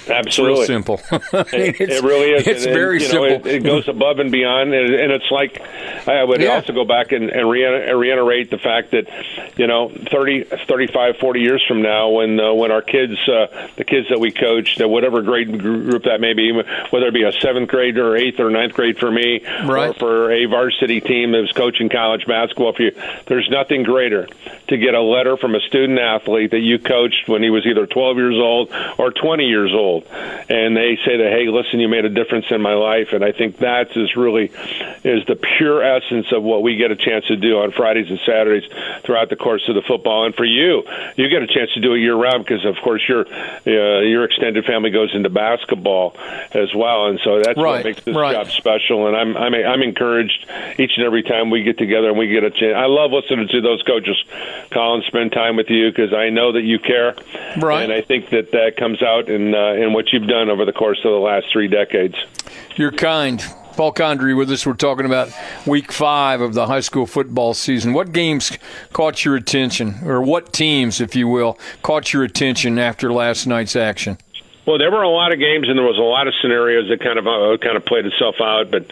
It's 0.06 0.10
Absolutely. 0.10 0.58
real 0.60 0.66
simple. 0.66 1.00
It, 1.56 1.80
it's- 1.80 1.98
it 1.98 2.04
really 2.04 2.30
is. 2.32 2.46
It's 2.46 2.64
And- 2.64 2.72
and, 2.72 2.74
very 2.74 2.98
know, 3.00 3.04
simple. 3.06 3.46
It, 3.50 3.54
it 3.56 3.62
goes 3.64 3.88
above 3.88 4.18
and 4.20 4.30
beyond, 4.30 4.72
and, 4.72 4.94
and 4.94 5.12
it's 5.12 5.30
like 5.30 5.60
I 6.08 6.22
would 6.22 6.40
Yeah. 6.40 6.54
also 6.56 6.72
go 6.72 6.84
back 6.84 7.12
and, 7.12 7.30
and 7.30 7.48
reiterate 7.50 8.50
the 8.50 8.58
fact 8.58 8.92
that 8.92 9.06
you 9.56 9.66
know 9.66 9.88
30, 9.88 10.44
35, 10.44 11.16
40 11.16 11.40
years 11.40 11.64
from 11.66 11.82
now, 11.82 12.10
when 12.10 12.38
uh, 12.38 12.52
when 12.54 12.70
our 12.70 12.82
kids, 12.82 13.16
uh, 13.28 13.68
the 13.76 13.84
kids 13.84 14.08
that 14.10 14.20
we 14.20 14.30
coach, 14.30 14.80
uh, 14.80 14.88
whatever 14.88 15.22
grade 15.22 15.58
group 15.60 16.04
that 16.04 16.20
may 16.20 16.32
be, 16.34 16.52
whether 16.90 17.06
it 17.08 17.14
be 17.14 17.24
a 17.24 17.32
seventh 17.32 17.68
grade 17.68 17.98
or 17.98 18.16
eighth 18.16 18.38
or 18.40 18.50
ninth 18.50 18.74
grade 18.74 18.98
for 18.98 19.10
me, 19.10 19.40
Right. 19.64 19.88
or 19.90 19.94
for 19.94 20.30
a 20.30 20.44
varsity 20.46 21.00
team 21.00 21.32
that 21.32 21.40
was 21.40 21.52
coaching 21.52 21.88
college 21.88 22.26
basketball 22.26 22.72
for 22.74 22.82
you, 22.82 22.92
there's 23.26 23.48
nothing 23.50 23.82
greater 23.82 24.28
to 24.68 24.76
get 24.76 24.94
a 24.94 25.02
letter 25.02 25.36
from 25.36 25.54
a 25.54 25.60
student 25.60 25.98
athlete 25.98 26.50
that 26.52 26.60
you 26.60 26.78
coached 26.78 27.28
when 27.28 27.42
he 27.42 27.50
was 27.50 27.66
either 27.66 27.86
12 27.86 28.16
years 28.16 28.36
old 28.36 28.72
or 28.98 29.10
20 29.10 29.44
years 29.44 29.72
old, 29.72 29.95
and 30.04 30.76
they 30.76 30.96
say 31.04 31.16
that, 31.16 31.30
hey, 31.32 31.48
listen, 31.48 31.80
you 31.80 31.88
made 31.88 32.04
a 32.04 32.08
difference 32.08 32.46
in 32.50 32.60
my 32.60 32.74
life, 32.74 33.12
and 33.12 33.24
I 33.24 33.32
think 33.32 33.58
that 33.58 33.96
is 33.96 34.16
really 34.16 34.50
is 35.04 35.24
the 35.26 35.36
pure 35.36 35.82
essence 35.82 36.32
of 36.32 36.42
what 36.42 36.62
we 36.62 36.76
get 36.76 36.90
a 36.90 36.96
chance 36.96 37.26
to 37.26 37.36
do 37.36 37.58
on 37.58 37.72
Fridays 37.72 38.10
and 38.10 38.18
Saturdays 38.26 38.68
throughout 39.04 39.30
the 39.30 39.36
course 39.36 39.68
of 39.68 39.74
the 39.74 39.82
football. 39.82 40.24
And 40.26 40.34
for 40.34 40.44
you, 40.44 40.82
you 41.16 41.28
get 41.28 41.42
a 41.42 41.46
chance 41.46 41.72
to 41.74 41.80
do 41.80 41.94
it 41.94 42.00
year 42.00 42.14
round 42.16 42.44
because, 42.44 42.64
of 42.64 42.76
course, 42.82 43.02
your 43.08 43.26
uh, 43.26 44.00
your 44.00 44.24
extended 44.24 44.64
family 44.64 44.90
goes 44.90 45.14
into 45.14 45.30
basketball 45.30 46.16
as 46.52 46.74
well, 46.74 47.06
and 47.06 47.20
so 47.20 47.40
that's 47.42 47.56
Right, 47.58 47.76
what 47.76 47.84
makes 47.84 48.02
this 48.02 48.16
right. 48.16 48.32
job 48.32 48.50
special. 48.50 49.06
And 49.06 49.16
I'm 49.16 49.36
I'm 49.36 49.54
I'm 49.54 49.82
encouraged 49.82 50.46
each 50.78 50.92
and 50.96 51.04
every 51.04 51.22
time 51.22 51.50
we 51.50 51.62
get 51.62 51.78
together 51.78 52.08
and 52.08 52.18
we 52.18 52.28
get 52.28 52.44
a 52.44 52.50
chance. 52.50 52.74
I 52.76 52.86
love 52.86 53.12
listening 53.12 53.48
to 53.48 53.60
those 53.60 53.82
coaches, 53.82 54.16
Colin, 54.70 55.02
spend 55.06 55.32
time 55.32 55.56
with 55.56 55.70
you 55.70 55.90
because 55.90 56.12
I 56.12 56.30
know 56.30 56.52
that 56.52 56.62
you 56.62 56.78
care, 56.78 57.14
Right. 57.58 57.82
And 57.82 57.92
I 57.92 58.00
think 58.00 58.30
that 58.30 58.52
that 58.52 58.76
comes 58.76 59.02
out 59.02 59.28
in 59.28 59.54
uh, 59.54 59.72
in 59.72 59.85
what 59.92 60.12
you've 60.12 60.28
done 60.28 60.50
over 60.50 60.64
the 60.64 60.72
course 60.72 60.98
of 61.04 61.10
the 61.10 61.18
last 61.18 61.46
three 61.52 61.68
decades. 61.68 62.14
You're 62.76 62.92
kind. 62.92 63.42
Paul 63.76 63.92
Condry 63.92 64.34
with 64.34 64.50
us. 64.50 64.66
We're 64.66 64.72
talking 64.72 65.04
about 65.04 65.30
week 65.66 65.92
five 65.92 66.40
of 66.40 66.54
the 66.54 66.66
high 66.66 66.80
school 66.80 67.06
football 67.06 67.52
season. 67.52 67.92
What 67.92 68.12
games 68.12 68.56
caught 68.94 69.24
your 69.24 69.36
attention, 69.36 69.96
or 70.02 70.22
what 70.22 70.54
teams, 70.54 70.98
if 71.00 71.14
you 71.14 71.28
will, 71.28 71.58
caught 71.82 72.14
your 72.14 72.24
attention 72.24 72.78
after 72.78 73.12
last 73.12 73.46
night's 73.46 73.76
action? 73.76 74.16
Well, 74.66 74.78
there 74.78 74.90
were 74.90 75.02
a 75.02 75.08
lot 75.08 75.32
of 75.32 75.38
games, 75.38 75.68
and 75.68 75.78
there 75.78 75.86
was 75.86 75.96
a 75.98 76.02
lot 76.02 76.26
of 76.26 76.34
scenarios 76.42 76.88
that 76.88 77.00
kind 77.00 77.18
of 77.20 77.26
uh, 77.28 77.56
kind 77.58 77.76
of 77.76 77.84
played 77.86 78.04
itself 78.04 78.40
out. 78.40 78.68
But 78.70 78.90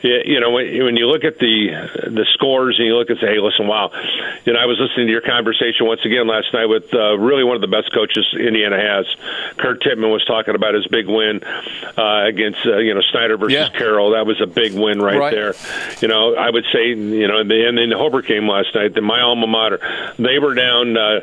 you 0.00 0.38
know, 0.38 0.52
when, 0.52 0.84
when 0.84 0.96
you 0.96 1.06
look 1.08 1.24
at 1.24 1.40
the 1.40 2.06
the 2.06 2.24
scores 2.34 2.78
and 2.78 2.86
you 2.86 2.94
look 2.94 3.10
and 3.10 3.18
say, 3.18 3.26
"Hey, 3.34 3.40
listen, 3.40 3.66
wow," 3.66 3.90
you 4.44 4.52
know, 4.52 4.60
I 4.60 4.66
was 4.66 4.78
listening 4.78 5.08
to 5.08 5.12
your 5.12 5.20
conversation 5.20 5.86
once 5.86 6.04
again 6.04 6.28
last 6.28 6.52
night 6.54 6.66
with 6.66 6.94
uh, 6.94 7.18
really 7.18 7.42
one 7.42 7.56
of 7.56 7.62
the 7.62 7.66
best 7.66 7.92
coaches 7.92 8.24
Indiana 8.38 8.78
has. 8.78 9.06
Kurt 9.56 9.80
Tippmann 9.82 10.10
was 10.10 10.24
talking 10.24 10.54
about 10.54 10.74
his 10.74 10.86
big 10.86 11.08
win 11.08 11.42
uh, 11.42 12.22
against 12.24 12.64
uh, 12.64 12.78
you 12.78 12.94
know 12.94 13.00
Snider 13.10 13.36
versus 13.36 13.54
Yeah. 13.54 13.70
Carroll. 13.70 14.10
That 14.12 14.24
was 14.24 14.40
a 14.40 14.46
big 14.46 14.74
win 14.74 15.02
right, 15.02 15.18
Right. 15.18 15.34
there. 15.34 15.54
You 16.00 16.06
know, 16.06 16.36
I 16.36 16.48
would 16.48 16.64
say, 16.72 16.90
you 16.90 17.26
know, 17.26 17.40
and 17.40 17.50
in 17.78 17.90
the 17.90 17.98
Hobart 17.98 18.26
game 18.26 18.46
last 18.46 18.72
night, 18.72 18.94
the 18.94 19.00
my 19.00 19.20
alma 19.20 19.48
mater, 19.48 19.80
they 20.16 20.38
were 20.38 20.54
down. 20.54 20.96
Uh, 20.96 21.20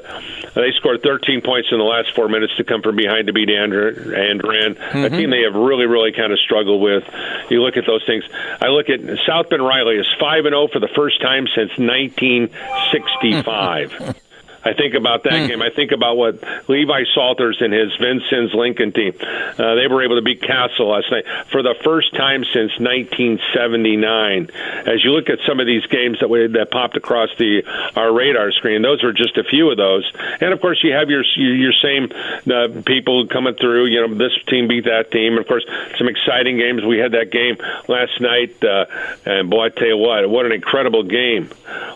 they 0.53 0.71
scored 0.73 1.01
13 1.01 1.39
points 1.41 1.69
in 1.71 1.77
the 1.77 1.84
last 1.86 2.13
four 2.13 2.27
minutes 2.27 2.55
to 2.58 2.65
come 2.65 2.81
from 2.81 2.97
behind 2.97 3.27
to 3.27 3.34
beat 3.34 3.49
Andrew 3.49 3.84
Andrean, 3.91 4.71
a 4.71 4.75
mm-hmm. 4.75 5.15
team 5.15 5.29
they 5.29 5.43
have 5.43 5.55
really, 5.55 5.85
really 5.85 6.11
kind 6.11 6.33
of 6.33 6.39
struggled 6.39 6.81
with. 6.81 7.05
You 7.49 7.61
look 7.61 7.77
at 7.77 7.85
those 7.85 8.03
things. 8.05 8.25
I 8.61 8.69
look 8.69 8.89
at 8.89 8.99
South 9.25 9.49
Bend 9.49 9.63
Riley 9.63 9.97
is 9.97 10.07
five 10.19 10.45
and 10.45 10.53
zero 10.53 10.67
for 10.67 10.79
the 10.79 10.89
first 10.89 11.21
time 11.21 11.47
since 11.47 11.77
1965. 11.77 14.15
I 14.65 14.73
think 14.73 14.95
about 14.95 15.23
that 15.23 15.47
game. 15.47 15.62
I 15.62 15.69
think 15.69 15.91
about 15.91 16.17
what 16.17 16.43
Levi 16.67 17.04
Salters 17.13 17.62
and 17.62 17.71
his 17.71 17.95
Vincennes 18.01 18.51
Lincoln 18.56 18.91
team. 18.91 19.13
Uh, 19.21 19.75
they 19.75 19.88
were 19.88 20.04
able 20.04 20.15
to 20.15 20.23
beat 20.23 20.41
Castle 20.41 20.89
last 20.89 21.12
night 21.12 21.25
for 21.51 21.62
the 21.62 21.75
first 21.84 22.15
time 22.15 22.43
since 22.45 22.73
1979. 22.80 24.49
As 24.88 25.04
you 25.04 25.12
look 25.12 25.30
at 25.30 25.38
some 25.47 25.60
of 25.60 25.67
these 25.67 25.86
games 25.86 26.19
that 26.19 26.30
we, 26.30 26.47
that 26.47 26.71
popped 26.71 26.97
across 26.97 27.30
the 27.38 27.62
our 27.95 28.12
radar 28.12 28.51
screen, 28.51 28.82
those 28.82 29.04
were 29.04 29.13
just 29.13 29.38
a 29.38 29.43
few 29.43 29.69
of 29.69 29.78
those. 29.78 30.12
And 30.41 30.51
of 30.51 30.60
course, 30.62 30.84
you 30.84 30.93
have 30.93 31.12
your 31.12 31.23
your, 31.36 31.56
your 31.56 31.73
same 31.84 32.10
uh, 32.49 32.82
people 32.82 33.28
coming 33.28 33.54
through. 33.54 33.86
You 33.86 34.08
know, 34.08 34.15
this 34.15 34.34
team 34.47 34.67
beat 34.67 34.86
that 34.86 35.12
team. 35.12 35.34
And 35.34 35.39
of 35.39 35.47
course, 35.47 35.65
some 35.99 36.08
exciting 36.08 36.58
games. 36.58 36.84
We 36.84 36.97
had 36.97 37.12
that 37.12 37.32
game 37.32 37.58
last 37.88 38.19
night, 38.19 38.63
uh, 38.63 38.86
and 39.25 39.49
boy, 39.49 39.65
I 39.65 39.69
tell 39.69 39.88
you 39.88 39.97
what, 39.97 40.28
what 40.28 40.45
an 40.47 40.51
incredible 40.51 41.04
game 41.04 41.49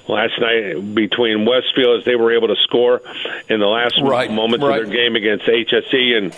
last 0.08 0.40
night 0.40 0.94
between 0.94 1.46
Westfield 1.46 2.00
as 2.00 2.06
they 2.06 2.16
were 2.16 2.34
able 2.36 2.48
to 2.48 2.59
score 2.64 3.02
in 3.50 3.60
the 3.60 3.66
last 3.68 4.00
Right, 4.02 4.32
moments 4.32 4.64
right. 4.66 4.82
of 4.82 4.88
their 4.88 4.96
game 4.96 5.16
against 5.16 5.46
HSE. 5.46 6.18
And 6.18 6.36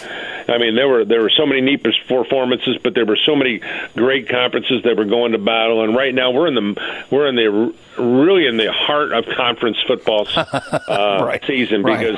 I 0.49 0.57
mean, 0.57 0.75
there 0.75 0.87
were 0.87 1.05
there 1.05 1.21
were 1.21 1.29
so 1.29 1.45
many 1.45 1.61
neat 1.61 1.83
performances, 2.07 2.77
but 2.81 2.93
there 2.95 3.05
were 3.05 3.17
so 3.25 3.35
many 3.35 3.61
great 3.95 4.29
conferences 4.29 4.83
that 4.83 4.97
were 4.97 5.05
going 5.05 5.33
to 5.33 5.37
battle. 5.37 5.83
And 5.83 5.95
right 5.95 6.13
now, 6.13 6.31
we're 6.31 6.47
in 6.47 6.55
the 6.55 7.05
we're 7.09 7.27
in 7.27 7.35
the 7.35 7.73
really 8.01 8.47
in 8.47 8.57
the 8.57 8.71
heart 8.71 9.11
of 9.11 9.25
conference 9.35 9.77
football 9.85 10.27
uh, 10.35 11.23
Right, 11.25 11.43
season 11.45 11.83
because 11.83 12.17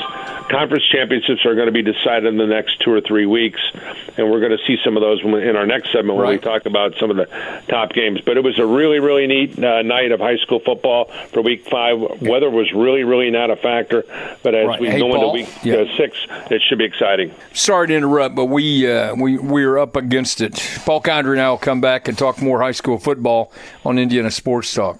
conference 0.50 0.84
championships 0.92 1.46
are 1.46 1.56
going 1.56 1.66
to 1.68 1.72
be 1.72 1.82
decided 1.82 2.26
in 2.26 2.38
the 2.38 2.46
next 2.48 2.80
two 2.82 2.92
or 2.92 3.02
three 3.02 3.26
weeks, 3.26 3.60
and 4.18 4.30
we're 4.30 4.40
going 4.40 4.52
to 4.52 4.64
see 4.68 4.78
some 4.84 4.96
of 4.98 5.02
those 5.02 5.22
in 5.24 5.56
our 5.56 5.66
next 5.66 5.92
segment 5.92 6.18
when 6.18 6.28
we 6.28 6.38
talk 6.38 6.66
about 6.66 6.96
some 7.00 7.10
of 7.10 7.18
the 7.18 7.26
top 7.68 7.92
games. 7.94 8.22
But 8.22 8.38
it 8.38 8.44
was 8.44 8.60
a 8.60 8.66
really, 8.66 9.00
really 9.00 9.28
neat 9.28 9.58
uh, 9.62 9.82
night 9.82 10.12
of 10.12 10.20
high 10.20 10.38
school 10.38 10.60
football 10.60 11.06
for 11.32 11.42
Week 11.42 11.68
Five. 11.68 12.22
Weather 12.22 12.50
was 12.50 12.72
really, 12.74 13.04
really 13.04 13.32
not 13.32 13.50
a 13.50 13.56
factor, 13.56 13.93
but 14.42 14.56
as 14.56 14.68
Right. 14.68 14.80
we 14.82 14.90
Hey, 14.90 15.00
go 15.00 15.10
Paul? 15.10 15.16
into 15.16 15.46
Week 15.46 15.50
Yeah. 15.64 15.76
uh, 15.76 15.98
Six, 15.98 16.18
it 16.50 16.62
should 16.68 16.78
be 16.80 16.86
exciting. 16.86 17.32
Sorry 17.54 17.88
to 17.90 17.96
interrupt, 17.96 18.34
but 18.36 18.46
we 18.46 18.90
uh, 18.92 19.14
we 19.16 19.38
we're 19.38 19.78
up 19.78 19.96
against 19.96 20.42
it. 20.42 20.54
Paul 20.86 21.02
Condry 21.02 21.34
and 21.34 21.42
I 21.42 21.50
will 21.50 21.58
come 21.58 21.82
back 21.82 22.08
and 22.08 22.18
talk 22.18 22.42
more 22.42 22.60
high 22.62 22.72
school 22.72 22.98
football 22.98 23.52
on 23.86 24.00
Indiana 24.00 24.32
Sports 24.32 24.74
Talk. 24.74 25.00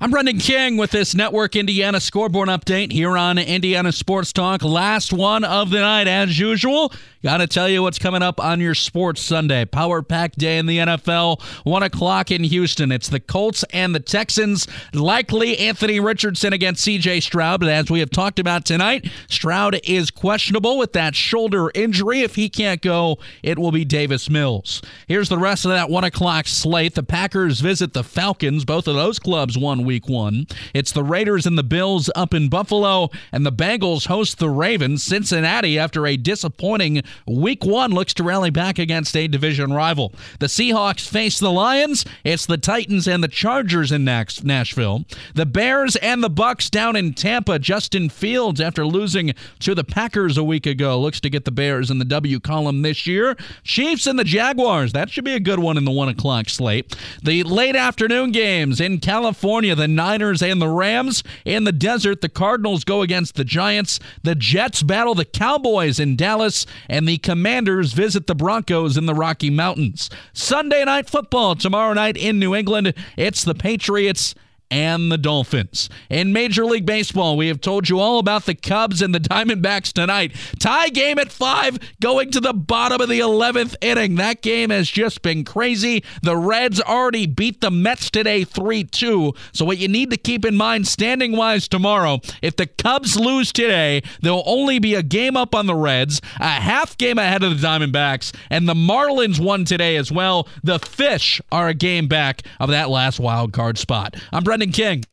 I'm 0.00 0.10
Brendan 0.10 0.38
King 0.38 0.76
with 0.76 0.90
this 0.90 1.14
Network 1.14 1.54
Indiana 1.56 2.00
scoreboard 2.00 2.48
update 2.48 2.90
here 2.92 3.16
on 3.16 3.38
Indiana 3.38 3.92
Sports 3.92 4.32
Talk. 4.32 4.62
Last 4.62 5.12
one 5.12 5.44
of 5.44 5.70
the 5.70 5.80
night, 5.80 6.08
as 6.08 6.38
usual. 6.38 6.92
Got 7.24 7.38
to 7.38 7.46
tell 7.46 7.70
you 7.70 7.82
what's 7.82 7.98
coming 7.98 8.20
up 8.20 8.38
on 8.38 8.60
your 8.60 8.74
Sports 8.74 9.22
Sunday. 9.22 9.64
Power 9.64 10.02
Pack 10.02 10.32
Day 10.36 10.58
in 10.58 10.66
the 10.66 10.76
NFL, 10.76 11.40
1 11.64 11.82
o'clock 11.82 12.30
in 12.30 12.44
Houston. 12.44 12.92
It's 12.92 13.08
the 13.08 13.18
Colts 13.18 13.64
and 13.72 13.94
the 13.94 14.00
Texans. 14.00 14.68
Likely 14.92 15.56
Anthony 15.56 16.00
Richardson 16.00 16.52
against 16.52 16.86
CJ 16.86 17.22
Stroud. 17.22 17.60
But 17.60 17.70
as 17.70 17.90
we 17.90 18.00
have 18.00 18.10
talked 18.10 18.38
about 18.38 18.66
tonight, 18.66 19.08
Stroud 19.26 19.80
is 19.84 20.10
questionable 20.10 20.76
with 20.76 20.92
that 20.92 21.14
shoulder 21.14 21.70
injury. 21.74 22.20
If 22.20 22.34
he 22.34 22.50
can't 22.50 22.82
go, 22.82 23.16
it 23.42 23.58
will 23.58 23.72
be 23.72 23.86
Davis 23.86 24.28
Mills. 24.28 24.82
Here's 25.08 25.30
the 25.30 25.38
rest 25.38 25.64
of 25.64 25.70
that 25.70 25.88
1 25.88 26.04
o'clock 26.04 26.46
slate. 26.46 26.94
The 26.94 27.02
Packers 27.02 27.60
visit 27.60 27.94
the 27.94 28.04
Falcons. 28.04 28.66
Both 28.66 28.86
of 28.86 28.96
those 28.96 29.18
clubs 29.18 29.56
won 29.56 29.86
week 29.86 30.10
one. 30.10 30.46
It's 30.74 30.92
the 30.92 31.02
Raiders 31.02 31.46
and 31.46 31.56
the 31.56 31.62
Bills 31.62 32.10
up 32.14 32.34
in 32.34 32.50
Buffalo, 32.50 33.08
and 33.32 33.46
the 33.46 33.50
Bengals 33.50 34.08
host 34.08 34.38
the 34.38 34.50
Ravens. 34.50 35.02
Cincinnati, 35.02 35.78
after 35.78 36.06
a 36.06 36.18
disappointing 36.18 37.02
Week 37.26 37.64
one 37.64 37.90
looks 37.90 38.14
to 38.14 38.22
rally 38.22 38.50
back 38.50 38.78
against 38.78 39.16
a 39.16 39.26
division 39.26 39.72
rival. 39.72 40.12
The 40.40 40.46
Seahawks 40.46 41.08
face 41.08 41.38
the 41.38 41.50
Lions. 41.50 42.04
It's 42.24 42.46
the 42.46 42.58
Titans 42.58 43.08
and 43.08 43.22
the 43.22 43.28
Chargers 43.28 43.92
in 43.92 44.04
Nashville. 44.04 45.04
The 45.34 45.46
Bears 45.46 45.96
and 45.96 46.22
the 46.22 46.30
Bucs 46.30 46.70
down 46.70 46.96
in 46.96 47.14
Tampa. 47.14 47.58
Justin 47.58 48.08
Fields, 48.08 48.60
after 48.60 48.86
losing 48.86 49.34
to 49.60 49.74
the 49.74 49.84
Packers 49.84 50.36
a 50.36 50.44
week 50.44 50.66
ago, 50.66 51.00
looks 51.00 51.20
to 51.20 51.30
get 51.30 51.44
the 51.44 51.50
Bears 51.50 51.90
in 51.90 51.98
the 51.98 52.04
W 52.04 52.40
column 52.40 52.82
this 52.82 53.06
year. 53.06 53.36
Chiefs 53.62 54.06
and 54.06 54.18
the 54.18 54.24
Jaguars. 54.24 54.92
That 54.92 55.10
should 55.10 55.24
be 55.24 55.34
a 55.34 55.40
good 55.40 55.58
one 55.58 55.76
in 55.76 55.84
the 55.84 55.90
one 55.90 56.08
o'clock 56.08 56.48
slate. 56.48 56.96
The 57.22 57.42
late 57.44 57.76
afternoon 57.76 58.32
games 58.32 58.80
in 58.80 59.00
California. 59.00 59.74
The 59.74 59.88
Niners 59.88 60.42
and 60.42 60.60
the 60.60 60.68
Rams. 60.68 61.22
In 61.44 61.64
the 61.64 61.72
desert, 61.72 62.20
the 62.20 62.28
Cardinals 62.28 62.84
go 62.84 63.02
against 63.02 63.34
the 63.34 63.44
Giants. 63.44 64.00
The 64.22 64.34
Jets 64.34 64.82
battle 64.82 65.14
the 65.14 65.24
Cowboys 65.24 66.00
in 66.00 66.16
Dallas, 66.16 66.66
and 66.88 67.03
the 67.04 67.18
Commanders 67.18 67.92
visit 67.92 68.26
the 68.26 68.34
Broncos 68.34 68.96
in 68.96 69.06
the 69.06 69.14
Rocky 69.14 69.50
Mountains. 69.50 70.10
Sunday 70.32 70.84
night 70.84 71.08
football 71.08 71.54
tomorrow 71.54 71.92
night 71.92 72.16
in 72.16 72.38
New 72.38 72.54
England. 72.54 72.94
It's 73.16 73.44
the 73.44 73.54
Patriots 73.54 74.34
and 74.74 75.12
the 75.12 75.16
Dolphins. 75.16 75.88
In 76.10 76.32
Major 76.32 76.64
League 76.64 76.84
Baseball, 76.84 77.36
we 77.36 77.46
have 77.46 77.60
told 77.60 77.88
you 77.88 78.00
all 78.00 78.18
about 78.18 78.44
the 78.44 78.56
Cubs 78.56 79.02
and 79.02 79.14
the 79.14 79.20
Diamondbacks 79.20 79.92
tonight. 79.92 80.34
Tie 80.58 80.88
game 80.88 81.20
at 81.20 81.30
five, 81.30 81.78
going 82.00 82.32
to 82.32 82.40
the 82.40 82.52
bottom 82.52 83.00
of 83.00 83.08
the 83.08 83.20
11th 83.20 83.76
inning. 83.80 84.16
That 84.16 84.42
game 84.42 84.70
has 84.70 84.90
just 84.90 85.22
been 85.22 85.44
crazy. 85.44 86.02
The 86.24 86.36
Reds 86.36 86.80
already 86.80 87.24
beat 87.26 87.60
the 87.60 87.70
Mets 87.70 88.10
today 88.10 88.42
3 88.42 88.82
2. 88.82 89.32
So, 89.52 89.64
what 89.64 89.78
you 89.78 89.86
need 89.86 90.10
to 90.10 90.16
keep 90.16 90.44
in 90.44 90.56
mind 90.56 90.88
standing 90.88 91.36
wise 91.36 91.68
tomorrow, 91.68 92.18
if 92.42 92.56
the 92.56 92.66
Cubs 92.66 93.16
lose 93.16 93.52
today, 93.52 94.02
they'll 94.22 94.42
only 94.44 94.80
be 94.80 94.96
a 94.96 95.04
game 95.04 95.36
up 95.36 95.54
on 95.54 95.66
the 95.66 95.76
Reds, 95.76 96.20
a 96.40 96.48
half 96.48 96.98
game 96.98 97.18
ahead 97.18 97.44
of 97.44 97.60
the 97.60 97.64
Diamondbacks, 97.64 98.34
and 98.50 98.68
the 98.68 98.74
Marlins 98.74 99.38
won 99.38 99.64
today 99.64 99.94
as 99.94 100.10
well. 100.10 100.48
The 100.64 100.80
Fish 100.80 101.40
are 101.52 101.68
a 101.68 101.74
game 101.74 102.08
back 102.08 102.42
of 102.58 102.70
that 102.70 102.90
last 102.90 103.20
wild 103.20 103.52
card 103.52 103.78
spot. 103.78 104.16
I'm 104.32 104.42
Brendan. 104.42 104.63
King. 104.72 105.04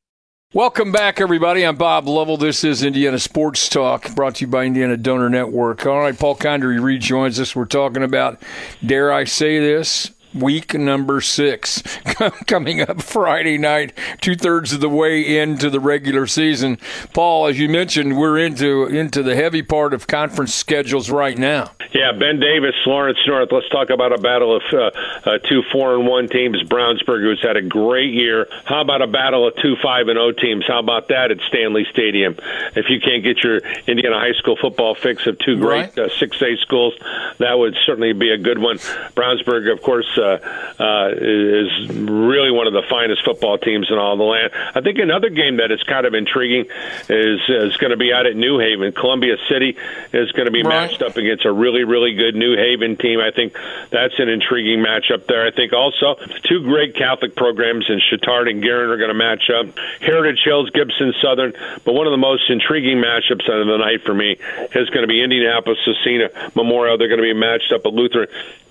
Welcome 0.54 0.91
back, 0.91 1.22
everybody. 1.22 1.66
I'm 1.66 1.78
Bob 1.78 2.08
Lovell. 2.08 2.36
This 2.36 2.66
is 2.66 2.84
Indiana 2.84 3.18
Sports 3.20 3.70
Talk, 3.70 4.14
brought 4.16 4.36
to 4.36 4.41
you 4.41 4.52
by 4.52 4.66
Indiana 4.66 4.97
Donor 4.97 5.30
Network. 5.30 5.86
All 5.86 5.99
right, 5.99 6.18
Paul 6.18 6.36
Condry 6.36 6.84
rejoins 6.84 7.39
us. 7.39 7.56
We're 7.56 7.66
talking 7.66 8.04
about, 8.04 8.41
dare 8.86 9.14
I 9.14 9.24
say 9.24 9.60
this, 9.60 10.12
week 10.34 10.74
number 10.74 11.22
six 11.22 11.82
coming 12.48 12.82
up 12.82 13.02
Friday 13.02 13.58
night, 13.58 13.98
two 14.22 14.36
thirds 14.36 14.74
of 14.74 14.82
the 14.82 14.90
way 14.90 15.40
into 15.40 15.70
the 15.70 15.80
regular 15.80 16.28
season. 16.28 16.78
Paul, 17.14 17.48
as 17.48 17.60
you 17.60 17.70
mentioned, 17.70 18.18
we're 18.18 18.38
into 18.38 18.86
into 18.86 19.24
the 19.24 19.36
heavy 19.36 19.62
part 19.62 19.94
of 19.94 20.08
conference 20.08 20.54
schedules 20.54 21.10
right 21.10 21.38
now. 21.38 21.72
Yeah, 21.94 22.14
Ben 22.14 22.40
Davis, 22.40 22.76
Lawrence 22.86 23.20
North. 23.28 23.52
Let's 23.52 23.68
talk 23.70 23.90
about 23.90 24.14
a 24.14 24.18
battle 24.18 24.56
of 24.56 24.64
uh, 24.72 24.92
uh, 25.30 25.38
two 25.40 25.62
four 25.72 25.96
and 25.96 26.08
one 26.08 26.30
teams. 26.30 26.64
Brownsburg, 26.64 27.22
who's 27.22 27.42
had 27.42 27.58
a 27.58 27.62
great 27.62 28.14
year. 28.14 28.48
How 28.66 28.82
about 28.82 29.02
a 29.02 29.08
battle 29.08 29.48
of 29.48 29.56
two 29.58 29.76
five 29.82 30.08
and 30.08 30.18
O 30.18 30.32
teams? 30.32 30.66
How 30.68 30.80
about 30.80 31.10
that 31.10 31.32
at 31.32 31.40
Stanley 31.48 31.86
Stadium? 31.92 32.38
If 32.76 32.90
you 32.90 33.00
can't 33.00 33.24
get 33.24 33.44
your 33.44 33.58
Indiana 33.88 34.20
high 34.20 34.34
school 34.34 34.56
football 34.56 34.96
fix 34.96 35.28
of 35.28 35.38
two 35.40 35.60
great 35.60 35.98
uh, 35.98 36.10
six 36.18 36.42
A 36.42 36.56
schools, 36.58 36.94
that 37.40 37.58
would 37.58 37.76
certainly 37.86 38.14
be 38.14 38.32
a 38.32 38.38
good 38.38 38.60
one. 38.60 38.78
Brownsburg, 39.16 39.72
of 39.72 39.82
course 39.82 40.08
uh, 40.22 40.38
uh, 40.80 41.09
is 41.11 41.89
really 41.89 42.51
one 42.51 42.67
of 42.67 42.74
the 42.74 42.84
finest 42.89 43.26
football 43.26 43.57
teams 43.57 43.89
in 43.89 43.97
all 43.97 44.15
the 44.15 44.24
land. 44.24 44.51
I 44.76 44.82
think 44.82 44.99
another 44.99 45.30
game 45.30 45.57
that 45.57 45.72
is 45.72 45.82
kind 45.84 46.05
of 46.05 46.13
intriguing 46.13 46.65
is 47.09 47.39
is 47.49 47.78
going 47.78 47.91
to 47.91 47.97
be 47.97 48.13
out 48.13 48.26
at 48.26 48.36
New 48.36 48.59
Haven. 48.59 48.91
Columbia 48.93 49.38
City 49.49 49.78
is 50.13 50.32
going 50.32 50.45
to 50.45 50.51
be 50.51 50.63
right. 50.63 50.88
matched 50.88 51.01
up 51.01 51.17
against 51.17 51.45
a 51.45 51.51
really 51.51 51.84
really 51.84 52.13
good 52.13 52.36
New 52.36 52.55
Haven 52.55 52.95
team. 52.97 53.19
I 53.19 53.32
think 53.32 53.57
that's 53.89 54.17
an 54.19 54.30
intriguing 54.30 54.80
matchup 54.80 55.28
there. 55.28 55.45
I 55.45 55.51
think 55.51 55.74
also 55.74 56.15
two 56.43 56.61
great 56.63 56.95
Catholic 56.95 57.36
programs 57.36 57.89
in 57.89 57.99
Chatard 57.99 58.49
and 58.49 58.61
Guerin 58.61 58.89
are 58.89 58.97
going 58.97 59.09
to 59.09 59.15
match 59.15 59.49
up. 59.49 59.65
Heritage 59.99 60.41
Hills, 60.45 60.69
Gibson 60.69 61.13
Southern, 61.22 61.53
but 61.84 61.93
one 61.93 62.07
of 62.07 62.11
the 62.11 62.17
most 62.17 62.49
intriguing 62.49 62.97
matchups 62.97 63.49
of 63.49 63.67
the 63.67 63.78
night 63.78 64.03
for 64.05 64.13
me 64.13 64.38
is 64.76 64.89
going 64.89 65.01
to 65.01 65.07
be 65.07 65.24
Indianapolis 65.24 65.80
Scecina 65.86 66.55
Memorial. 66.55 66.97
They're 66.97 67.07
going 67.07 67.22
to 67.22 67.24
be 67.24 67.34
matched 67.34 67.72
up 67.72 67.86
at 67.86 67.93
Lutheran 67.93 68.28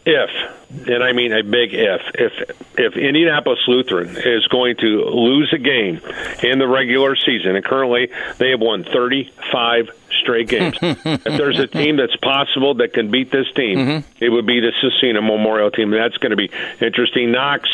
if, 0.06 0.30
and 0.70 1.02
I 1.02 1.12
mean 1.12 1.32
a 1.32 1.42
big 1.42 1.74
if, 1.74 2.00
if 2.14 2.32
if 2.78 2.96
Indianapolis 2.96 3.60
Lutheran 3.66 4.16
is 4.16 4.46
going 4.48 4.76
to 4.76 5.04
lose 5.04 5.52
a 5.52 5.58
game 5.58 6.00
in 6.42 6.58
the 6.58 6.68
regular 6.68 7.16
season, 7.16 7.56
and 7.56 7.64
currently 7.64 8.10
they 8.38 8.50
have 8.50 8.60
won 8.60 8.84
35 8.84 9.90
straight 10.22 10.48
games. 10.48 10.76
if 10.82 11.24
there's 11.24 11.58
a 11.58 11.66
team 11.66 11.96
that's 11.96 12.16
possible 12.16 12.74
that 12.74 12.92
can 12.92 13.10
beat 13.10 13.30
this 13.30 13.46
team, 13.54 13.78
mm-hmm. 13.78 14.24
it 14.24 14.28
would 14.28 14.46
be 14.46 14.60
the 14.60 14.72
Scecina 14.82 15.22
Memorial 15.22 15.70
team. 15.70 15.90
That's 15.90 16.16
going 16.18 16.30
to 16.30 16.36
be 16.36 16.50
interesting. 16.80 17.32
Knox 17.32 17.68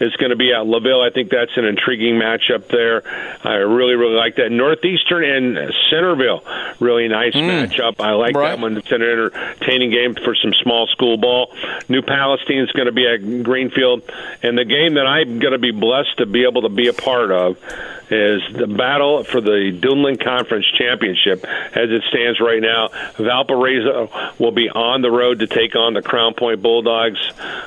is 0.00 0.14
going 0.16 0.30
to 0.30 0.36
be 0.36 0.52
at 0.52 0.66
LaVille. 0.66 1.00
I 1.00 1.10
think 1.10 1.30
that's 1.30 1.56
an 1.56 1.64
intriguing 1.64 2.14
matchup 2.14 2.68
there. 2.68 3.02
I 3.44 3.54
really, 3.54 3.94
really 3.94 4.16
like 4.16 4.36
that. 4.36 4.50
Northeastern 4.50 5.24
and 5.24 5.74
Centerville, 5.90 6.44
really 6.80 7.08
nice 7.08 7.34
mm. 7.34 7.48
matchup. 7.48 8.00
I 8.00 8.12
like 8.12 8.36
right. 8.36 8.50
that 8.50 8.60
one. 8.60 8.76
It's 8.76 8.90
an 8.90 9.02
entertaining 9.02 9.90
game 9.90 10.14
for 10.14 10.34
some 10.34 10.52
small 10.62 10.86
school 10.88 11.16
ball. 11.16 11.54
New 11.88 12.02
Palestine 12.02 12.60
is 12.60 12.72
going 12.72 12.86
to 12.86 12.92
be 12.92 13.06
at 13.06 13.42
Greenfield. 13.42 14.02
And 14.42 14.58
the 14.58 14.64
game 14.64 14.94
that 14.94 15.06
I'm 15.06 15.38
going 15.38 15.52
to 15.52 15.58
be 15.58 15.72
blessed 15.72 16.18
to 16.18 16.26
be 16.26 16.44
able 16.44 16.62
to 16.62 16.68
be 16.68 16.88
a 16.88 16.92
part 16.92 17.30
of 17.30 17.58
is 18.14 18.42
the 18.54 18.66
battle 18.66 19.24
for 19.24 19.40
the 19.40 19.76
Duneland 19.78 20.22
Conference 20.22 20.66
Championship 20.78 21.44
as 21.44 21.90
it 21.90 22.02
stands 22.08 22.40
right 22.40 22.62
now. 22.62 22.88
Valparaiso 23.18 24.10
will 24.38 24.52
be 24.52 24.70
on 24.70 25.02
the 25.02 25.10
road 25.10 25.40
to 25.40 25.46
take 25.46 25.74
on 25.74 25.94
the 25.94 26.02
Crown 26.02 26.34
Point 26.34 26.62
Bulldogs. 26.62 27.18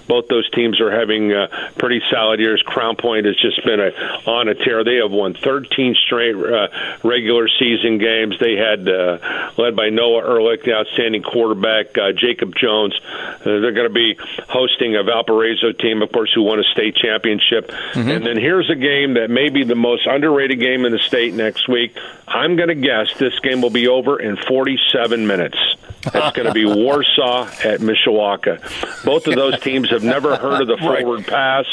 Both 0.08 0.28
those 0.30 0.50
teams 0.52 0.80
are 0.80 0.92
having 0.92 1.34
uh, 1.34 1.48
pretty 1.78 2.02
solid 2.10 2.40
years. 2.40 2.64
Crown 2.66 2.96
Point 2.96 3.26
has 3.26 3.36
just 3.36 3.64
been 3.66 3.80
a, 3.80 3.92
on 4.26 4.48
a 4.48 4.56
tear. 4.56 4.84
They 4.84 4.98
have 4.98 5.12
won 5.12 5.34
13 5.34 5.96
straight 6.06 6.36
uh, 6.36 6.68
regular 7.04 7.48
season 7.60 7.98
games. 7.98 8.40
They 8.40 8.56
had, 8.56 8.88
uh, 8.88 9.52
led 9.58 9.76
by 9.76 9.90
Noah 9.90 10.24
Ehrlich, 10.24 10.64
the 10.64 10.74
outstanding 10.74 11.24
quarterback, 11.24 11.98
uh, 11.98 12.14
Jacob 12.14 12.56
Jones. 12.56 12.98
Uh, 13.06 13.44
they're 13.44 13.74
going 13.74 13.88
to 13.88 13.94
be 13.94 14.18
hosting 14.48 14.96
a 14.96 15.04
Valparaiso 15.04 15.74
team, 15.74 16.02
of 16.02 16.12
course, 16.12 16.32
who 16.34 16.44
won 16.44 16.60
a 16.60 16.64
state 16.64 16.96
championship. 16.96 17.68
Mm-hmm. 17.68 18.10
And 18.10 18.26
then 18.26 18.38
here's 18.38 18.70
a 18.70 18.76
game 18.76 19.16
that 19.16 19.30
may 19.30 19.50
be 19.50 19.64
the 19.64 19.76
most 19.76 20.08
underrated 20.08 20.37
game 20.56 20.86
in 20.86 20.92
the 20.92 21.00
state 21.00 21.34
next 21.34 21.68
week. 21.68 21.98
I'm 22.28 22.56
going 22.56 22.70
to 22.70 22.76
guess 22.76 23.08
this 23.18 23.38
game 23.40 23.62
will 23.62 23.70
be 23.70 23.88
over 23.88 24.20
in 24.20 24.38
47 24.38 25.26
minutes. 25.28 25.58
It's 26.06 26.36
going 26.36 26.48
to 26.48 26.54
be 26.54 26.66
Warsaw 26.84 27.46
at 27.64 27.80
Mishawaka. 27.80 29.04
Both 29.04 29.28
of 29.28 29.36
those 29.36 29.60
teams 29.62 29.90
have 29.90 30.04
never 30.04 30.36
heard 30.36 30.62
of 30.62 30.68
the 30.68 30.78
forward 30.78 31.20
right. 31.20 31.28
pass. 31.28 31.66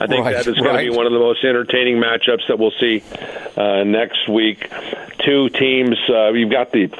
I 0.00 0.06
think 0.06 0.24
right. 0.24 0.34
that 0.34 0.46
is 0.46 0.56
going 0.58 0.74
right. 0.74 0.84
to 0.84 0.90
be 0.90 0.96
one 0.96 1.06
of 1.06 1.12
the 1.12 1.18
most 1.18 1.44
entertaining 1.44 1.96
matchups 1.96 2.46
that 2.48 2.58
we'll 2.58 2.72
see 2.72 3.02
uh, 3.56 3.84
next 3.84 4.28
week. 4.28 4.70
Two 5.24 5.48
teams. 5.50 5.96
Uh, 6.08 6.32
you've 6.32 6.50
got 6.50 6.72
the 6.72 6.90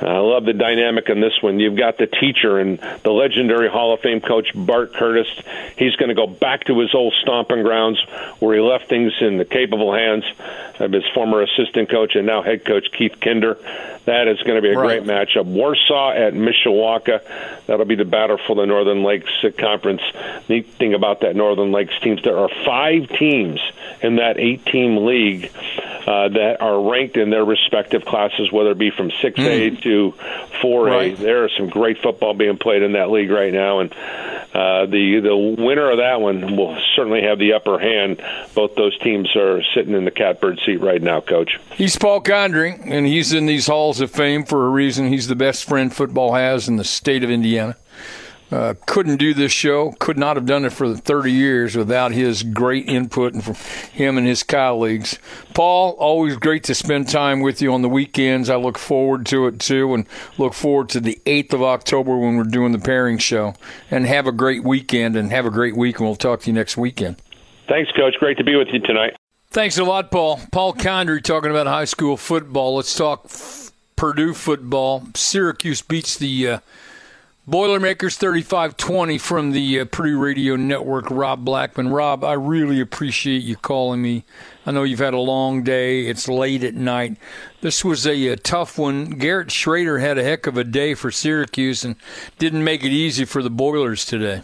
I 0.00 0.18
love 0.18 0.44
the 0.44 0.52
dynamic 0.52 1.08
in 1.08 1.20
this 1.20 1.40
one. 1.40 1.58
You've 1.58 1.76
got 1.76 1.96
the 1.96 2.06
teacher 2.06 2.58
and 2.58 2.78
the 3.02 3.10
legendary 3.10 3.68
Hall 3.68 3.94
of 3.94 4.00
Fame 4.00 4.20
coach 4.20 4.52
Bart 4.54 4.92
Curtis. 4.92 5.28
He's 5.76 5.96
going 5.96 6.10
to 6.10 6.14
go 6.14 6.26
back 6.26 6.64
to 6.64 6.78
his 6.80 6.94
old 6.94 7.14
stomping 7.22 7.62
grounds 7.62 7.98
where 8.38 8.54
he 8.54 8.60
left 8.60 8.88
things 8.88 9.12
in 9.20 9.38
the 9.38 9.44
capable 9.44 9.94
hands 9.94 10.24
of 10.80 10.92
his 10.92 11.04
former 11.14 11.42
assistant 11.42 11.88
coach 11.88 12.14
and 12.14 12.26
now 12.26 12.42
head 12.42 12.64
coach 12.64 12.86
Keith 12.92 13.18
Kinder. 13.20 13.56
That 14.04 14.28
is 14.28 14.40
going 14.42 14.56
to 14.56 14.62
be 14.62 14.70
a 14.70 14.78
right. 14.78 15.02
great 15.02 15.04
matchup. 15.04 15.46
Warsaw 15.46 16.12
at 16.12 16.34
Mishawaka. 16.34 17.22
That'll 17.66 17.86
be 17.86 17.96
the 17.96 18.04
battle 18.04 18.38
for 18.46 18.54
the 18.54 18.64
Northern 18.64 19.02
Lakes 19.02 19.32
Conference. 19.58 20.02
Neat 20.48 20.66
thing 20.74 20.94
about 20.94 21.20
that 21.20 21.34
Northern 21.34 21.72
Lakes 21.72 21.94
teams, 22.00 22.22
there 22.22 22.38
are 22.38 22.50
five 22.64 23.08
teams 23.18 23.60
in 24.02 24.16
that 24.16 24.38
eight-team 24.38 25.04
league 25.06 25.50
uh, 26.06 26.28
that 26.28 26.58
are 26.60 26.88
ranked 26.90 27.16
in 27.16 27.30
their 27.30 27.44
respective 27.44 28.04
classes, 28.04 28.52
whether 28.52 28.70
it 28.70 28.78
be 28.78 28.90
from 28.90 29.10
6A 29.10 29.34
mm. 29.34 29.82
to 29.82 30.14
4A. 30.62 30.86
Right. 30.86 31.16
There 31.16 31.46
is 31.46 31.52
some 31.56 31.68
great 31.68 31.98
football 31.98 32.32
being 32.32 32.58
played 32.58 32.82
in 32.82 32.92
that 32.92 33.10
league 33.10 33.30
right 33.30 33.52
now, 33.52 33.80
and 33.80 33.92
uh, 33.92 34.86
the 34.86 35.20
the 35.20 35.36
winner 35.36 35.90
of 35.90 35.98
that 35.98 36.20
one 36.20 36.56
will 36.56 36.78
certainly 36.94 37.22
have 37.22 37.38
the 37.38 37.54
upper 37.54 37.78
hand. 37.78 38.22
Both 38.54 38.76
those 38.76 38.96
teams 38.98 39.34
are 39.36 39.62
sitting 39.74 39.94
in 39.94 40.04
the 40.04 40.10
catbird 40.10 40.60
seat 40.64 40.80
right 40.80 41.02
now, 41.02 41.20
Coach. 41.20 41.58
He's 41.74 41.96
Paul 41.96 42.22
Condry, 42.22 42.80
and 42.86 43.06
he's 43.06 43.32
in 43.32 43.46
these 43.46 43.66
halls 43.66 44.00
of 44.00 44.10
fame 44.10 44.44
for 44.44 44.66
a 44.66 44.70
reason. 44.70 45.08
He's 45.08 45.26
the 45.26 45.36
best 45.36 45.64
friend 45.64 45.92
football 45.92 46.34
has 46.34 46.68
in 46.68 46.76
the 46.76 46.84
state 46.84 47.24
of 47.24 47.30
Indiana. 47.30 47.76
Uh, 48.50 48.74
couldn't 48.86 49.16
do 49.16 49.34
this 49.34 49.50
show, 49.50 49.90
could 49.98 50.16
not 50.16 50.36
have 50.36 50.46
done 50.46 50.64
it 50.64 50.72
for 50.72 50.94
30 50.94 51.32
years 51.32 51.76
without 51.76 52.12
his 52.12 52.44
great 52.44 52.88
input 52.88 53.34
and 53.34 53.42
from 53.42 53.54
him 53.90 54.16
and 54.16 54.26
his 54.26 54.44
colleagues. 54.44 55.18
Paul, 55.52 55.96
always 55.98 56.36
great 56.36 56.62
to 56.64 56.74
spend 56.74 57.08
time 57.08 57.40
with 57.40 57.60
you 57.60 57.72
on 57.72 57.82
the 57.82 57.88
weekends. 57.88 58.48
I 58.48 58.54
look 58.54 58.78
forward 58.78 59.26
to 59.26 59.48
it 59.48 59.58
too, 59.58 59.94
and 59.94 60.06
look 60.38 60.54
forward 60.54 60.88
to 60.90 61.00
the 61.00 61.20
8th 61.26 61.54
of 61.54 61.62
October 61.64 62.16
when 62.16 62.36
we're 62.36 62.44
doing 62.44 62.70
the 62.70 62.78
pairing 62.78 63.18
show. 63.18 63.54
And 63.90 64.06
have 64.06 64.28
a 64.28 64.32
great 64.32 64.62
weekend 64.62 65.16
and 65.16 65.32
have 65.32 65.44
a 65.44 65.50
great 65.50 65.76
week, 65.76 65.98
and 65.98 66.06
we'll 66.06 66.14
talk 66.14 66.42
to 66.42 66.46
you 66.46 66.52
next 66.54 66.76
weekend. 66.76 67.16
Thanks, 67.68 67.90
Coach. 67.92 68.14
Great 68.20 68.38
to 68.38 68.44
be 68.44 68.54
with 68.54 68.68
you 68.68 68.78
tonight. 68.78 69.16
Thanks 69.50 69.76
a 69.76 69.84
lot, 69.84 70.12
Paul. 70.12 70.38
Paul 70.52 70.72
Condry 70.72 71.20
talking 71.20 71.50
about 71.50 71.66
high 71.66 71.84
school 71.84 72.16
football. 72.16 72.76
Let's 72.76 72.94
talk 72.94 73.28
Purdue 73.96 74.34
football. 74.34 75.02
Syracuse 75.16 75.82
beats 75.82 76.16
the. 76.16 76.48
Uh, 76.48 76.58
Boilermakers 77.48 78.16
3520 78.16 79.18
from 79.18 79.52
the 79.52 79.78
uh, 79.78 79.84
Purdue 79.84 80.18
Radio 80.18 80.56
Network, 80.56 81.08
Rob 81.12 81.44
Blackman. 81.44 81.90
Rob, 81.90 82.24
I 82.24 82.32
really 82.32 82.80
appreciate 82.80 83.44
you 83.44 83.54
calling 83.54 84.02
me. 84.02 84.24
I 84.66 84.72
know 84.72 84.82
you've 84.82 84.98
had 84.98 85.14
a 85.14 85.18
long 85.18 85.62
day. 85.62 86.06
It's 86.08 86.26
late 86.26 86.64
at 86.64 86.74
night. 86.74 87.18
This 87.60 87.84
was 87.84 88.04
a, 88.04 88.26
a, 88.30 88.36
tough 88.36 88.78
one. 88.78 89.10
Garrett 89.10 89.50
Shrader 89.50 90.00
had 90.00 90.18
a 90.18 90.24
heck 90.24 90.48
of 90.48 90.56
a 90.56 90.64
day 90.64 90.94
for 90.94 91.12
Syracuse 91.12 91.84
and 91.84 91.94
didn't 92.36 92.64
make 92.64 92.82
it 92.82 92.90
easy 92.90 93.24
for 93.24 93.44
the 93.44 93.50
Boilers 93.50 94.04
today. 94.04 94.42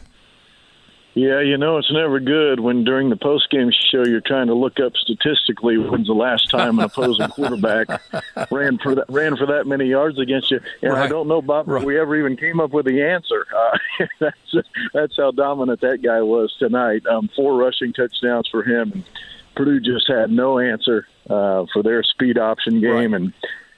Yeah, 1.15 1.41
you 1.41 1.59
know 1.59 1.77
it's 1.77 1.93
never 1.93 2.21
good 2.21 2.61
when 2.61 2.85
during 2.85 3.11
the 3.11 3.17
post 3.17 3.51
game 3.51 3.71
show 3.71 4.03
you're 4.07 4.23
trying 4.23 4.47
to 4.47 4.55
look 4.55 4.81
up 4.81 4.97
statistically 4.97 5.77
when's 5.77 6.07
the 6.07 6.15
last 6.15 6.49
time 6.49 6.79
an 6.79 6.87
opposing 6.87 7.29
quarterback 7.29 7.89
ran 8.51 8.79
for 8.79 8.95
that 8.95 9.05
ran 9.11 9.37
for 9.37 9.45
that 9.47 9.67
many 9.67 9.87
yards 9.87 10.19
against 10.19 10.51
you. 10.51 10.61
And 10.81 10.95
right. 10.95 11.05
I 11.05 11.09
don't 11.09 11.29
know, 11.29 11.43
Bob, 11.43 11.69
right. 11.69 11.83
if 11.83 11.87
we 11.87 11.99
ever 11.99 12.17
even 12.17 12.37
came 12.39 12.61
up 12.61 12.71
with 12.71 12.87
the 12.87 13.03
answer. 13.03 13.47
Uh, 13.55 14.07
that's 14.21 14.67
that's 14.95 15.17
how 15.17 15.33
dominant 15.33 15.83
that 15.83 16.01
guy 16.03 16.23
was 16.23 16.55
tonight. 16.59 17.07
Um, 17.07 17.29
four 17.37 17.57
rushing 17.57 17.93
touchdowns 17.93 18.49
for 18.49 18.63
him. 18.63 18.93
And 18.93 19.05
Purdue 19.55 19.81
just 19.81 20.09
had 20.09 20.31
no 20.31 20.59
answer 20.59 21.07
uh, 21.29 21.67
for 21.75 21.83
their 21.83 22.03
speed 22.03 22.39
option 22.39 22.81
game, 22.81 23.13
right. 23.13 23.21
and 23.21 23.33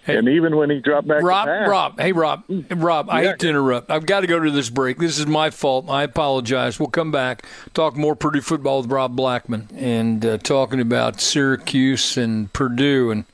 Hey, 0.05 0.19
and 0.19 0.29
even 0.29 0.57
when 0.57 0.69
he 0.69 0.81
dropped 0.81 1.09
back, 1.09 1.23
Rob, 1.23 1.49
Rob, 1.49 1.99
hey 1.99 2.13
Rob, 2.13 2.45
Rob, 2.71 3.09
I 3.09 3.25
hate 3.25 3.39
to 3.39 3.49
interrupt. 3.49 3.91
I've 3.91 4.05
got 4.05 4.21
to 4.21 4.27
go 4.27 4.39
to 4.39 4.51
this 4.51 4.69
break. 4.69 4.99
This 4.99 5.19
is 5.19 5.27
my 5.27 5.49
fault. 5.49 5.89
I 5.89 6.03
apologize. 6.03 6.79
We'll 6.79 6.91
come 6.91 7.11
back, 7.11 7.47
talk 7.73 7.97
more 7.97 8.15
Purdue 8.15 8.43
football 8.43 8.83
with 8.83 8.91
Rob 8.91 9.17
Blackman, 9.17 9.69
and 9.75 10.25
uh, 10.27 10.37
talking 10.39 10.79
about 10.79 11.23
Syracuse 11.23 12.19
and 12.19 12.53
Purdue. 12.53 13.11
And 13.11 13.25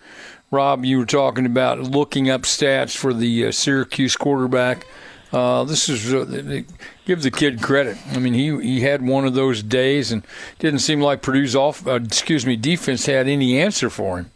Rob, 0.53 0.85
you 0.85 0.99
were 0.99 1.07
talking 1.07 1.45
about 1.45 1.81
looking 1.81 2.31
up 2.31 2.43
stats 2.43 2.97
for 2.97 3.13
the 3.13 3.47
uh, 3.47 3.53
Syracuse 3.53 4.15
quarterback. 4.15 4.87
Uh, 5.33 5.65
this 5.65 5.89
is 5.89 6.15
uh, 6.15 6.63
give 7.05 7.23
the 7.23 7.33
kid 7.33 7.61
credit. 7.61 7.97
I 8.13 8.21
mean, 8.21 8.35
he 8.35 8.57
he 8.61 8.81
had 8.83 9.03
one 9.03 9.27
of 9.27 9.35
those 9.35 9.65
days, 9.65 10.13
and 10.13 10.25
didn't 10.61 10.81
seem 10.81 11.01
like 11.01 11.21
Purdue's 11.21 11.57
off. 11.57 11.85
Uh, 11.85 11.95
excuse 11.95 12.47
me, 12.47 12.55
defense 12.55 13.07
had 13.07 13.27
any 13.27 13.61
answer 13.61 13.91
for 13.91 14.19
him. 14.19 14.31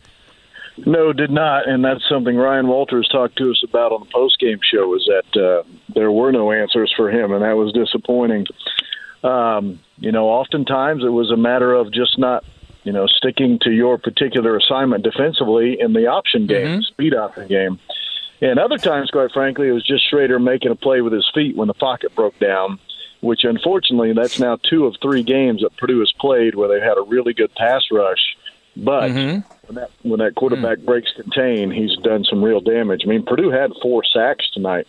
No, 0.78 1.12
did 1.12 1.30
not, 1.30 1.68
and 1.68 1.84
that's 1.84 2.06
something 2.08 2.36
Ryan 2.36 2.66
Walters 2.66 3.08
talked 3.08 3.38
to 3.38 3.50
us 3.50 3.62
about 3.62 3.92
on 3.92 4.00
the 4.00 4.10
post 4.12 4.40
game 4.40 4.58
show. 4.62 4.88
Was 4.88 5.08
that 5.08 5.40
uh, 5.40 5.62
there 5.94 6.10
were 6.10 6.32
no 6.32 6.50
answers 6.50 6.92
for 6.96 7.10
him, 7.10 7.32
and 7.32 7.42
that 7.42 7.56
was 7.56 7.72
disappointing. 7.72 8.46
Um, 9.22 9.80
you 9.98 10.10
know, 10.10 10.28
oftentimes 10.28 11.04
it 11.04 11.10
was 11.10 11.30
a 11.30 11.36
matter 11.36 11.72
of 11.72 11.92
just 11.92 12.18
not, 12.18 12.44
you 12.82 12.92
know, 12.92 13.06
sticking 13.06 13.58
to 13.62 13.70
your 13.70 13.98
particular 13.98 14.56
assignment 14.56 15.04
defensively 15.04 15.80
in 15.80 15.92
the 15.92 16.08
option 16.08 16.46
game, 16.46 16.66
mm-hmm. 16.66 16.80
speed 16.82 17.14
option 17.14 17.46
game. 17.48 17.78
And 18.40 18.58
other 18.58 18.76
times, 18.76 19.10
quite 19.10 19.32
frankly, 19.32 19.68
it 19.68 19.72
was 19.72 19.86
just 19.86 20.04
Shrader 20.12 20.42
making 20.42 20.72
a 20.72 20.74
play 20.74 21.00
with 21.00 21.12
his 21.12 21.28
feet 21.32 21.56
when 21.56 21.68
the 21.68 21.74
pocket 21.74 22.14
broke 22.14 22.38
down, 22.38 22.78
which 23.20 23.44
unfortunately, 23.44 24.12
that's 24.12 24.40
now 24.40 24.56
two 24.56 24.86
of 24.86 24.96
three 25.00 25.22
games 25.22 25.62
that 25.62 25.76
Purdue 25.76 26.00
has 26.00 26.12
played 26.20 26.54
where 26.54 26.68
they've 26.68 26.82
had 26.82 26.98
a 26.98 27.02
really 27.02 27.32
good 27.32 27.54
pass 27.54 27.82
rush. 27.90 28.36
But 28.76 29.10
mm-hmm 29.10 29.54
when 29.66 29.76
that 29.76 29.90
when 30.02 30.18
that 30.20 30.34
quarterback 30.34 30.78
mm. 30.78 30.84
breaks 30.84 31.10
contain, 31.16 31.70
he's 31.70 31.96
done 32.02 32.24
some 32.24 32.42
real 32.42 32.60
damage. 32.60 33.02
I 33.04 33.08
mean, 33.08 33.24
Purdue 33.24 33.50
had 33.50 33.72
four 33.82 34.02
sacks 34.04 34.48
tonight. 34.52 34.86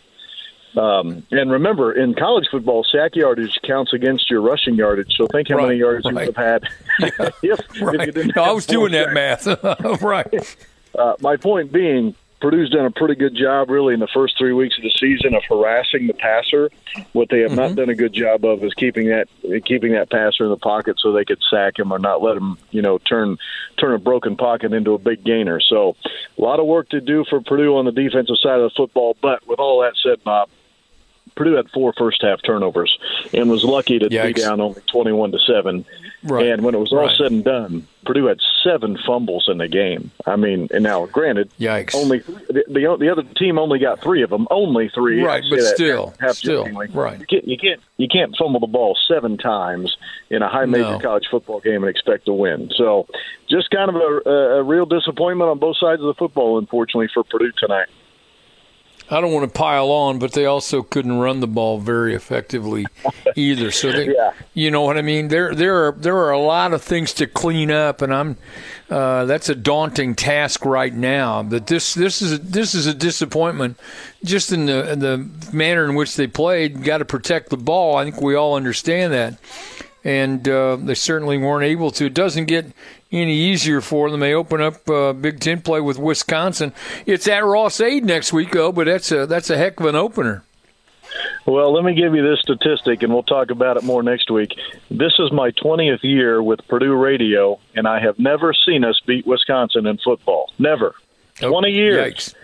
Um, 0.77 1.25
and 1.31 1.49
remember, 1.51 1.93
in 1.93 2.15
college 2.15 2.47
football, 2.51 2.85
sack 2.91 3.15
yardage 3.15 3.59
counts 3.63 3.93
against 3.93 4.29
your 4.29 4.41
rushing 4.41 4.75
yardage. 4.75 5.13
So 5.15 5.25
think 5.27 5.47
how 5.47 5.55
right, 5.55 5.67
many 5.67 5.79
yards 5.79 6.03
right. 6.05 6.11
you 6.11 6.17
would 6.17 6.35
have 6.35 6.35
had 6.35 6.63
if, 7.41 7.81
right. 7.81 7.95
if 8.01 8.07
you 8.07 8.11
didn't. 8.11 8.35
No, 8.35 8.43
I 8.43 8.51
was 8.51 8.65
doing 8.65 8.91
sacks. 8.91 9.45
that 9.45 9.53
math. 9.53 10.01
right. 10.01 10.57
Uh, 10.97 11.15
my 11.21 11.37
point 11.37 11.71
being, 11.71 12.13
Purdue's 12.41 12.69
done 12.69 12.85
a 12.85 12.91
pretty 12.91 13.15
good 13.15 13.35
job, 13.35 13.69
really, 13.69 13.93
in 13.93 13.99
the 13.99 14.09
first 14.13 14.37
three 14.37 14.53
weeks 14.53 14.77
of 14.77 14.83
the 14.83 14.91
season 14.99 15.33
of 15.33 15.43
harassing 15.47 16.07
the 16.07 16.13
passer. 16.13 16.69
What 17.13 17.29
they 17.29 17.39
have 17.39 17.51
mm-hmm. 17.51 17.59
not 17.59 17.75
done 17.75 17.89
a 17.89 17.95
good 17.95 18.13
job 18.13 18.43
of 18.43 18.63
is 18.63 18.73
keeping 18.73 19.07
that 19.07 19.27
keeping 19.65 19.93
that 19.93 20.09
passer 20.09 20.43
in 20.43 20.49
the 20.49 20.57
pocket 20.57 20.97
so 20.99 21.11
they 21.11 21.25
could 21.25 21.41
sack 21.49 21.79
him 21.79 21.91
or 21.91 21.99
not 21.99 22.21
let 22.21 22.35
him, 22.35 22.57
you 22.71 22.81
know, 22.81 22.97
turn 22.97 23.37
turn 23.77 23.93
a 23.93 23.99
broken 23.99 24.35
pocket 24.35 24.73
into 24.73 24.93
a 24.93 24.99
big 24.99 25.23
gainer. 25.23 25.59
So, 25.61 25.95
a 26.37 26.41
lot 26.41 26.59
of 26.59 26.65
work 26.65 26.89
to 26.89 27.01
do 27.01 27.23
for 27.29 27.41
Purdue 27.41 27.77
on 27.77 27.85
the 27.85 27.91
defensive 27.91 28.37
side 28.41 28.59
of 28.59 28.71
the 28.71 28.75
football. 28.75 29.15
But 29.21 29.47
with 29.47 29.59
all 29.59 29.81
that 29.81 29.93
said, 30.03 30.23
Bob, 30.23 30.49
Purdue 31.35 31.55
had 31.55 31.69
four 31.71 31.93
first 31.97 32.21
half 32.21 32.41
turnovers 32.41 32.97
and 33.33 33.49
was 33.49 33.63
lucky 33.63 33.99
to 33.99 34.07
Yikes. 34.07 34.35
be 34.35 34.41
down 34.41 34.61
only 34.61 34.81
twenty 34.91 35.11
one 35.11 35.31
to 35.31 35.39
seven. 35.39 35.85
Right. 36.23 36.47
And 36.47 36.63
when 36.63 36.73
it 36.73 36.79
was 36.79 36.91
all 36.91 36.99
right. 36.99 37.15
said 37.15 37.31
and 37.31 37.43
done, 37.43 37.87
Purdue 38.03 38.25
had 38.25 38.39
seven 38.63 38.97
fumbles 39.05 39.47
in 39.47 39.59
the 39.59 39.67
game. 39.67 40.09
I 40.25 40.35
mean, 40.37 40.67
and 40.73 40.83
now 40.83 41.05
granted, 41.05 41.51
Yikes. 41.59 41.93
only 41.93 42.19
the, 42.19 42.63
the, 42.67 42.97
the 42.99 43.09
other 43.09 43.23
team 43.35 43.59
only 43.59 43.79
got 43.79 44.01
three 44.01 44.23
of 44.23 44.31
them, 44.31 44.47
only 44.49 44.89
three. 44.89 45.21
Right, 45.23 45.43
but 45.49 45.61
still, 45.61 46.13
still, 46.29 46.65
right. 46.93 47.19
You 47.19 47.25
can't, 47.27 47.47
you 47.47 47.57
can't 47.57 47.81
you 47.97 48.07
can't 48.07 48.35
fumble 48.37 48.59
the 48.59 48.67
ball 48.67 48.97
seven 49.07 49.37
times 49.37 49.97
in 50.29 50.41
a 50.41 50.49
high 50.49 50.65
major 50.65 50.83
no. 50.83 50.99
college 50.99 51.27
football 51.29 51.59
game 51.59 51.83
and 51.83 51.89
expect 51.89 52.25
to 52.25 52.33
win. 52.33 52.71
So, 52.75 53.07
just 53.47 53.69
kind 53.69 53.89
of 53.89 53.95
a, 53.95 54.29
a 54.29 54.63
real 54.63 54.85
disappointment 54.85 55.49
on 55.49 55.59
both 55.59 55.77
sides 55.77 56.01
of 56.01 56.07
the 56.07 56.15
football, 56.15 56.57
unfortunately, 56.57 57.09
for 57.13 57.23
Purdue 57.23 57.51
tonight. 57.57 57.87
I 59.09 59.21
don't 59.21 59.31
want 59.31 59.51
to 59.51 59.57
pile 59.57 59.91
on, 59.91 60.17
but 60.17 60.33
they 60.33 60.45
also 60.45 60.81
couldn't 60.81 61.19
run 61.19 61.39
the 61.39 61.47
ball 61.47 61.79
very 61.79 62.15
effectively 62.15 62.85
either. 63.35 63.69
So 63.69 63.91
they, 63.91 64.13
yeah. 64.13 64.33
you 64.53 64.71
know 64.71 64.81
what 64.81 64.97
I 64.97 65.03
mean. 65.03 65.27
There, 65.27 65.53
there 65.53 65.87
are 65.87 65.91
there 65.91 66.17
are 66.17 66.31
a 66.31 66.39
lot 66.39 66.73
of 66.73 66.81
things 66.81 67.13
to 67.15 67.27
clean 67.27 67.69
up, 67.69 68.01
and 68.01 68.13
I'm 68.13 68.37
uh, 68.89 69.25
that's 69.25 69.47
a 69.49 69.55
daunting 69.55 70.15
task 70.15 70.65
right 70.65 70.93
now. 70.93 71.43
But 71.43 71.67
this 71.67 71.93
this 71.93 72.21
is 72.21 72.33
a, 72.33 72.37
this 72.39 72.73
is 72.73 72.87
a 72.87 72.93
disappointment, 72.95 73.79
just 74.23 74.51
in 74.51 74.65
the 74.65 74.91
in 74.91 74.99
the 74.99 75.29
manner 75.53 75.85
in 75.85 75.93
which 75.93 76.15
they 76.15 76.25
played. 76.25 76.83
Got 76.83 76.97
to 76.99 77.05
protect 77.05 77.49
the 77.49 77.57
ball. 77.57 77.97
I 77.97 78.05
think 78.05 78.21
we 78.21 78.33
all 78.33 78.55
understand 78.55 79.13
that, 79.13 79.37
and 80.03 80.47
uh, 80.49 80.77
they 80.77 80.95
certainly 80.95 81.37
weren't 81.37 81.65
able 81.65 81.91
to. 81.91 82.05
It 82.05 82.15
doesn't 82.15 82.45
get 82.45 82.65
any 83.15 83.33
easier 83.33 83.81
for 83.81 84.09
them. 84.09 84.19
They 84.19 84.33
open 84.33 84.61
up 84.61 84.89
uh, 84.89 85.13
Big 85.13 85.39
Ten 85.39 85.61
play 85.61 85.81
with 85.81 85.97
Wisconsin. 85.97 86.73
It's 87.05 87.27
at 87.27 87.43
Ross 87.43 87.79
Ade 87.79 88.03
next 88.05 88.33
week, 88.33 88.51
though, 88.51 88.71
but 88.71 88.85
that's 88.85 89.11
a 89.11 89.25
that's 89.25 89.49
a 89.49 89.57
heck 89.57 89.79
of 89.79 89.85
an 89.85 89.95
opener. 89.95 90.43
Well, 91.45 91.71
let 91.71 91.83
me 91.83 91.93
give 91.93 92.15
you 92.15 92.23
this 92.27 92.39
statistic, 92.41 93.03
and 93.03 93.13
we'll 93.13 93.23
talk 93.23 93.51
about 93.51 93.77
it 93.77 93.83
more 93.83 94.03
next 94.03 94.29
week. 94.31 94.51
This 94.89 95.13
is 95.19 95.31
my 95.31 95.51
20th 95.51 96.03
year 96.03 96.41
with 96.41 96.67
Purdue 96.67 96.93
Radio, 96.95 97.59
and 97.75 97.87
I 97.87 97.99
have 97.99 98.17
never 98.19 98.53
seen 98.53 98.83
us 98.83 98.99
beat 99.05 99.25
Wisconsin 99.25 99.85
in 99.85 99.97
football. 99.97 100.51
Never. 100.59 100.95
Oh, 101.41 101.49
20 101.49 101.69
years. 101.71 102.35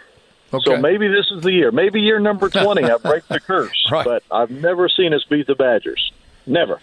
Okay. 0.53 0.63
So 0.65 0.77
maybe 0.77 1.07
this 1.07 1.31
is 1.31 1.41
the 1.43 1.51
year. 1.51 1.71
Maybe 1.71 2.01
year 2.01 2.19
number 2.19 2.49
20, 2.49 2.83
I 2.83 2.97
break 3.03 3.27
the 3.27 3.39
curse. 3.39 3.87
right. 3.91 4.05
But 4.05 4.23
I've 4.29 4.51
never 4.51 4.87
seen 4.89 5.13
us 5.13 5.23
beat 5.23 5.47
the 5.47 5.55
Badgers. 5.55 6.11
Never. 6.45 6.79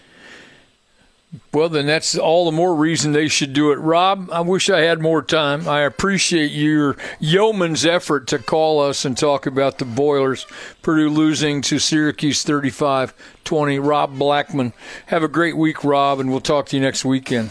Well, 1.52 1.68
then 1.68 1.86
that's 1.86 2.16
all 2.16 2.46
the 2.46 2.56
more 2.56 2.74
reason 2.74 3.12
they 3.12 3.28
should 3.28 3.52
do 3.52 3.70
it. 3.70 3.76
Rob, 3.76 4.30
I 4.32 4.40
wish 4.40 4.70
I 4.70 4.80
had 4.80 5.00
more 5.00 5.22
time. 5.22 5.68
I 5.68 5.80
appreciate 5.80 6.52
your 6.52 6.96
yeoman's 7.20 7.84
effort 7.84 8.26
to 8.28 8.38
call 8.38 8.80
us 8.80 9.04
and 9.04 9.16
talk 9.16 9.44
about 9.44 9.78
the 9.78 9.84
Boilers. 9.84 10.46
Purdue 10.80 11.10
losing 11.10 11.60
to 11.62 11.78
Syracuse 11.78 12.42
35 12.44 13.12
20. 13.44 13.78
Rob 13.78 14.18
Blackman. 14.18 14.72
Have 15.06 15.22
a 15.22 15.28
great 15.28 15.56
week, 15.56 15.84
Rob, 15.84 16.18
and 16.18 16.30
we'll 16.30 16.40
talk 16.40 16.66
to 16.68 16.76
you 16.76 16.82
next 16.82 17.04
weekend. 17.04 17.50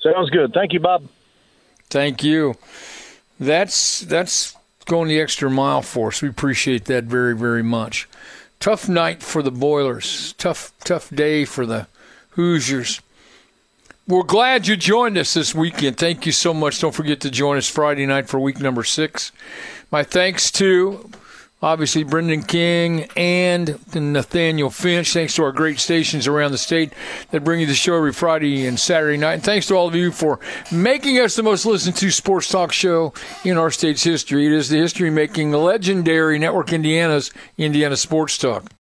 Sounds 0.00 0.30
good. 0.30 0.52
Thank 0.52 0.72
you, 0.72 0.80
Bob. 0.80 1.08
Thank 1.90 2.24
you. 2.24 2.56
That's 3.38 4.00
that's 4.00 4.56
going 4.86 5.08
the 5.08 5.20
extra 5.20 5.50
mile 5.50 5.82
for 5.82 6.08
us. 6.08 6.20
We 6.20 6.28
appreciate 6.28 6.86
that 6.86 7.04
very, 7.04 7.36
very 7.36 7.62
much. 7.62 8.08
Tough 8.58 8.88
night 8.88 9.22
for 9.22 9.42
the 9.42 9.52
Boilers. 9.52 10.32
Tough, 10.32 10.72
tough 10.82 11.10
day 11.10 11.44
for 11.44 11.64
the 11.64 11.86
Hoosiers. 12.38 13.00
We're 14.06 14.22
glad 14.22 14.68
you 14.68 14.76
joined 14.76 15.18
us 15.18 15.34
this 15.34 15.56
weekend. 15.56 15.96
Thank 15.96 16.24
you 16.24 16.30
so 16.30 16.54
much. 16.54 16.80
Don't 16.80 16.94
forget 16.94 17.20
to 17.22 17.32
join 17.32 17.58
us 17.58 17.68
Friday 17.68 18.06
night 18.06 18.28
for 18.28 18.38
week 18.38 18.60
number 18.60 18.84
six. 18.84 19.32
My 19.90 20.04
thanks 20.04 20.52
to 20.52 21.10
obviously 21.60 22.04
Brendan 22.04 22.44
King 22.44 23.08
and 23.16 23.76
Nathaniel 23.92 24.70
Finch. 24.70 25.12
Thanks 25.12 25.34
to 25.34 25.42
our 25.42 25.50
great 25.50 25.80
stations 25.80 26.28
around 26.28 26.52
the 26.52 26.58
state 26.58 26.92
that 27.32 27.42
bring 27.42 27.58
you 27.58 27.66
the 27.66 27.74
show 27.74 27.96
every 27.96 28.12
Friday 28.12 28.68
and 28.68 28.78
Saturday 28.78 29.16
night. 29.16 29.34
And 29.34 29.42
thanks 29.42 29.66
to 29.66 29.74
all 29.74 29.88
of 29.88 29.96
you 29.96 30.12
for 30.12 30.38
making 30.70 31.18
us 31.18 31.34
the 31.34 31.42
most 31.42 31.66
listened 31.66 31.96
to 31.96 32.12
sports 32.12 32.48
talk 32.48 32.70
show 32.72 33.12
in 33.44 33.58
our 33.58 33.72
state's 33.72 34.04
history. 34.04 34.46
It 34.46 34.52
is 34.52 34.68
the 34.68 34.78
history 34.78 35.10
making 35.10 35.50
legendary 35.50 36.38
Network 36.38 36.72
Indiana's 36.72 37.32
Indiana 37.56 37.96
Sports 37.96 38.38
Talk. 38.38 38.70